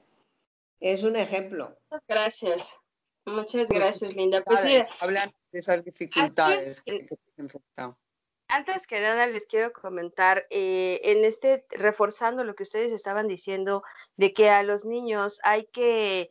Es 0.82 1.04
un 1.04 1.16
ejemplo. 1.16 1.78
Gracias. 2.10 2.76
Muchas 3.26 3.70
gracias, 3.70 4.18
Linda. 4.18 4.44
Pues 4.44 4.89
Hablan 5.00 5.34
de 5.54 5.60
esas 5.60 5.82
dificultades 5.86 6.82
que, 6.82 7.06
que 7.06 7.16
enfrentado. 7.38 7.98
Antes 8.56 8.86
que 8.86 9.01
nada 9.01 9.26
les 9.26 9.47
quiero 9.47 9.74
comentar, 9.74 10.45
eh, 10.51 11.01
en 11.06 11.26
este, 11.26 11.66
reforzando 11.72 12.43
lo 12.43 12.54
que 12.54 12.62
ustedes 12.62 12.91
estaban 12.91 13.28
diciendo, 13.28 13.82
de 14.16 14.32
que 14.32 14.51
a 14.51 14.62
los 14.62 14.86
niños 14.86 15.39
hay 15.43 15.66
que 15.74 16.30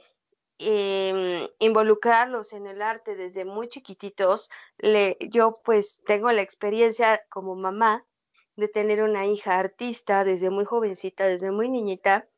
em, 0.58 1.48
involucrarlos 1.58 2.52
en 2.52 2.68
el 2.68 2.80
arte 2.80 3.16
desde 3.16 3.44
muy 3.44 3.68
chiquititos. 3.68 4.50
Yo 5.30 5.60
pues 5.64 6.00
tengo 6.06 6.30
la 6.30 6.42
experiencia 6.42 7.20
como 7.28 7.56
mamá 7.56 8.06
de 8.54 8.68
tener 8.68 9.02
una 9.02 9.26
hija 9.26 9.58
artista 9.58 10.22
desde 10.22 10.48
muy 10.48 10.64
jovencita, 10.64 11.26
desde 11.26 11.50
muy 11.50 11.68
niñita, 11.68 12.28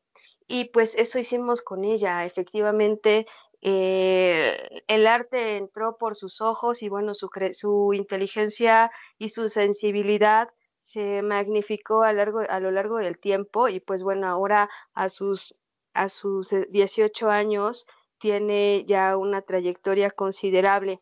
y 0.47 0.65
pues 0.65 0.95
eso 0.95 1.19
hicimos 1.19 1.61
con 1.61 1.83
ella. 1.83 2.25
Efectivamente, 2.25 3.27
eh, 3.67 4.83
el 4.87 5.07
arte 5.07 5.57
entró 5.57 5.97
por 5.97 6.13
sus 6.13 6.39
ojos 6.39 6.83
y 6.83 6.89
bueno, 6.89 7.15
su, 7.15 7.29
su 7.53 7.93
inteligencia 7.93 8.91
y 9.17 9.29
su 9.29 9.49
sensibilidad 9.49 10.49
se 10.83 11.23
magnificó 11.23 12.03
a, 12.03 12.13
largo, 12.13 12.41
a 12.47 12.59
lo 12.59 12.69
largo 12.69 12.97
del 12.97 13.17
tiempo 13.17 13.67
y 13.67 13.79
pues 13.79 14.03
bueno, 14.03 14.27
ahora 14.27 14.69
a 14.93 15.09
sus, 15.09 15.55
a 15.95 16.09
sus 16.09 16.53
18 16.69 17.31
años 17.31 17.87
tiene 18.19 18.85
ya 18.87 19.17
una 19.17 19.41
trayectoria 19.41 20.11
considerable. 20.11 21.01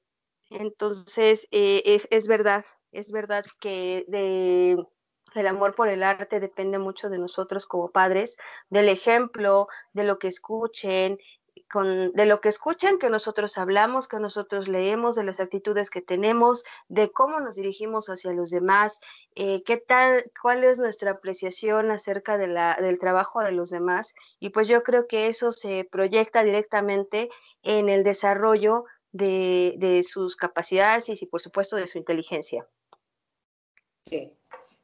Entonces, 0.49 1.49
eh, 1.51 2.01
es 2.09 2.27
verdad, 2.27 2.63
es 2.93 3.11
verdad 3.11 3.43
que 3.59 4.05
de, 4.07 4.77
el 5.35 5.47
amor 5.47 5.75
por 5.75 5.89
el 5.89 6.01
arte 6.01 6.39
depende 6.39 6.79
mucho 6.79 7.09
de 7.09 7.17
nosotros 7.17 7.65
como 7.65 7.91
padres, 7.91 8.37
del 8.69 8.87
ejemplo, 8.87 9.67
de 9.91 10.05
lo 10.05 10.17
que 10.17 10.29
escuchen, 10.29 11.17
de 11.81 12.25
lo 12.25 12.41
que 12.41 12.49
escuchan, 12.49 12.99
que 12.99 13.09
nosotros 13.09 13.57
hablamos, 13.57 14.07
que 14.07 14.19
nosotros 14.19 14.67
leemos, 14.67 15.15
de 15.15 15.23
las 15.23 15.39
actitudes 15.39 15.89
que 15.89 16.01
tenemos, 16.01 16.63
de 16.87 17.11
cómo 17.11 17.39
nos 17.39 17.55
dirigimos 17.55 18.07
hacia 18.09 18.31
los 18.31 18.49
demás, 18.49 18.99
eh, 19.35 19.63
qué 19.63 19.77
tal, 19.77 20.31
cuál 20.41 20.63
es 20.63 20.79
nuestra 20.79 21.11
apreciación 21.11 21.89
acerca 21.91 22.37
de 22.37 22.47
la, 22.47 22.77
del 22.79 22.99
trabajo 22.99 23.41
de 23.41 23.51
los 23.51 23.69
demás. 23.69 24.13
Y 24.39 24.49
pues 24.49 24.67
yo 24.67 24.83
creo 24.83 25.07
que 25.07 25.27
eso 25.27 25.51
se 25.51 25.87
proyecta 25.89 26.43
directamente 26.43 27.29
en 27.63 27.89
el 27.89 28.03
desarrollo 28.03 28.85
de, 29.11 29.75
de 29.77 30.03
sus 30.03 30.35
capacidades 30.35 31.09
y, 31.09 31.25
por 31.25 31.41
supuesto, 31.41 31.75
de 31.75 31.87
su 31.87 31.97
inteligencia. 31.97 32.67
Sí, 34.05 34.37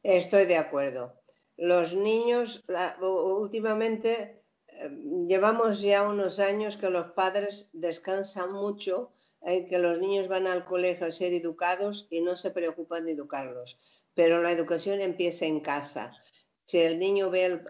estoy 0.04 0.46
de 0.46 0.58
acuerdo. 0.58 1.14
Los 1.58 1.94
niños 1.94 2.64
últimamente 3.02 4.39
llevamos 5.28 5.82
ya 5.82 6.08
unos 6.08 6.40
años 6.40 6.78
que 6.78 6.90
los 6.90 7.12
padres 7.12 7.70
descansan 7.74 8.52
mucho 8.54 9.12
en 9.42 9.68
que 9.68 9.78
los 9.78 10.00
niños 10.00 10.28
van 10.28 10.48
al 10.48 10.66
colegio 10.66 11.08
a 11.08 11.12
ser 11.12 11.34
educados 11.34 12.08
y 12.10 12.22
no 12.22 12.36
se 12.36 12.52
preocupan 12.52 13.06
de 13.06 13.14
educarlos. 13.14 14.06
Pero 14.14 14.42
la 14.42 14.52
educación 14.52 15.02
empieza 15.02 15.46
en 15.46 15.62
casa. 15.62 16.12
Si 16.66 16.80
el 16.80 17.00
niño 17.00 17.30
ve 17.30 17.46
el, 17.46 17.64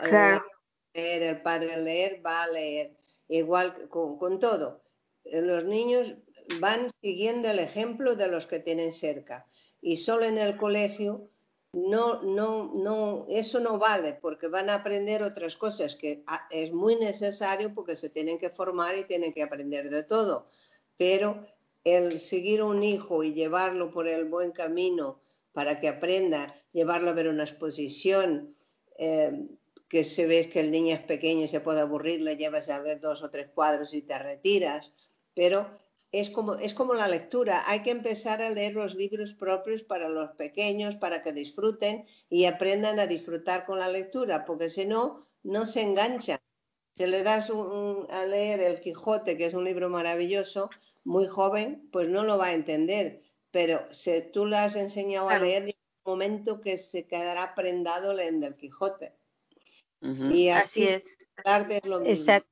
leer, 0.94 1.24
el 1.24 1.42
padre 1.42 1.82
leer, 1.82 2.26
va 2.26 2.44
a 2.44 2.48
leer. 2.48 2.98
Igual 3.28 3.88
con, 3.90 4.18
con 4.18 4.40
todo. 4.40 4.82
Los 5.24 5.66
niños 5.66 6.16
van 6.60 6.88
siguiendo 7.02 7.50
el 7.50 7.60
ejemplo 7.60 8.16
de 8.16 8.28
los 8.28 8.48
que 8.48 8.60
tienen 8.60 8.92
cerca. 8.92 9.46
Y 9.82 9.98
solo 9.98 10.26
en 10.26 10.40
el 10.40 10.58
colegio 10.58 11.30
no, 11.74 12.22
no, 12.24 12.72
no, 12.74 13.26
eso 13.30 13.60
no 13.60 13.78
vale 13.78 14.14
porque 14.14 14.48
van 14.48 14.70
a 14.70 14.76
aprender 14.76 15.22
otras 15.24 15.56
cosas 15.56 15.96
que 15.96 16.24
ah, 16.28 16.48
es 16.50 16.74
muy 16.74 16.96
necesario 16.96 17.74
porque 17.74 17.96
se 17.96 18.10
tienen 18.10 18.40
que 18.40 18.50
formar 18.50 18.98
y 18.98 19.04
tienen 19.04 19.34
que 19.34 19.44
aprender 19.44 19.90
de 19.90 20.04
todo. 20.04 20.50
Pero 20.98 21.46
el 21.84 22.20
seguir 22.20 22.64
un 22.64 22.84
hijo 22.84 23.24
y 23.24 23.34
llevarlo 23.34 23.92
por 23.92 24.08
el 24.08 24.26
buen 24.26 24.52
camino 24.52 25.20
para 25.54 25.80
que 25.80 25.88
aprenda, 25.88 26.54
llevarlo 26.72 27.12
a 27.12 27.14
ver 27.14 27.28
una 27.28 27.44
exposición, 27.44 28.56
eh, 28.98 29.48
que 29.88 30.04
se 30.04 30.28
ve 30.28 30.50
que 30.50 30.60
el 30.60 30.72
niño 30.72 30.94
es 30.94 31.02
pequeño 31.02 31.46
y 31.46 31.48
se 31.48 31.62
puede 31.62 31.82
aburrir, 31.82 32.22
le 32.22 32.38
llevas 32.38 32.70
a 32.70 32.80
ver 32.80 33.00
dos 33.00 33.24
o 33.24 33.30
tres 33.30 33.50
cuadros 33.50 33.94
y 33.94 34.04
te 34.04 34.18
retiras, 34.20 34.94
pero 35.34 35.68
es 36.12 36.30
como, 36.30 36.56
es 36.56 36.74
como 36.74 36.94
la 36.94 37.08
lectura, 37.08 37.64
hay 37.68 37.84
que 37.84 37.92
empezar 37.92 38.42
a 38.42 38.50
leer 38.50 38.74
los 38.74 38.96
libros 38.96 39.34
propios 39.34 39.84
para 39.84 40.10
los 40.10 40.32
pequeños, 40.32 40.96
para 40.96 41.22
que 41.22 41.34
disfruten 41.34 42.04
y 42.30 42.46
aprendan 42.46 43.00
a 43.00 43.08
disfrutar 43.08 43.66
con 43.66 43.80
la 43.80 43.90
lectura, 43.90 44.46
porque 44.46 44.70
si 44.70 44.86
no, 44.86 45.28
no 45.44 45.66
se 45.66 45.82
enganchan. 45.82 46.40
Si 46.96 47.06
le 47.06 47.24
das 47.24 47.52
a 47.52 48.26
leer 48.26 48.60
El 48.62 48.82
Quijote, 48.82 49.38
que 49.38 49.46
es 49.46 49.54
un 49.54 49.64
libro 49.64 49.90
maravilloso, 49.90 50.70
muy 51.04 51.28
joven, 51.28 51.88
pues 51.92 52.10
no 52.10 52.24
lo 52.24 52.38
va 52.38 52.48
a 52.48 52.54
entender, 52.54 53.22
pero 53.52 53.88
si 53.92 54.22
tú 54.34 54.46
le 54.46 54.58
has 54.58 54.76
enseñado 54.76 55.30
a 55.30 55.40
leer, 55.40 55.64
en 55.64 55.76
un 56.04 56.12
momento 56.14 56.60
que 56.60 56.78
se 56.78 57.08
quedará 57.08 57.56
prendado 57.56 58.14
leyendo 58.14 58.48
El 58.48 58.58
Quijote. 58.58 59.14
Y 60.02 60.50
así, 60.50 60.88
es. 60.88 61.04
es 61.46 61.86
lo 61.86 62.00
mismo. 62.00 62.16
Exacto. 62.16 62.50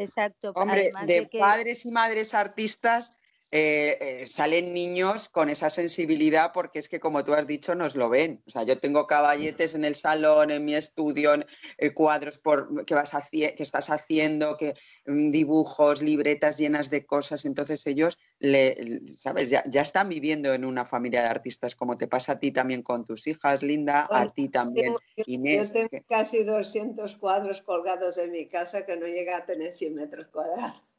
Exacto. 0.00 0.52
Hombre, 0.54 0.92
de, 1.06 1.28
padres 1.38 1.84
y 1.84 1.90
madres 1.90 2.34
artistas 2.34 3.20
eh, 3.52 3.98
eh, 4.00 4.26
salen 4.28 4.72
niños 4.72 5.28
con 5.28 5.50
esa 5.50 5.70
sensibilidad 5.70 6.52
porque 6.52 6.78
es 6.78 6.88
que, 6.88 7.00
como 7.00 7.24
tú 7.24 7.34
has 7.34 7.48
dicho, 7.48 7.74
nos 7.74 7.96
lo 7.96 8.08
ven. 8.08 8.42
O 8.46 8.50
sea, 8.50 8.62
yo 8.62 8.78
tengo 8.78 9.08
caballetes 9.08 9.74
en 9.74 9.84
el 9.84 9.96
salón, 9.96 10.52
en 10.52 10.64
mi 10.64 10.74
estudio, 10.74 11.32
eh, 11.78 11.90
cuadros 11.92 12.38
por, 12.38 12.84
que, 12.84 12.94
vas 12.94 13.10
que 13.30 13.54
estás 13.58 13.90
haciendo, 13.90 14.56
que, 14.56 14.74
mm, 15.06 15.32
dibujos, 15.32 16.00
libretas 16.00 16.58
llenas 16.58 16.90
de 16.90 17.04
cosas. 17.04 17.44
Entonces 17.44 17.84
ellos, 17.88 18.18
le, 18.38 19.00
¿sabes? 19.16 19.50
Ya, 19.50 19.62
están 19.80 20.08
viviendo 20.08 20.54
en 20.54 20.64
una 20.64 20.84
familia 20.84 21.22
de 21.22 21.28
artistas, 21.28 21.74
como 21.74 21.96
te 21.96 22.06
pasa 22.06 22.32
a 22.32 22.38
ti 22.38 22.52
también 22.52 22.82
con 22.82 23.04
tus 23.04 23.26
hijas, 23.26 23.64
Linda, 23.64 24.06
a 24.10 24.32
ti 24.32 24.48
también, 24.48 24.94
Inés. 25.26 25.72
Yo 25.72 25.88
tengo 25.88 26.04
casi 26.08 26.44
200 26.44 27.16
cuadros 27.16 27.62
colgados 27.62 28.16
en 28.18 28.30
mi 28.30 28.48
casa 28.48 28.86
que 28.86 28.96
no 28.96 29.06
llega 29.06 29.38
a 29.38 29.46
tener 29.46 29.72
100 29.72 29.94
metros 29.94 30.28
cuadrados. 30.28 30.89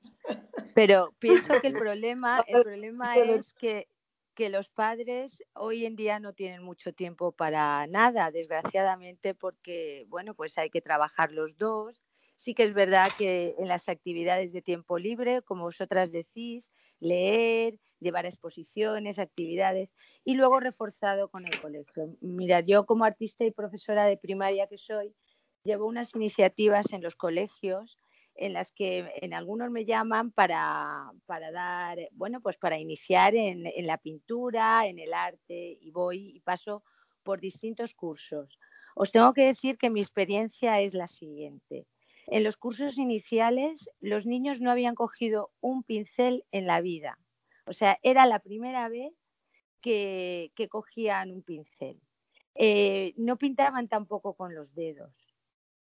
Pero 0.74 1.14
pienso 1.20 1.50
que 1.62 1.68
el 1.68 1.74
problema, 1.86 2.40
el 2.48 2.62
problema 2.62 3.18
es 3.18 3.54
que, 3.54 3.88
que 4.36 4.50
los 4.50 4.70
padres 4.70 5.44
hoy 5.54 5.86
en 5.86 5.96
día 5.96 6.20
no 6.20 6.34
tienen 6.34 6.64
mucho 6.64 6.94
tiempo 6.94 7.32
para 7.32 7.86
nada, 7.88 8.32
desgraciadamente, 8.32 9.34
porque 9.34 10.06
bueno, 10.10 10.34
pues 10.34 10.58
hay 10.58 10.70
que 10.70 10.82
trabajar 10.82 11.32
los 11.32 11.58
dos. 11.58 12.02
Sí 12.36 12.56
que 12.56 12.64
es 12.64 12.74
verdad 12.74 13.14
que 13.16 13.56
en 13.60 13.68
las 13.68 13.88
actividades 13.88 14.52
de 14.52 14.62
tiempo 14.64 14.98
libre, 14.98 15.44
como 15.44 15.66
vosotras 15.66 16.12
decís, 16.12 16.72
leer, 17.00 17.78
llevar 18.00 18.26
exposiciones, 18.26 19.20
actividades 19.20 19.94
y 20.24 20.34
luego 20.34 20.60
reforzado 20.60 21.30
con 21.30 21.46
el 21.46 21.58
colegio. 21.60 22.16
Mira, 22.20 22.62
yo 22.62 22.86
como 22.88 23.06
artista 23.06 23.46
y 23.46 23.52
profesora 23.52 24.06
de 24.06 24.18
primaria 24.18 24.68
que 24.68 24.80
soy, 24.80 25.14
llevo 25.64 25.86
unas 25.86 26.16
iniciativas 26.16 26.92
en 26.94 27.04
los 27.04 27.16
colegios 27.16 28.00
en 28.36 28.54
las 28.54 28.72
que 28.72 29.12
en 29.22 29.34
algunos 29.34 29.72
me 29.72 29.86
llaman 29.86 30.32
para, 30.32 31.12
para 31.26 31.52
dar, 31.52 31.98
bueno, 32.12 32.42
pues 32.42 32.58
para 32.58 32.80
iniciar 32.80 33.36
en, 33.36 33.66
en, 33.68 33.88
la 33.88 33.98
pintura, 33.98 34.88
en 34.88 35.00
el 35.00 35.14
arte, 35.14 35.78
y 35.80 35.92
voy 35.92 36.36
y 36.36 36.40
paso 36.40 36.84
por 37.24 37.40
distintos 37.40 37.94
cursos. 37.94 38.58
Os 38.96 39.12
tengo 39.12 39.34
que 39.34 39.46
decir 39.46 39.78
que 39.78 39.90
mi 39.90 40.02
experiencia 40.02 40.82
es 40.82 40.94
la 40.94 41.08
siguiente. 41.08 41.86
En 42.28 42.44
los 42.44 42.58
cursos 42.58 42.98
iniciales, 42.98 43.90
los 44.00 44.26
niños 44.26 44.62
no 44.62 44.72
habían 44.72 44.96
cogido 44.96 45.52
un 45.60 45.84
pincel 45.84 46.46
en 46.52 46.68
la 46.68 46.82
vida. 46.82 47.18
O 47.66 47.74
sea, 47.74 48.00
era 48.04 48.26
la 48.26 48.40
primera 48.40 48.90
vez 48.90 49.14
que, 49.82 50.52
que 50.56 50.68
cogían 50.68 51.32
un 51.32 51.44
pincel. 51.44 52.00
Eh, 52.56 53.14
no 53.18 53.38
pintaban 53.38 53.88
tampoco 53.88 54.34
con 54.34 54.54
los 54.54 54.74
dedos. 54.76 55.14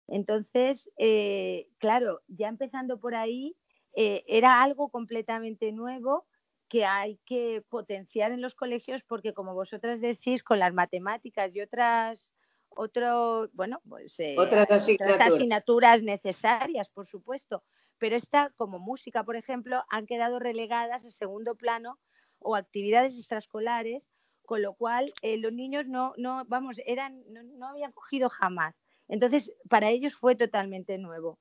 Entonces, 0.09 0.89
eh, 0.99 1.69
claro, 1.79 2.23
ya 2.29 2.49
empezando 2.49 2.99
por 2.99 3.15
ahí, 3.15 3.57
eh, 3.95 4.25
era 4.27 4.63
algo 4.63 4.89
completamente 4.89 5.73
nuevo 5.73 6.27
que 6.69 6.85
hay 6.85 7.19
que 7.25 7.65
potenciar 7.69 8.33
en 8.33 8.41
los 8.41 8.55
colegios 8.55 9.03
porque, 9.07 9.33
como 9.33 9.55
vosotras 9.55 10.01
decís, 10.01 10.43
con 10.43 10.59
las 10.59 10.73
matemáticas 10.73 11.55
y 11.55 11.61
otras, 11.61 12.33
otro, 12.69 13.49
bueno, 13.53 13.81
pues, 13.89 14.19
eh, 14.21 14.37
otras, 14.39 14.69
asignaturas. 14.71 16.03
necesarias, 16.03 16.89
por 16.89 17.07
supuesto, 17.07 17.63
pero 17.99 18.17
esta, 18.17 18.51
como 18.57 18.79
música, 18.79 19.25
por 19.25 19.37
ejemplo, 19.37 19.83
han 19.89 20.07
quedado 20.07 20.39
relegadas 20.39 21.05
a 21.05 21.11
segundo 21.11 21.55
plano 21.55 21.99
o 22.39 22.55
actividades 22.55 23.17
extraescolares, 23.17 24.03
con 24.45 24.63
lo 24.63 24.75
cual 24.75 25.13
los 25.23 25.53
niños 25.53 25.87
no, 25.87 26.13
no 26.19 26.45
vamos, 26.47 26.77
eran, 26.87 27.25
no 27.59 27.67
habían 27.67 27.91
cogido 27.91 28.29
jamás 28.29 28.77
entonces, 29.09 29.53
para 29.69 29.91
ellos 29.91 30.15
fue 30.15 30.35
totalmente 30.35 30.99
nuevo. 30.99 31.39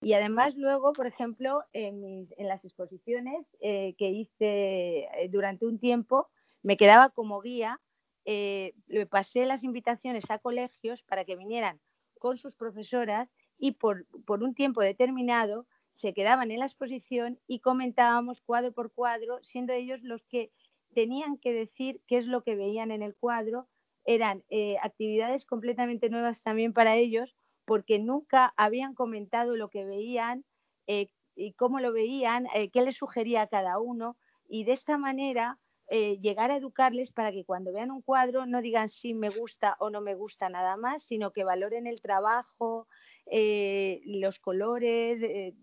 Y 0.00 0.12
además 0.12 0.56
luego, 0.56 0.92
por 0.92 1.06
ejemplo, 1.06 1.64
en, 1.72 2.28
las 2.38 2.64
exposiciones 2.64 3.46
eh, 3.60 3.94
que 3.98 4.10
hice 4.10 5.00
eh, 5.00 5.28
durante 5.30 5.66
un 5.66 5.78
tiempo, 5.78 6.28
me 6.62 6.76
quedaba 6.76 7.10
como 7.10 7.40
guía, 7.40 7.80
eh, 8.24 8.74
le 8.86 9.06
pasé 9.06 9.46
las 9.46 9.64
invitaciones 9.64 10.30
a 10.30 10.38
colegios 10.38 11.02
para 11.02 11.24
que 11.24 11.36
vinieran 11.36 11.80
con 12.18 12.36
sus 12.36 12.54
profesoras 12.54 13.28
y 13.58 13.72
por 13.72 14.06
un 14.28 14.54
tiempo 14.54 14.80
determinado 14.80 15.66
se 15.94 16.14
quedaban 16.14 16.52
en 16.52 16.60
la 16.60 16.66
exposición 16.66 17.40
y 17.48 17.58
comentábamos 17.58 18.40
cuadro 18.40 18.70
por 18.70 18.92
cuadro, 18.92 19.42
siendo 19.42 19.72
ellos 19.72 20.00
los 20.02 20.24
que 20.26 20.52
tenían 20.94 21.38
que 21.38 21.52
decir 21.52 22.00
qué 22.06 22.18
es 22.18 22.26
lo 22.26 22.44
que 22.44 22.54
veían 22.54 22.92
en 22.92 23.02
el 23.02 23.16
cuadro 23.16 23.66
eran 24.08 24.42
eh, 24.48 24.76
actividades 24.82 25.44
completamente 25.44 26.08
nuevas 26.08 26.42
también 26.42 26.72
para 26.72 26.96
ellos 26.96 27.36
porque 27.66 27.98
nunca 27.98 28.54
habían 28.56 28.94
comentado 28.94 29.54
lo 29.54 29.68
que 29.68 29.84
veían 29.84 30.46
eh, 30.86 31.08
y 31.36 31.52
cómo 31.52 31.78
lo 31.78 31.92
veían, 31.92 32.46
eh, 32.54 32.70
qué 32.70 32.80
les 32.80 32.96
sugería 32.96 33.42
a 33.42 33.48
cada 33.48 33.78
uno 33.78 34.16
y 34.48 34.64
de 34.64 34.72
esta 34.72 34.96
manera 34.96 35.58
llegar 35.90 36.50
a 36.50 36.56
educarles 36.56 37.10
para 37.10 37.32
que 37.32 37.46
cuando 37.46 37.72
vean 37.72 37.90
un 37.90 38.02
cuadro 38.02 38.44
no 38.44 38.60
digan 38.60 38.90
si 38.90 39.14
me 39.14 39.30
gusta 39.30 39.74
o 39.78 39.88
no 39.88 40.02
me 40.02 40.14
gusta 40.14 40.50
nada 40.50 40.76
más, 40.76 41.02
sino 41.02 41.32
que 41.32 41.44
valoren 41.44 41.86
el 41.86 42.02
trabajo, 42.02 42.86
los 43.24 44.38
colores, 44.38 45.54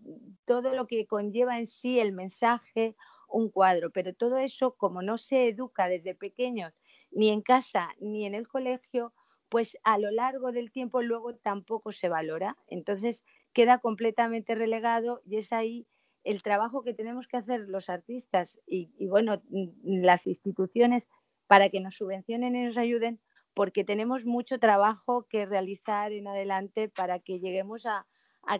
todo 0.44 0.74
lo 0.74 0.88
que 0.88 1.06
conlleva 1.06 1.60
en 1.60 1.68
sí 1.68 2.00
el 2.00 2.10
mensaje, 2.10 2.96
un 3.28 3.50
cuadro. 3.50 3.90
Pero 3.90 4.14
todo 4.14 4.38
eso, 4.38 4.74
como 4.74 5.00
no 5.00 5.16
se 5.16 5.46
educa 5.46 5.86
desde 5.86 6.16
pequeños 6.16 6.74
ni 7.10 7.30
en 7.30 7.42
casa 7.42 7.90
ni 8.00 8.26
en 8.26 8.34
el 8.34 8.48
colegio, 8.48 9.12
pues 9.48 9.76
a 9.84 9.98
lo 9.98 10.10
largo 10.10 10.52
del 10.52 10.70
tiempo 10.70 11.02
luego 11.02 11.34
tampoco 11.36 11.92
se 11.92 12.08
valora. 12.08 12.56
Entonces 12.66 13.24
queda 13.52 13.78
completamente 13.78 14.54
relegado 14.54 15.22
y 15.24 15.38
es 15.38 15.52
ahí 15.52 15.86
el 16.24 16.42
trabajo 16.42 16.82
que 16.82 16.92
tenemos 16.92 17.28
que 17.28 17.36
hacer 17.36 17.60
los 17.68 17.88
artistas 17.88 18.58
y, 18.66 18.90
bueno, 19.06 19.40
las 19.84 20.26
instituciones 20.26 21.06
para 21.46 21.68
que 21.70 21.80
nos 21.80 21.96
subvencionen 21.96 22.56
y 22.56 22.64
nos 22.64 22.76
ayuden, 22.76 23.20
porque 23.54 23.84
tenemos 23.84 24.24
mucho 24.24 24.58
trabajo 24.58 25.26
que 25.28 25.46
realizar 25.46 26.12
en 26.12 26.26
adelante 26.26 26.88
para 26.88 27.20
que 27.20 27.38
lleguemos 27.38 27.86
a, 27.86 28.06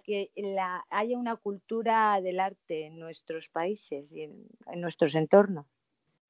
que 0.04 0.30
haya 0.90 1.18
una 1.18 1.36
cultura 1.36 2.20
del 2.20 2.40
arte 2.40 2.86
en 2.86 2.98
nuestros 3.00 3.48
países 3.48 4.12
y 4.12 4.22
en 4.22 4.48
nuestros 4.76 5.14
entornos. 5.16 5.75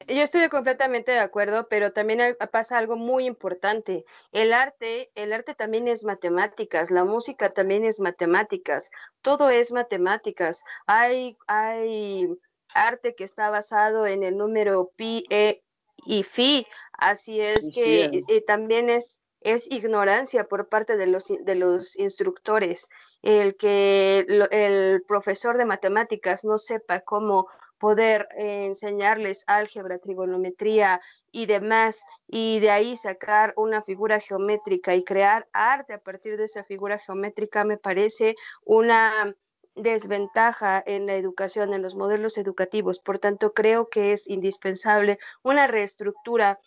Yo 0.08 0.22
estoy 0.22 0.48
completamente 0.50 1.10
de 1.10 1.20
acuerdo, 1.20 1.68
pero 1.68 1.92
también 1.92 2.36
pasa 2.52 2.76
algo 2.76 2.96
muy 2.96 3.26
importante. 3.26 4.04
El 4.30 4.52
arte, 4.52 5.10
el 5.14 5.32
arte 5.32 5.54
también 5.54 5.88
es 5.88 6.04
matemáticas, 6.04 6.90
la 6.90 7.04
música 7.04 7.50
también 7.50 7.84
es 7.84 7.98
matemáticas, 7.98 8.90
todo 9.22 9.48
es 9.48 9.72
matemáticas. 9.72 10.62
Hay, 10.86 11.36
hay 11.46 12.28
arte 12.74 13.14
que 13.14 13.24
está 13.24 13.50
basado 13.50 14.06
en 14.06 14.22
el 14.22 14.36
número 14.36 14.92
pi 14.96 15.24
e 15.30 15.62
y 16.04 16.22
phi, 16.22 16.66
así 16.92 17.40
es 17.40 17.70
que 17.74 18.22
también 18.46 18.90
es, 18.90 19.20
es 19.40 19.68
ignorancia 19.70 20.44
por 20.44 20.68
parte 20.68 20.96
de 20.96 21.06
los, 21.06 21.26
de 21.26 21.54
los 21.54 21.96
instructores. 21.98 22.88
el 23.22 23.56
que 23.56 24.26
el 24.50 25.02
profesor 25.08 25.56
de 25.56 25.64
matemáticas 25.64 26.44
no 26.44 26.58
sepa 26.58 27.00
cómo 27.00 27.48
poder 27.78 28.28
eh, 28.36 28.66
enseñarles 28.66 29.44
álgebra, 29.46 29.98
trigonometría 29.98 31.00
y 31.32 31.46
demás, 31.46 32.04
y 32.26 32.60
de 32.60 32.70
ahí 32.70 32.96
sacar 32.96 33.52
una 33.56 33.82
figura 33.82 34.20
geométrica 34.20 34.94
y 34.94 35.04
crear 35.04 35.46
arte 35.52 35.92
a 35.92 35.98
partir 35.98 36.36
de 36.36 36.44
esa 36.44 36.64
figura 36.64 36.98
geométrica, 36.98 37.64
me 37.64 37.76
parece 37.76 38.34
una 38.64 39.34
desventaja 39.74 40.82
en 40.86 41.06
la 41.06 41.14
educación, 41.14 41.74
en 41.74 41.82
los 41.82 41.94
modelos 41.94 42.38
educativos. 42.38 42.98
Por 42.98 43.18
tanto, 43.18 43.52
creo 43.52 43.88
que 43.88 44.12
es 44.12 44.26
indispensable 44.26 45.18
una 45.42 45.66
reestructura 45.66 46.58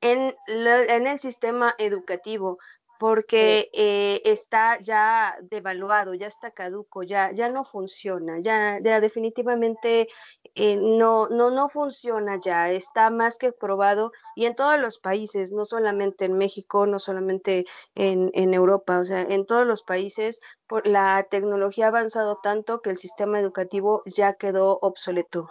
en, 0.00 0.34
en 0.46 1.06
el 1.06 1.18
sistema 1.18 1.74
educativo 1.78 2.58
porque 2.98 3.70
eh, 3.72 4.22
está 4.24 4.78
ya 4.80 5.36
devaluado, 5.42 6.14
ya 6.14 6.26
está 6.26 6.50
caduco, 6.50 7.02
ya, 7.02 7.32
ya 7.32 7.48
no 7.48 7.64
funciona, 7.64 8.40
ya, 8.40 8.78
ya 8.82 9.00
definitivamente 9.00 10.08
eh, 10.54 10.76
no, 10.76 11.28
no, 11.28 11.50
no 11.50 11.68
funciona 11.68 12.40
ya, 12.42 12.70
está 12.70 13.10
más 13.10 13.38
que 13.38 13.52
probado 13.52 14.12
y 14.34 14.46
en 14.46 14.56
todos 14.56 14.80
los 14.80 14.98
países, 14.98 15.52
no 15.52 15.64
solamente 15.64 16.24
en 16.24 16.38
México, 16.38 16.86
no 16.86 16.98
solamente 16.98 17.66
en, 17.94 18.30
en 18.34 18.54
Europa, 18.54 18.98
o 19.00 19.04
sea, 19.04 19.20
en 19.20 19.46
todos 19.46 19.66
los 19.66 19.82
países 19.82 20.40
por, 20.66 20.86
la 20.86 21.26
tecnología 21.30 21.86
ha 21.86 21.88
avanzado 21.88 22.38
tanto 22.42 22.80
que 22.80 22.90
el 22.90 22.98
sistema 22.98 23.40
educativo 23.40 24.02
ya 24.06 24.34
quedó 24.34 24.78
obsoleto. 24.80 25.48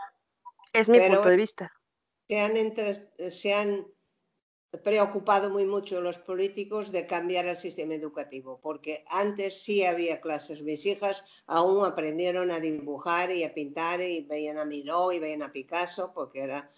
Es 0.73 0.89
mi 0.89 0.99
punto 0.99 1.29
de 1.29 1.37
vista. 1.37 1.71
Se 2.27 2.41
han, 2.41 2.55
se 3.31 3.53
han 3.53 3.85
preocupado 4.83 5.49
muy 5.49 5.65
mucho 5.65 6.01
los 6.01 6.17
políticos 6.17 6.91
de 6.91 7.05
cambiar 7.05 7.45
el 7.45 7.57
sistema 7.57 7.95
educativo, 7.95 8.59
porque 8.61 9.05
antes 9.09 9.61
sí 9.61 9.83
había 9.83 10.21
clases. 10.21 10.61
Mis 10.63 10.85
hijas 10.85 11.43
aún 11.45 11.85
aprendieron 11.85 12.51
a 12.51 12.59
dibujar 12.59 13.31
y 13.31 13.43
a 13.43 13.53
pintar 13.53 14.01
y 14.01 14.21
veían 14.21 14.57
a 14.57 14.65
Miró 14.65 15.11
y 15.11 15.19
veían 15.19 15.43
a 15.43 15.51
Picasso, 15.51 16.11
porque 16.13 16.41
era, 16.41 16.71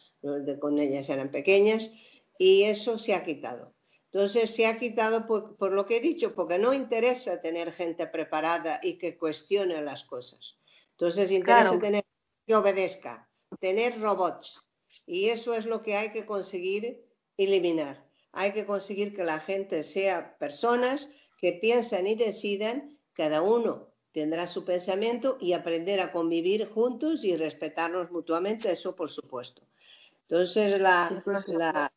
con 0.60 0.80
ellas 0.80 1.10
eran 1.10 1.32
pequeñas, 1.32 1.92
y 2.38 2.64
eso 2.64 2.98
se 2.98 3.14
ha 3.14 3.24
quitado. 3.24 3.74
Entonces 4.12 4.56
se 4.56 4.66
ha 4.66 4.80
quitado 4.80 5.28
por, 5.28 5.72
lo 5.72 5.86
que 5.86 5.98
he 5.98 6.02
dicho, 6.02 6.34
porque 6.34 6.58
no 6.58 6.74
interesa 6.74 7.42
tener 7.42 7.72
gente 7.72 8.08
preparada 8.08 8.80
y 8.82 8.98
que 8.98 9.18
cuestione 9.18 9.82
las 9.82 10.06
cosas. 10.06 10.58
Entonces 10.92 11.32
interesa 11.32 11.78
tener 11.80 12.04
que 12.46 12.56
obedezca, 12.56 13.30
tener 13.60 14.00
robots. 14.00 14.64
Y 15.06 15.30
eso 15.30 15.54
es 15.54 15.66
lo 15.66 15.84
que 15.84 15.96
hay 15.96 16.12
que 16.12 16.26
conseguir 16.26 17.07
eliminar. 17.38 18.06
Hay 18.34 18.52
que 18.54 18.66
conseguir 18.66 19.16
que 19.16 19.24
la 19.24 19.40
gente 19.40 19.84
sea 19.84 20.38
personas 20.38 21.10
que 21.40 21.54
piensan 21.54 22.08
y 22.08 22.16
decidan, 22.16 22.98
cada 23.14 23.42
uno 23.42 23.88
tendrá 24.12 24.48
su 24.48 24.66
pensamiento 24.66 25.38
y 25.40 25.54
aprender 25.54 26.00
a 26.02 26.12
convivir 26.12 26.68
juntos 26.70 27.24
y 27.24 27.36
respetarnos 27.36 28.12
mutuamente, 28.12 28.72
eso 28.72 28.96
por 28.96 29.10
supuesto. 29.10 29.62
Entonces, 30.22 30.80
la, 30.80 31.24
la 31.48 31.92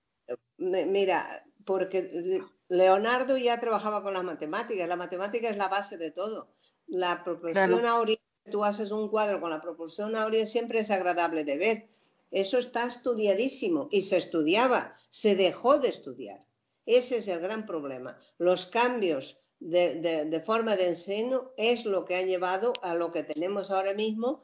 mira, 0.58 1.44
porque 1.64 2.42
Leonardo 2.68 3.36
ya 3.38 3.58
trabajaba 3.58 4.02
con 4.02 4.14
las 4.14 4.22
matemáticas, 4.22 4.88
la 4.88 4.96
matemática 4.96 5.48
es 5.48 5.56
la 5.56 5.68
base 5.68 5.96
de 5.96 6.10
todo. 6.10 6.48
La 6.86 7.24
proporción 7.24 7.86
áurea, 7.86 8.18
tú 8.50 8.64
haces 8.64 8.90
un 8.92 9.08
cuadro 9.08 9.40
con 9.40 9.50
la 9.50 9.60
proporción 9.60 10.14
áurea, 10.14 10.46
siempre 10.46 10.80
es 10.80 10.90
agradable 10.90 11.44
de 11.44 11.56
ver. 11.56 11.88
Eso 12.30 12.58
está 12.58 12.86
estudiadísimo 12.86 13.88
y 13.90 14.02
se 14.02 14.16
estudiaba, 14.16 14.94
se 15.08 15.34
dejó 15.34 15.78
de 15.78 15.88
estudiar. 15.88 16.44
Ese 16.86 17.18
es 17.18 17.28
el 17.28 17.40
gran 17.40 17.66
problema. 17.66 18.18
Los 18.38 18.66
cambios 18.66 19.40
de, 19.58 20.42
forma 20.44 20.76
de 20.76 20.88
enseño 20.88 21.52
es 21.56 21.84
lo 21.84 22.04
que 22.04 22.16
ha 22.16 22.22
llevado 22.22 22.72
a 22.82 22.94
lo 22.94 23.10
que 23.12 23.24
tenemos 23.24 23.70
ahora 23.70 23.94
mismo, 23.94 24.42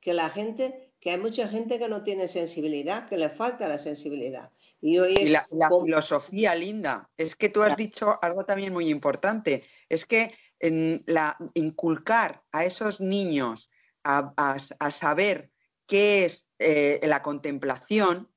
que 0.00 0.12
la 0.12 0.30
gente, 0.30 0.92
que 1.00 1.10
hay 1.10 1.18
mucha 1.18 1.48
gente 1.48 1.78
que 1.78 1.88
no 1.88 2.02
tiene 2.02 2.28
sensibilidad, 2.28 3.08
que 3.08 3.16
le 3.16 3.30
falta 3.30 3.68
la 3.68 3.78
sensibilidad. 3.78 4.52
Y, 4.80 4.98
hoy 4.98 5.28
la, 5.28 5.46
filosofía, 5.84 6.54
Linda, 6.54 7.08
es 7.16 7.34
que 7.34 7.48
tú 7.48 7.62
has 7.62 7.76
dicho 7.76 8.18
algo 8.20 8.44
también 8.44 8.72
muy 8.72 8.88
importante, 8.90 9.64
es 9.88 10.04
que 10.06 10.32
en 10.58 11.02
la, 11.06 11.36
inculcar 11.54 12.42
a 12.52 12.64
esos 12.64 13.00
niños 13.00 13.70
a 14.04 14.90
saber 14.90 15.50
qué 15.88 16.24
es 16.24 16.48
eh, 16.60 17.00
la 17.02 17.22
contemplación, 17.22 18.30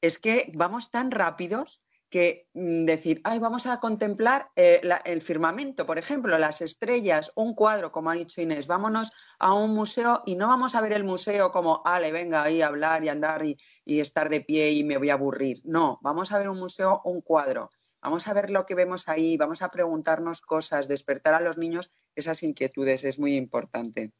es 0.00 0.18
que 0.18 0.52
vamos 0.54 0.90
tan 0.90 1.10
rápidos 1.10 1.82
que 2.10 2.48
mm, 2.54 2.84
decir, 2.84 3.20
ay, 3.24 3.38
vamos 3.38 3.66
a 3.66 3.80
contemplar 3.80 4.50
eh, 4.56 4.80
el 5.04 5.22
firmamento, 5.22 5.86
por 5.86 5.96
ejemplo, 5.96 6.36
las 6.38 6.60
estrellas, 6.60 7.32
un 7.36 7.54
cuadro, 7.54 7.90
como 7.92 8.10
ha 8.10 8.14
dicho 8.14 8.42
Inés, 8.42 8.66
vámonos 8.66 9.12
a 9.38 9.54
un 9.54 9.74
museo 9.74 10.22
y 10.26 10.34
no 10.34 10.48
vamos 10.48 10.74
a 10.74 10.80
ver 10.80 10.92
el 10.92 11.04
museo 11.04 11.50
como, 11.50 11.82
ale, 11.84 12.12
venga 12.12 12.42
ahí 12.42 12.62
a 12.62 12.66
hablar 12.66 13.02
y 13.04 13.08
andar 13.08 13.44
y, 13.46 13.56
y 13.84 14.00
estar 14.00 14.28
de 14.28 14.42
pie 14.42 14.72
y 14.72 14.84
me 14.84 14.98
voy 14.98 15.10
a 15.10 15.14
aburrir. 15.14 15.62
No, 15.64 15.98
vamos 16.02 16.32
a 16.32 16.38
ver 16.38 16.48
un 16.48 16.58
museo, 16.58 17.00
un 17.04 17.22
cuadro. 17.22 17.70
Vamos 18.02 18.28
a 18.28 18.32
ver 18.34 18.50
lo 18.50 18.64
que 18.66 18.74
vemos 18.74 19.08
ahí, 19.08 19.36
vamos 19.36 19.62
a 19.62 19.68
preguntarnos 19.68 20.40
cosas, 20.40 20.88
despertar 20.88 21.34
a 21.34 21.40
los 21.40 21.58
niños 21.58 21.90
esas 22.14 22.42
inquietudes, 22.42 23.04
es 23.04 23.18
muy 23.18 23.36
importante. 23.36 24.12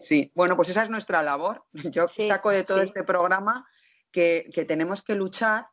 Sí, 0.00 0.32
bueno, 0.34 0.56
pues 0.56 0.70
esa 0.70 0.82
es 0.82 0.90
nuestra 0.90 1.22
labor. 1.22 1.64
Yo 1.92 2.06
saco 2.08 2.50
de 2.50 2.64
todo 2.64 2.82
este 2.82 3.04
programa 3.04 3.66
que, 4.10 4.64
tenemos 4.66 5.02
que 5.02 5.14
luchar, 5.14 5.66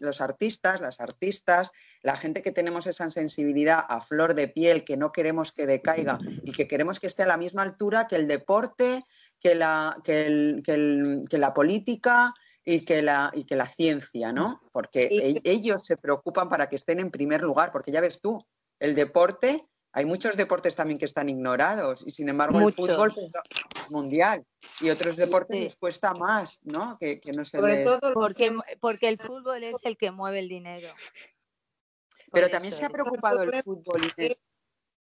los 0.00 0.20
artistas, 0.22 0.80
las 0.80 1.00
artistas, 1.00 1.70
la 2.02 2.16
gente 2.16 2.42
que 2.42 2.50
tenemos 2.50 2.86
esa 2.86 3.10
sensibilidad 3.10 3.84
a 3.86 4.00
flor 4.00 4.34
de 4.34 4.48
piel, 4.48 4.84
que 4.84 4.96
no 4.96 5.12
queremos 5.12 5.52
que 5.52 5.66
decaiga 5.66 6.18
y 6.44 6.52
que 6.52 6.66
queremos 6.66 6.98
que 6.98 7.06
esté 7.06 7.24
a 7.24 7.26
la 7.26 7.36
misma 7.36 7.62
altura 7.62 8.06
que 8.06 8.16
el 8.16 8.26
deporte, 8.26 9.04
que 9.38 9.54
la, 9.54 9.98
que 10.02 11.26
la 11.32 11.52
política 11.52 12.32
y 12.64 12.84
que 12.86 13.02
la, 13.02 13.30
y 13.34 13.44
que 13.44 13.56
la 13.56 13.68
ciencia, 13.68 14.32
¿no? 14.32 14.62
Porque 14.72 15.04
e, 15.04 15.42
ellos 15.44 15.84
se 15.84 15.98
preocupan 15.98 16.48
para 16.48 16.70
que 16.70 16.76
estén 16.76 17.00
en 17.00 17.10
primer 17.10 17.42
lugar, 17.42 17.70
porque 17.70 17.92
ya 17.92 18.00
ves 18.00 18.22
tú, 18.22 18.46
el 18.78 18.94
deporte 18.94 19.68
hay 19.94 20.04
muchos 20.04 20.36
deportes 20.36 20.74
también 20.74 20.98
que 20.98 21.04
están 21.04 21.28
ignorados 21.28 22.04
y 22.04 22.10
sin 22.10 22.28
embargo 22.28 22.58
el 22.58 22.72
fútbol 22.72 23.14
es 23.80 23.90
mundial 23.92 24.44
y 24.80 24.90
otros 24.90 25.16
deportes 25.16 25.62
les 25.62 25.76
cuesta 25.76 26.12
más, 26.14 26.58
¿no? 26.64 26.98
Que, 26.98 27.20
no 27.32 27.44
se 27.44 27.58
Sobre 27.58 27.84
todo 27.84 28.12
porque, 28.12 28.52
porque 28.80 29.08
el 29.08 29.18
fútbol 29.18 29.62
es 29.62 29.76
el 29.84 29.96
que 29.96 30.10
mueve 30.10 30.40
el 30.40 30.48
dinero. 30.48 30.88
Pero 32.32 32.50
también 32.50 32.72
se 32.72 32.84
ha 32.84 32.90
preocupado 32.90 33.44
el 33.44 33.62
fútbol. 33.62 34.12
Que, 34.16 34.34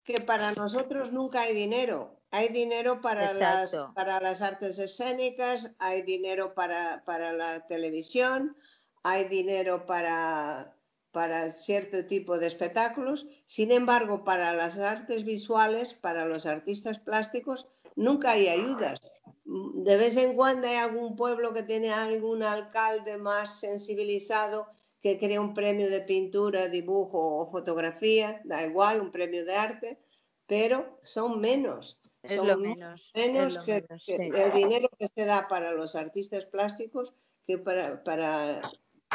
que 0.05 0.21
para 0.21 0.53
nosotros 0.53 1.11
nunca 1.11 1.41
hay 1.41 1.55
dinero. 1.55 2.21
Hay 2.31 2.49
dinero 2.49 3.01
para 3.01 3.33
las, 3.33 3.75
para 3.95 4.21
las 4.21 4.43
artes 4.43 4.79
escénicas, 4.79 5.75
hay 5.79 6.03
dinero 6.03 6.53
para, 6.53 7.03
para 7.05 7.33
la 7.33 7.67
televisión, 7.67 8.57
hay 9.03 9.25
dinero 9.25 9.87
para 9.87 10.77
para 11.13 11.51
cierto 11.51 12.07
tipo 12.07 12.39
de 12.39 12.47
espectáculos. 12.47 13.27
Sin 13.45 13.71
embargo, 13.71 14.25
para 14.25 14.55
las 14.55 14.79
artes 14.79 15.25
visuales, 15.25 15.95
para 15.95 16.25
los 16.25 16.47
artistas 16.47 16.99
plásticos, 16.99 17.69
nunca 17.95 18.33
hay 18.33 18.49
ayudas. 18.49 19.01
De 19.45 19.97
vez 19.97 20.17
en 20.17 20.35
cuando 20.35 20.67
hay 20.67 20.77
algún 20.77 21.15
pueblo 21.15 21.53
que 21.53 21.63
tiene 21.63 21.93
algún 21.93 22.43
alcalde 22.43 23.19
más 23.19 23.61
sensibilizado 23.61 24.67
que 25.03 25.19
crea 25.19 25.41
un 25.41 25.53
premio 25.53 25.91
de 25.91 26.01
pintura, 26.01 26.69
dibujo 26.69 27.19
o 27.41 27.47
fotografía, 27.47 28.41
da 28.45 28.65
igual, 28.65 29.01
un 29.01 29.11
premio 29.11 29.45
de 29.45 29.55
arte, 29.55 29.99
pero 30.47 30.99
son 31.03 31.41
menos. 31.41 31.99
son 32.25 32.47
lo 32.47 32.57
menos, 32.57 33.11
menos 33.15 33.59
que, 33.59 33.85
el 34.07 34.53
dinero 34.53 34.89
que 34.99 35.09
se 35.09 35.25
da 35.27 35.49
para 35.49 35.73
los 35.73 35.97
artistas 35.97 36.47
plásticos 36.47 37.13
que 37.47 37.59
para, 37.59 38.05
para 38.05 38.63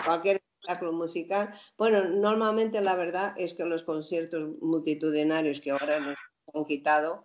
cualquier 0.06 0.42
musical. 0.92 1.50
Bueno, 1.78 2.06
normalmente 2.06 2.82
la 2.82 2.96
verdad 2.96 3.34
es 3.38 3.54
que 3.54 3.66
los 3.66 3.84
conciertos 3.84 4.50
multitudinarios 4.62 5.62
que 5.62 5.72
ahora 5.72 6.00
nos 6.00 6.18
han 6.54 6.66
quitado 6.66 7.24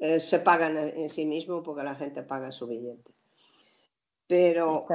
eh, 0.00 0.20
se 0.20 0.40
pagan 0.40 0.76
en 0.76 1.08
sí 1.08 1.26
mismo 1.26 1.62
porque 1.62 1.82
la 1.82 1.94
gente 1.94 2.22
paga 2.22 2.50
su 2.50 2.66
billete. 2.66 3.14
Pero 4.26 4.86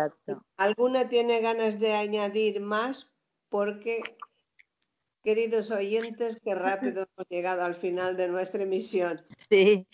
alguna 0.57 1.07
tiene 1.07 1.39
ganas 1.39 1.79
de 1.79 1.93
añadir 1.93 2.61
más 2.61 3.13
porque, 3.49 4.01
queridos 5.23 5.69
oyentes, 5.71 6.39
qué 6.43 6.55
rápido 6.55 7.07
hemos 7.15 7.29
llegado 7.29 7.63
al 7.63 7.75
final 7.75 8.17
de 8.17 8.27
nuestra 8.27 8.63
emisión. 8.63 9.23
Sí, 9.49 9.87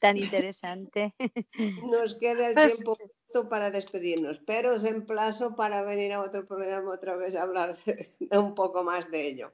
tan 0.00 0.16
interesante. 0.16 1.14
Nos 1.90 2.16
queda 2.16 2.48
el 2.48 2.54
tiempo 2.54 2.96
para 3.44 3.70
despedirnos, 3.70 4.40
pero 4.50 4.66
os 4.76 4.84
emplazo 4.84 5.54
para 5.60 5.82
venir 5.82 6.12
a 6.12 6.20
otro 6.20 6.46
programa 6.46 6.94
otra 6.98 7.14
vez 7.16 7.36
a 7.36 7.42
hablar 7.42 7.76
un 8.30 8.54
poco 8.54 8.82
más 8.82 9.10
de 9.10 9.28
ello. 9.28 9.52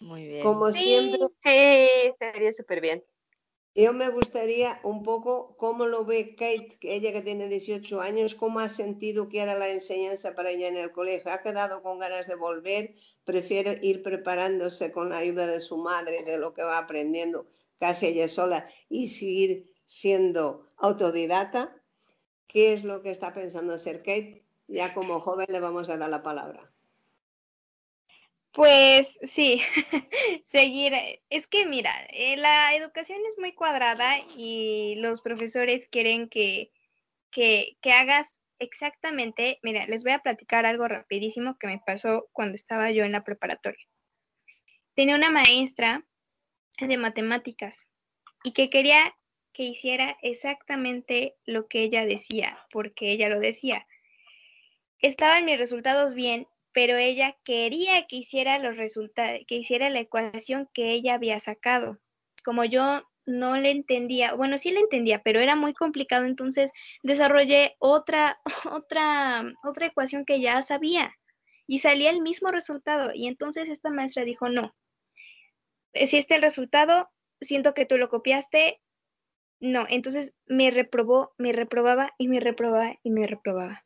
Muy 0.00 0.24
bien. 0.24 0.42
Como 0.42 0.72
siempre. 0.72 1.20
Sí, 1.42 1.58
estaría 2.12 2.52
súper 2.52 2.80
bien. 2.80 3.04
Yo 3.74 3.92
me 3.92 4.08
gustaría 4.10 4.80
un 4.82 5.04
poco 5.04 5.56
cómo 5.56 5.86
lo 5.86 6.04
ve 6.04 6.34
Kate, 6.34 6.76
ella 6.82 7.12
que 7.12 7.22
tiene 7.22 7.46
18 7.46 8.00
años, 8.00 8.34
cómo 8.34 8.58
ha 8.58 8.68
sentido 8.68 9.28
que 9.28 9.40
era 9.40 9.56
la 9.56 9.68
enseñanza 9.68 10.34
para 10.34 10.50
ella 10.50 10.66
en 10.66 10.76
el 10.76 10.90
colegio. 10.90 11.30
¿Ha 11.32 11.42
quedado 11.42 11.80
con 11.82 12.00
ganas 12.00 12.26
de 12.26 12.34
volver? 12.34 12.92
¿Prefiere 13.24 13.78
ir 13.82 14.02
preparándose 14.02 14.90
con 14.90 15.10
la 15.10 15.18
ayuda 15.18 15.46
de 15.46 15.60
su 15.60 15.78
madre, 15.78 16.24
de 16.24 16.36
lo 16.36 16.52
que 16.52 16.64
va 16.64 16.78
aprendiendo 16.78 17.46
casi 17.78 18.08
ella 18.08 18.28
sola 18.28 18.68
y 18.88 19.08
seguir 19.08 19.72
siendo 19.84 20.66
autodidacta? 20.76 21.79
¿Qué 22.52 22.72
es 22.72 22.84
lo 22.84 23.00
que 23.00 23.10
está 23.10 23.32
pensando 23.32 23.74
hacer 23.74 23.98
Kate? 23.98 24.42
Ya 24.66 24.92
como 24.92 25.20
joven 25.20 25.46
le 25.50 25.60
vamos 25.60 25.88
a 25.88 25.96
dar 25.96 26.10
la 26.10 26.22
palabra. 26.22 26.68
Pues 28.52 29.16
sí, 29.22 29.62
seguir. 30.44 30.92
Es 31.28 31.46
que 31.46 31.66
mira, 31.66 31.92
eh, 32.10 32.36
la 32.36 32.74
educación 32.74 33.20
es 33.28 33.38
muy 33.38 33.52
cuadrada 33.52 34.18
y 34.36 34.96
los 34.98 35.20
profesores 35.20 35.86
quieren 35.86 36.28
que, 36.28 36.72
que, 37.30 37.76
que 37.80 37.92
hagas 37.92 38.40
exactamente, 38.58 39.60
mira, 39.62 39.86
les 39.86 40.02
voy 40.02 40.12
a 40.12 40.18
platicar 40.18 40.66
algo 40.66 40.88
rapidísimo 40.88 41.56
que 41.56 41.68
me 41.68 41.80
pasó 41.86 42.28
cuando 42.32 42.56
estaba 42.56 42.90
yo 42.90 43.04
en 43.04 43.12
la 43.12 43.22
preparatoria. 43.22 43.86
Tenía 44.94 45.14
una 45.14 45.30
maestra 45.30 46.04
de 46.80 46.98
matemáticas 46.98 47.86
y 48.42 48.52
que 48.52 48.70
quería 48.70 49.14
que 49.60 49.66
hiciera 49.66 50.16
exactamente 50.22 51.36
lo 51.44 51.68
que 51.68 51.82
ella 51.82 52.06
decía, 52.06 52.58
porque 52.72 53.12
ella 53.12 53.28
lo 53.28 53.40
decía. 53.40 53.86
Estaban 55.00 55.44
mis 55.44 55.58
resultados 55.58 56.14
bien 56.14 56.46
pero 56.72 56.96
ella 56.96 57.36
quería 57.44 58.06
que 58.06 58.16
hiciera 58.16 58.58
los 58.58 58.78
resultados, 58.78 59.40
que 59.46 59.56
hiciera 59.56 59.90
la 59.90 60.00
ecuación 60.00 60.66
que 60.72 60.92
ella 60.92 61.14
había 61.14 61.38
sacado. 61.40 61.98
Como 62.42 62.64
yo 62.64 63.02
no 63.26 63.58
le 63.58 63.70
entendía, 63.70 64.32
bueno, 64.32 64.56
sí 64.56 64.70
le 64.70 64.80
entendía, 64.80 65.20
pero 65.22 65.40
era 65.40 65.56
muy 65.56 65.74
complicado, 65.74 66.24
entonces 66.24 66.70
desarrollé 67.02 67.76
otra, 67.80 68.40
otra, 68.72 69.44
otra 69.62 69.86
ecuación 69.86 70.24
que 70.24 70.40
ya 70.40 70.62
sabía 70.62 71.12
y 71.66 71.80
salía 71.80 72.10
el 72.10 72.22
mismo 72.22 72.50
resultado. 72.50 73.10
Y 73.14 73.26
entonces 73.26 73.68
esta 73.68 73.90
maestra 73.90 74.24
dijo, 74.24 74.48
no, 74.48 74.74
si 75.92 76.16
este 76.16 76.36
el 76.36 76.42
resultado, 76.42 77.10
siento 77.42 77.74
que 77.74 77.84
tú 77.84 77.98
lo 77.98 78.08
copiaste, 78.08 78.80
no, 79.60 79.86
entonces 79.88 80.34
me 80.46 80.70
reprobó, 80.70 81.32
me 81.38 81.52
reprobaba 81.52 82.12
y 82.18 82.28
me 82.28 82.40
reprobaba 82.40 82.98
y 83.02 83.10
me 83.10 83.26
reprobaba. 83.26 83.84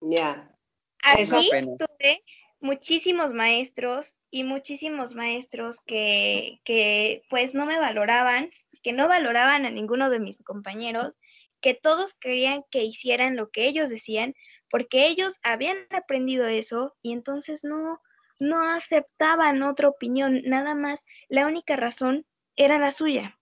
Ya, 0.00 0.54
Así 1.02 1.50
tuve 1.78 2.24
muchísimos 2.60 3.32
maestros 3.32 4.14
y 4.30 4.44
muchísimos 4.44 5.14
maestros 5.14 5.80
que, 5.86 6.60
que 6.64 7.22
pues 7.30 7.54
no 7.54 7.66
me 7.66 7.78
valoraban, 7.78 8.50
que 8.82 8.92
no 8.92 9.08
valoraban 9.08 9.64
a 9.64 9.70
ninguno 9.70 10.10
de 10.10 10.18
mis 10.18 10.38
compañeros, 10.38 11.14
que 11.60 11.74
todos 11.74 12.14
querían 12.14 12.64
que 12.70 12.84
hicieran 12.84 13.36
lo 13.36 13.50
que 13.50 13.66
ellos 13.66 13.88
decían, 13.88 14.34
porque 14.70 15.06
ellos 15.06 15.38
habían 15.42 15.78
aprendido 15.90 16.46
eso 16.46 16.94
y 17.02 17.12
entonces 17.12 17.64
no, 17.64 18.00
no 18.38 18.62
aceptaban 18.62 19.62
otra 19.62 19.88
opinión, 19.88 20.42
nada 20.44 20.74
más, 20.74 21.04
la 21.28 21.46
única 21.46 21.76
razón 21.76 22.26
era 22.56 22.78
la 22.78 22.90
suya. 22.90 23.37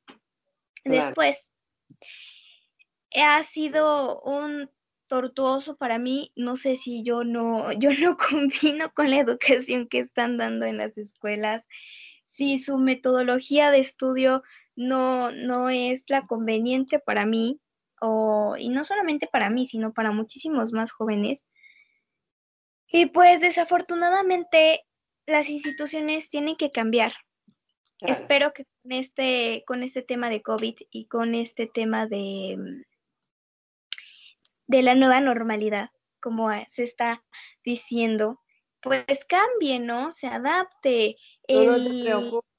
Después, 0.87 1.53
ha 3.15 3.43
sido 3.43 4.21
un 4.23 4.71
tortuoso 5.09 5.77
para 5.77 5.99
mí, 5.99 6.33
no 6.37 6.57
sé 6.57 6.77
si 6.77 7.03
yo 7.03 7.25
no, 7.25 7.73
yo 7.79 7.91
no 8.01 8.17
combino 8.17 8.93
con 8.93 9.11
la 9.11 9.19
educación 9.19 9.89
que 9.89 9.99
están 9.99 10.37
dando 10.37 10.67
en 10.67 10.79
las 10.79 10.97
escuelas, 10.99 11.67
si 12.25 12.59
su 12.59 12.79
metodología 12.79 13.71
de 13.71 13.79
estudio 13.79 14.43
no, 14.75 15.33
no 15.33 15.71
es 15.71 16.05
la 16.09 16.23
conveniente 16.23 16.99
para 16.99 17.25
mí, 17.25 17.61
o, 18.01 18.57
y 18.59 18.69
no 18.69 18.85
solamente 18.85 19.27
para 19.27 19.49
mí, 19.49 19.67
sino 19.67 19.95
para 19.95 20.11
muchísimos 20.13 20.73
más 20.73 20.93
jóvenes. 20.93 21.47
Y 22.89 23.07
pues 23.07 23.41
desafortunadamente 23.41 24.85
las 25.27 25.49
instituciones 25.49 26.29
tienen 26.29 26.57
que 26.57 26.71
cambiar. 26.71 27.15
Espero 28.01 28.53
que 28.53 28.65
con 28.83 28.93
este, 28.93 29.65
con 29.67 29.83
este 29.83 30.03
tema 30.03 30.29
de 30.29 30.43
COVID 30.43 30.77
y 30.91 31.07
con 31.07 31.35
este 31.35 31.67
tema 31.67 32.07
de, 32.07 32.85
de 34.67 34.83
la 34.83 34.95
nueva 34.95 35.21
normalidad, 35.21 35.91
como 36.21 36.51
se 36.69 36.83
está 36.83 37.25
diciendo, 37.65 38.43
pues 38.83 39.25
cambie, 39.25 39.79
¿no? 39.79 40.11
Se 40.11 40.27
adapte. 40.27 41.17
No, 41.49 41.83
te 41.83 42.03
preocupes, 42.03 42.51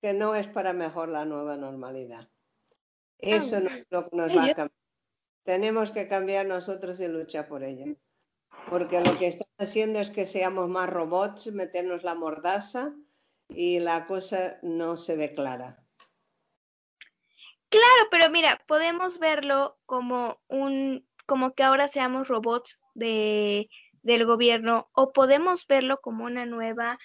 que 0.00 0.12
no 0.12 0.34
es 0.34 0.48
para 0.48 0.72
mejor 0.72 1.08
la 1.08 1.24
nueva 1.24 1.56
normalidad. 1.56 2.28
Eso 3.18 3.60
no 3.60 3.70
es 3.70 3.86
lo 3.88 4.08
que 4.08 4.16
nos 4.16 4.36
va 4.36 4.44
a 4.44 4.54
cambiar. 4.54 4.72
Tenemos 5.44 5.92
que 5.92 6.08
cambiar 6.08 6.46
nosotros 6.46 6.98
y 7.00 7.08
luchar 7.08 7.46
por 7.46 7.62
ello. 7.62 7.96
Porque 8.68 9.00
lo 9.00 9.18
que 9.18 9.28
están 9.28 9.48
haciendo 9.58 10.00
es 10.00 10.10
que 10.10 10.26
seamos 10.26 10.68
más 10.68 10.90
robots, 10.90 11.52
meternos 11.52 12.02
la 12.02 12.14
mordaza 12.14 12.94
y 13.48 13.80
la 13.80 14.06
cosa 14.06 14.58
no 14.62 14.96
se 14.96 15.16
ve 15.16 15.34
clara. 15.34 15.78
Claro, 17.68 18.08
pero 18.10 18.30
mira, 18.30 18.62
podemos 18.66 19.18
verlo 19.18 19.78
como 19.86 20.42
un 20.48 21.06
como 21.26 21.54
que 21.54 21.62
ahora 21.62 21.88
seamos 21.88 22.28
robots 22.28 22.78
de, 22.94 23.70
del 24.02 24.26
gobierno 24.26 24.90
o 24.92 25.12
podemos 25.12 25.66
verlo 25.66 26.00
como 26.02 26.24
una 26.24 26.44
nueva 26.44 26.98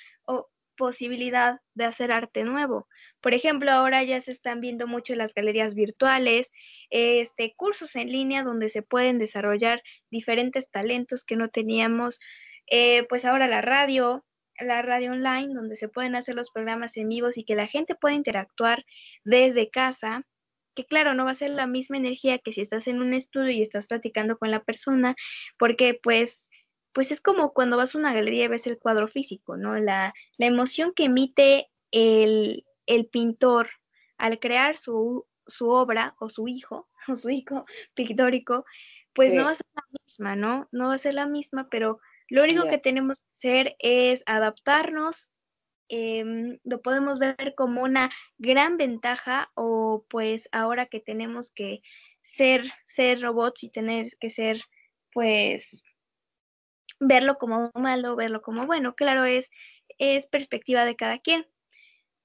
posibilidad 0.78 1.60
de 1.74 1.86
hacer 1.86 2.12
arte 2.12 2.44
nuevo. 2.44 2.88
Por 3.20 3.34
ejemplo, 3.34 3.72
ahora 3.72 4.04
ya 4.04 4.22
se 4.22 4.32
están 4.32 4.62
viendo 4.62 4.88
mucho 4.88 5.16
las 5.16 5.34
galerías 5.34 5.74
virtuales, 5.74 6.52
este, 6.90 7.54
cursos 7.56 7.96
en 7.96 8.10
línea 8.10 8.44
donde 8.44 8.70
se 8.70 8.84
pueden 8.84 9.18
desarrollar 9.18 9.82
diferentes 10.12 10.70
talentos 10.70 11.24
que 11.26 11.36
no 11.36 11.50
teníamos. 11.50 12.20
Eh, 12.68 13.04
pues 13.10 13.26
ahora 13.26 13.48
la 13.48 13.62
radio, 13.62 14.24
la 14.60 14.82
radio 14.82 15.12
online, 15.12 15.54
donde 15.54 15.76
se 15.76 15.90
pueden 15.90 16.16
hacer 16.16 16.36
los 16.36 16.52
programas 16.52 16.98
en 16.98 17.10
vivos 17.10 17.38
y 17.38 17.44
que 17.44 17.56
la 17.56 17.68
gente 17.68 17.96
puede 17.96 18.16
interactuar 18.16 18.84
desde 19.24 19.70
casa 19.70 20.24
que 20.78 20.86
claro, 20.86 21.16
no 21.16 21.26
va 21.26 21.32
a 21.32 21.34
ser 21.34 21.50
la 21.50 21.66
misma 21.66 21.98
energía 21.98 22.38
que 22.38 22.54
si 22.54 22.62
estás 22.62 22.88
en 22.88 23.02
un 23.02 23.16
estudio 23.16 23.50
y 23.50 23.64
estás 23.64 23.88
platicando 23.88 24.38
con 24.38 24.52
la 24.52 24.64
persona, 24.64 25.16
porque 25.58 26.00
pues, 26.02 26.52
pues 26.94 27.12
es 27.12 27.20
como 27.20 27.52
cuando 27.52 27.78
vas 27.78 27.96
a 27.96 27.98
una 27.98 28.14
galería 28.14 28.46
y 28.46 28.48
ves 28.48 28.68
el 28.68 28.78
cuadro 28.78 29.08
físico, 29.08 29.58
¿no? 29.58 29.76
La, 29.80 30.14
emoción 30.38 30.94
que 30.96 31.06
emite 31.06 31.72
el, 31.92 32.64
pintor 33.12 33.72
al 34.20 34.40
crear 34.40 34.78
su, 34.78 35.26
obra 35.62 36.16
o 36.20 36.30
su 36.30 36.48
hijo, 36.48 36.88
o 37.08 37.16
su 37.16 37.32
hijo 37.32 37.66
pictórico, 37.96 38.64
pues 39.14 39.34
no 39.34 39.46
va 39.46 39.52
a 39.52 39.56
ser 39.56 39.66
la 39.76 39.84
misma, 40.06 40.36
¿no? 40.36 40.70
No 40.72 40.90
va 40.90 40.94
a 40.94 41.00
ser 41.00 41.16
la 41.16 41.26
misma, 41.26 41.70
pero 41.72 42.00
lo 42.30 42.44
único 42.44 42.68
que 42.70 42.78
tenemos 42.78 43.20
que 43.22 43.28
hacer 43.38 43.76
es 43.80 44.24
adaptarnos 44.26 45.30
Em, 45.90 46.60
lo 46.64 46.82
podemos 46.82 47.18
ver 47.18 47.54
como 47.56 47.84
una 47.84 48.10
gran 48.38 48.78
ventaja 48.78 49.52
o 49.56 50.06
pues 50.10 50.50
ahora 50.52 50.88
que 50.88 51.00
tenemos 51.00 51.52
que 51.52 51.82
ser, 52.22 52.66
ser 52.86 53.22
robots 53.22 53.64
y 53.64 53.70
tener 53.70 54.08
que 54.20 54.30
ser 54.30 54.60
pues 55.14 55.82
verlo 57.00 57.38
como 57.38 57.72
malo, 57.74 58.16
verlo 58.18 58.42
como 58.42 58.66
bueno, 58.66 58.96
claro, 58.96 59.24
es, 59.24 59.50
es 59.98 60.28
perspectiva 60.28 60.84
de 60.84 60.96
cada 60.98 61.20
quien. 61.20 61.48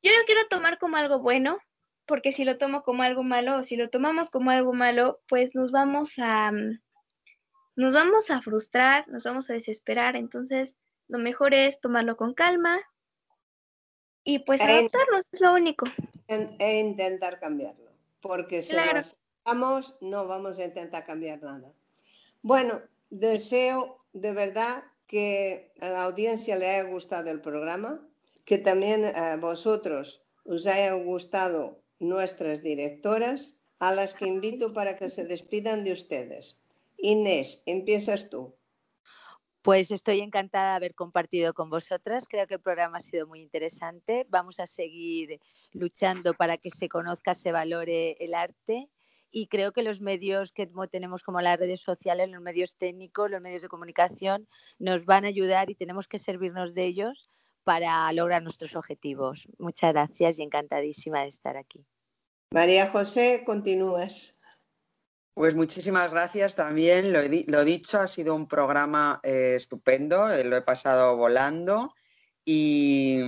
Yo 0.03 0.11
lo 0.11 0.25
quiero 0.27 0.49
tomar 0.49 0.79
como 0.79 0.97
algo 0.97 1.21
bueno, 1.21 1.59
porque 2.07 2.33
si 2.33 2.45
lo 2.45 2.59
tomo 2.59 2.83
como 2.83 3.05
algo 3.05 3.23
malo 3.23 3.59
o 3.59 3.63
si 3.63 3.77
lo 3.77 3.91
tomamos 3.91 4.29
como 4.31 4.51
algo 4.51 4.73
malo, 4.73 5.21
pues 5.29 5.55
nos 5.55 5.71
vamos 5.71 6.15
a 6.19 6.51
nos 7.77 7.95
vamos 7.95 8.31
a 8.31 8.43
frustrar, 8.43 9.09
nos 9.09 9.25
vamos 9.25 9.49
a 9.51 9.55
desesperar, 9.55 10.17
entonces 10.17 10.77
lo 11.09 11.19
mejor 11.19 11.55
es 11.55 11.81
tomarlo 11.81 12.17
con 12.17 12.35
calma, 12.35 12.81
y 14.25 14.41
pues 14.41 14.61
adaptarnos 14.61 15.25
es 15.33 15.41
lo 15.41 15.55
único. 15.55 15.87
E 16.29 16.81
intentar 16.81 17.41
cambiarlo, 17.41 17.91
porque 18.21 18.63
si 18.63 18.77
lo 18.77 18.83
hacemos 18.83 19.97
no 20.01 20.27
vamos 20.27 20.59
a 20.59 20.65
intentar 20.65 21.05
cambiar 21.05 21.43
nada. 21.43 21.73
Bueno, 22.43 22.81
deseo 23.11 24.05
de 24.13 24.33
verdad 24.33 24.85
que 25.07 25.73
a 25.81 25.89
la 25.89 26.05
audiencia 26.05 26.57
le 26.57 26.71
haya 26.71 26.89
gustado 26.89 27.31
el 27.31 27.41
programa, 27.41 28.01
que 28.45 28.59
también 28.59 29.05
a 29.05 29.37
vosotros 29.37 30.23
os 30.45 30.67
haya 30.67 30.93
gustado 30.95 31.83
nuestras 31.99 32.63
directoras, 32.63 33.59
a 33.79 33.93
las 33.93 34.15
que 34.15 34.27
invito 34.27 34.73
para 34.73 34.97
que 34.97 35.11
se 35.11 35.25
despidan 35.25 35.85
de 35.85 35.93
ustedes. 35.93 36.62
Inés, 37.03 37.65
empiezas 37.67 38.31
tú. 38.31 38.57
Pues 39.61 39.91
estoy 39.91 40.21
encantada 40.21 40.71
de 40.71 40.77
haber 40.77 40.95
compartido 40.95 41.53
con 41.53 41.69
vosotras. 41.69 42.27
Creo 42.29 42.47
que 42.47 42.55
el 42.55 42.61
programa 42.61 42.99
ha 42.99 43.01
sido 43.01 43.27
muy 43.27 43.41
interesante. 43.41 44.25
Vamos 44.29 44.59
a 44.61 44.67
seguir 44.67 45.41
luchando 45.73 46.33
para 46.35 46.57
que 46.59 46.71
se 46.71 46.89
conozca, 46.89 47.35
se 47.35 47.53
valore 47.53 48.17
el 48.21 48.35
arte. 48.35 48.89
Y 49.31 49.49
creo 49.49 49.73
que 49.73 49.83
los 49.83 50.01
medios 50.01 50.53
que 50.53 50.69
tenemos 50.91 51.23
como 51.23 51.41
las 51.41 51.59
redes 51.59 51.81
sociales, 51.81 52.29
los 52.29 52.43
medios 52.43 52.77
técnicos, 52.77 53.31
los 53.31 53.41
medios 53.41 53.63
de 53.63 53.69
comunicación, 53.69 54.49
nos 54.79 55.05
van 55.05 55.25
a 55.25 55.29
ayudar 55.29 55.71
y 55.71 55.75
tenemos 55.75 56.07
que 56.07 56.19
servirnos 56.19 56.75
de 56.75 56.85
ellos 56.85 57.31
para 57.65 58.13
lograr 58.13 58.43
nuestros 58.43 58.77
objetivos. 58.77 59.49
Muchas 59.59 59.93
gracias 59.93 60.39
y 60.39 60.43
encantadísima 60.43 61.23
de 61.23 61.29
estar 61.29 61.57
aquí. 61.57 61.85
María 62.51 62.89
José, 62.89 63.43
continúas. 63.47 64.39
Pues 65.35 65.55
muchísimas 65.55 66.11
gracias 66.11 66.55
también. 66.55 67.13
Lo, 67.13 67.65
dicho, 67.65 67.99
ha 67.99 68.07
sido 68.07 68.35
un 68.35 68.47
programa 68.47 69.19
eh, 69.23 69.55
estupendo, 69.57 70.31
eh, 70.31 70.45
lo 70.45 70.57
he 70.57 70.63
pasado 70.63 71.17
volando. 71.17 71.95
Y, 72.45 73.23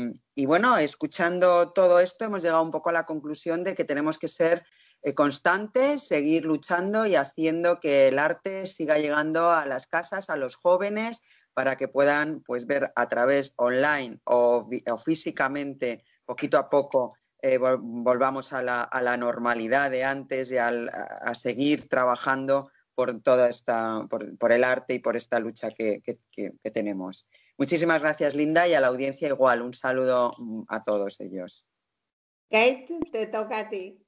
bueno, 0.45 0.77
escuchando 0.77 1.73
todo 1.73 2.01
esto 2.01 2.25
hemos 2.27 2.43
llegado 2.43 2.63
un 2.63 2.73
poco 2.73 2.91
a 2.91 2.93
la 2.93 3.05
conclusión 3.05 3.65
de 3.65 3.75
que 3.75 3.85
tenemos 3.85 4.19
que 4.19 4.29
ser 4.29 4.67
eh, 5.03 5.15
constantes, 5.15 6.07
seguir 6.07 6.45
luchando 6.45 7.07
y 7.07 7.15
haciendo 7.15 7.81
que 7.81 8.09
el 8.09 8.19
arte 8.19 8.67
siga 8.67 8.99
llegando 8.99 9.51
a 9.51 9.65
las 9.65 9.87
casas, 9.87 10.29
a 10.29 10.37
los 10.37 10.57
jóvenes, 10.57 11.23
para 11.55 11.77
que 11.77 11.89
puedan 11.89 12.41
pues, 12.41 12.67
ver 12.67 12.93
a 12.97 13.09
través 13.09 13.55
online 13.57 14.21
o, 14.25 14.69
físicamente, 15.03 16.05
poquito 16.27 16.59
a 16.59 16.69
poco, 16.69 17.17
eh, 17.47 17.59
volvamos 17.59 18.55
a 18.55 18.63
la, 18.63 19.17
normalidad 19.19 19.91
de 19.91 20.03
antes 20.03 20.51
y 20.51 20.57
a, 20.57 21.35
seguir 21.35 21.91
trabajando 21.91 22.71
por 22.95 23.21
toda 23.21 23.51
esta, 23.51 24.07
por, 24.09 24.51
el 24.51 24.65
arte 24.65 24.95
y 24.95 24.99
por 24.99 25.15
esta 25.15 25.39
lucha 25.41 25.71
que, 25.71 26.01
tenemos. 26.73 27.29
Muchísimas 27.59 28.01
gracias, 28.01 28.35
Linda, 28.35 28.67
y 28.67 28.73
a 28.73 28.81
la 28.81 28.87
audiencia 28.87 29.29
igual. 29.29 29.61
Un 29.61 29.75
saludo 29.75 30.35
mm, 30.39 30.63
a 30.69 30.83
todos 30.85 31.21
ellos. 31.21 31.67
Kate, 32.51 32.87
te 33.13 33.27
toca 33.27 33.59
a 33.59 33.69
ti. 33.69 34.03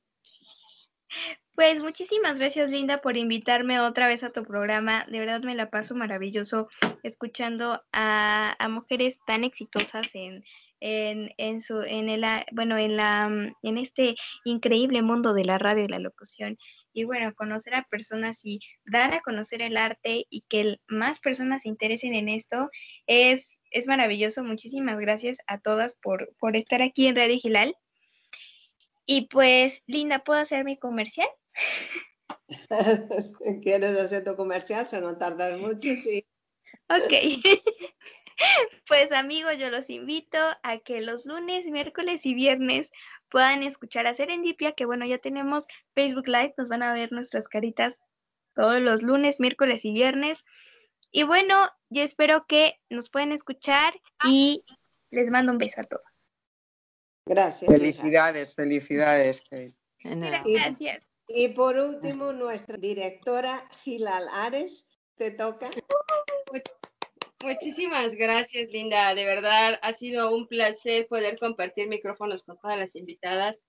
Pues 1.55 1.83
muchísimas 1.83 2.39
gracias 2.39 2.71
Linda 2.71 3.03
por 3.03 3.19
invitarme 3.19 3.81
otra 3.81 4.09
vez 4.09 4.23
a 4.23 4.31
tu 4.31 4.45
programa. 4.45 5.05
De 5.11 5.19
verdad 5.19 5.43
me 5.43 5.55
la 5.55 5.69
paso 5.69 5.95
maravilloso 5.95 6.69
escuchando 7.03 7.83
a, 7.93 8.57
mujeres 8.71 9.19
tan 9.27 9.45
exitosas 9.45 10.15
en, 10.15 10.43
en, 10.81 11.61
su, 11.61 11.81
en 11.83 12.09
el, 12.09 12.25
bueno, 12.53 12.77
en 12.77 12.97
la, 12.97 13.27
en 13.63 13.79
este 13.79 14.17
increíble 14.45 15.03
mundo 15.03 15.35
de 15.35 15.45
la 15.45 15.59
radio 15.59 15.85
y 15.85 15.89
la 15.89 15.99
locución. 15.99 16.59
Y 16.93 17.05
bueno, 17.05 17.35
conocer 17.35 17.75
a 17.75 17.87
personas 17.91 18.45
y 18.45 18.61
dar 18.85 19.13
a 19.13 19.21
conocer 19.21 19.61
el 19.61 19.77
arte 19.77 20.27
y 20.31 20.43
que 20.49 20.79
más 20.89 21.19
personas 21.19 21.63
se 21.63 21.69
interesen 21.69 22.15
en 22.15 22.29
esto 22.29 22.71
es, 23.07 23.61
es 23.71 23.87
maravilloso. 23.87 24.43
Muchísimas 24.43 24.99
gracias 24.99 25.39
a 25.47 25.59
todas 25.59 25.95
por, 25.95 26.35
por 26.39 26.57
estar 26.57 26.83
aquí 26.83 27.07
en 27.07 27.17
Radio 27.17 27.39
Gilal. 27.39 27.77
Y 29.05 29.29
pues, 29.29 29.83
Linda, 29.87 30.25
¿puedo 30.25 30.41
hacer 30.41 30.65
mi 30.65 30.79
comercial? 30.79 31.29
¿Quieres 33.63 34.01
hacer 34.01 34.25
tu 34.25 34.35
comercial? 34.35 34.87
Se 34.87 35.01
no 35.01 35.17
tardar 35.17 35.59
mucho, 35.59 35.95
sí. 35.97 36.27
Ok. 36.89 37.13
Pues 38.89 39.13
amigos, 39.13 39.59
yo 39.59 39.71
los 39.71 39.91
invito 39.91 40.39
a 40.63 40.79
que 40.79 41.01
los 41.01 41.27
lunes, 41.27 41.67
miércoles 41.67 42.25
y 42.25 42.35
viernes 42.35 42.91
puedan 43.31 43.63
escuchar 43.63 44.07
a 44.07 44.15
Serendipia, 44.15 44.73
que 44.73 44.87
bueno, 44.87 45.07
ya 45.07 45.19
tenemos 45.19 45.67
Facebook 45.95 46.29
Live, 46.29 46.55
nos 46.57 46.69
van 46.69 46.83
a 46.83 46.93
ver 46.93 47.13
nuestras 47.13 47.49
caritas 47.49 48.01
todos 48.55 48.81
los 48.81 49.03
lunes, 49.03 49.41
miércoles 49.41 49.85
y 49.85 49.93
viernes. 49.93 50.45
Y 51.13 51.25
bueno, 51.25 51.69
yo 51.91 52.03
espero 52.03 52.47
que 52.49 52.81
nos 52.89 53.11
puedan 53.11 53.33
escuchar 53.33 53.95
y 54.25 54.65
les 55.11 55.31
mando 55.31 55.53
un 55.53 55.59
beso 55.59 55.81
a 55.81 55.85
todos. 55.85 56.05
Gracias. 57.27 57.71
Felicidades, 57.71 58.55
felicidades. 58.55 59.45
Gracias. 60.01 61.07
Y 61.29 61.49
por 61.49 61.77
último, 61.77 62.33
nuestra 62.33 62.77
directora 62.77 63.69
Gilal 63.83 64.29
Ares, 64.33 64.87
te 65.17 65.33
toca. 65.33 65.71
Muchísimas 67.45 68.15
gracias, 68.15 68.71
Linda. 68.71 69.15
De 69.15 69.25
verdad, 69.25 69.79
ha 69.83 69.93
sido 69.93 70.31
un 70.35 70.49
placer 70.49 71.07
poder 71.07 71.39
compartir 71.39 71.89
micrófonos 71.89 72.45
con 72.45 72.59
todas 72.59 72.79
las 72.79 72.97
invitadas. 72.97 73.65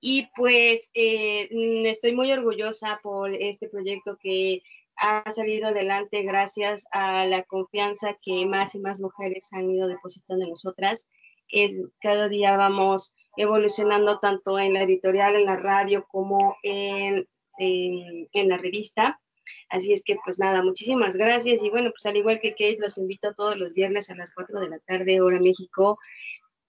Y 0.00 0.28
pues 0.36 0.90
eh, 0.94 1.48
estoy 1.86 2.12
muy 2.12 2.30
orgullosa 2.30 3.00
por 3.02 3.32
este 3.32 3.68
proyecto 3.68 4.18
que 4.20 4.62
ha 4.96 5.30
salido 5.30 5.68
adelante 5.68 6.22
gracias 6.22 6.86
a 6.92 7.26
la 7.26 7.42
confianza 7.44 8.16
que 8.22 8.46
más 8.46 8.74
y 8.74 8.80
más 8.80 9.00
mujeres 9.00 9.48
han 9.52 9.70
ido 9.70 9.88
depositando 9.88 10.44
en 10.44 10.50
nosotras. 10.50 11.08
Es, 11.48 11.80
cada 12.00 12.28
día 12.28 12.56
vamos 12.56 13.14
evolucionando 13.36 14.18
tanto 14.18 14.58
en 14.58 14.72
la 14.72 14.82
editorial, 14.82 15.36
en 15.36 15.44
la 15.44 15.56
radio, 15.56 16.06
como 16.10 16.56
en, 16.62 17.26
en, 17.58 18.48
la 18.48 18.56
revista. 18.56 19.20
Así 19.68 19.92
es 19.92 20.02
que, 20.04 20.16
pues 20.24 20.38
nada, 20.38 20.62
muchísimas 20.62 21.16
gracias. 21.16 21.62
Y 21.62 21.70
bueno, 21.70 21.90
pues 21.90 22.06
al 22.06 22.16
igual 22.16 22.40
que 22.40 22.52
Kate, 22.52 22.78
los 22.78 22.98
invito 22.98 23.34
todos 23.34 23.56
los 23.56 23.74
viernes 23.74 24.10
a 24.10 24.14
las 24.14 24.32
4 24.32 24.60
de 24.60 24.68
la 24.68 24.78
tarde, 24.80 25.20
hora 25.20 25.40
México, 25.40 25.98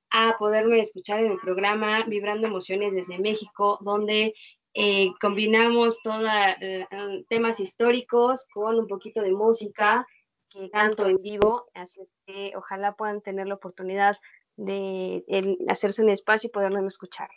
a 0.10 0.36
poderme 0.38 0.80
escuchar 0.80 1.20
en 1.20 1.32
el 1.32 1.40
programa 1.40 2.04
Vibrando 2.06 2.48
Emociones 2.48 2.94
desde 2.94 3.20
México, 3.20 3.78
donde 3.82 4.34
eh, 4.74 5.10
combinamos 5.20 6.02
todos 6.02 6.24
eh, 6.62 6.86
temas 7.30 7.60
históricos 7.60 8.46
con 8.54 8.80
un 8.80 8.88
poquito 8.88 9.22
de 9.22 9.32
música, 9.32 10.06
que 10.50 10.70
tanto 10.70 11.08
en 11.08 11.18
vivo. 11.22 11.66
Así 11.74 12.02
es 12.02 12.10
que 12.26 12.54
ojalá 12.56 12.96
puedan 12.96 13.22
tener 13.22 13.48
la 13.48 13.56
oportunidad 13.56 14.18
de 14.56 15.24
hacerse 15.68 16.02
un 16.02 16.10
espacio 16.10 16.48
y 16.48 16.52
poderlo 16.52 16.86
escuchar. 16.88 17.30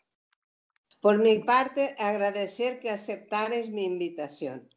Por 1.01 1.19
mi 1.19 1.39
parte, 1.39 1.95
agradecer 1.99 2.79
que 2.81 2.91
aceptares 2.91 3.71
mi 3.71 3.85
invitación. 3.85 4.69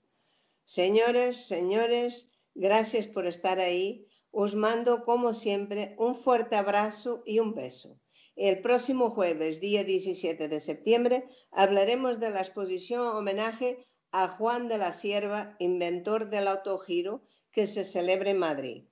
Señores, 0.65 1.45
señores, 1.47 2.31
gracias 2.55 3.07
por 3.07 3.27
estar 3.27 3.59
ahí. 3.59 4.07
Os 4.31 4.55
mando, 4.55 5.03
como 5.03 5.33
siempre, 5.33 5.95
un 5.97 6.15
fuerte 6.15 6.55
abrazo 6.55 7.21
y 7.25 7.39
un 7.39 7.53
beso. 7.53 7.99
El 8.35 8.61
próximo 8.61 9.11
jueves, 9.11 9.59
día 9.59 9.83
17 9.83 10.47
de 10.47 10.59
septiembre, 10.59 11.25
hablaremos 11.51 12.19
de 12.19 12.31
la 12.31 12.39
exposición 12.39 13.05
homenaje 13.05 13.85
a 14.11 14.27
Juan 14.27 14.67
de 14.69 14.77
la 14.77 14.93
Sierva, 14.93 15.55
inventor 15.59 16.29
del 16.29 16.47
autogiro, 16.47 17.23
que 17.51 17.67
se 17.67 17.83
celebra 17.83 18.31
en 18.31 18.39
Madrid. 18.39 18.83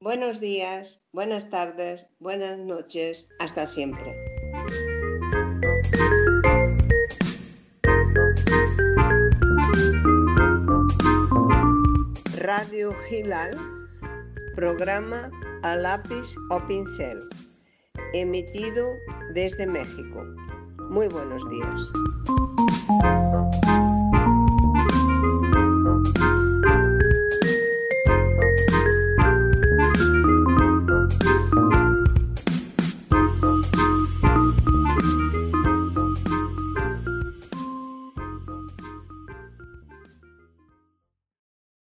Buenos 0.00 0.40
días, 0.40 1.04
buenas 1.12 1.50
tardes, 1.50 2.08
buenas 2.18 2.58
noches, 2.58 3.28
hasta 3.38 3.68
siempre. 3.68 4.16
Radio 12.42 12.92
Gilal, 13.08 13.52
programa 14.56 15.30
a 15.62 15.76
lápiz 15.76 16.34
o 16.50 16.58
pincel, 16.66 17.20
emitido 18.14 18.84
desde 19.32 19.64
México. 19.64 20.24
Muy 20.90 21.06
buenos 21.06 21.48
días. 21.48 23.31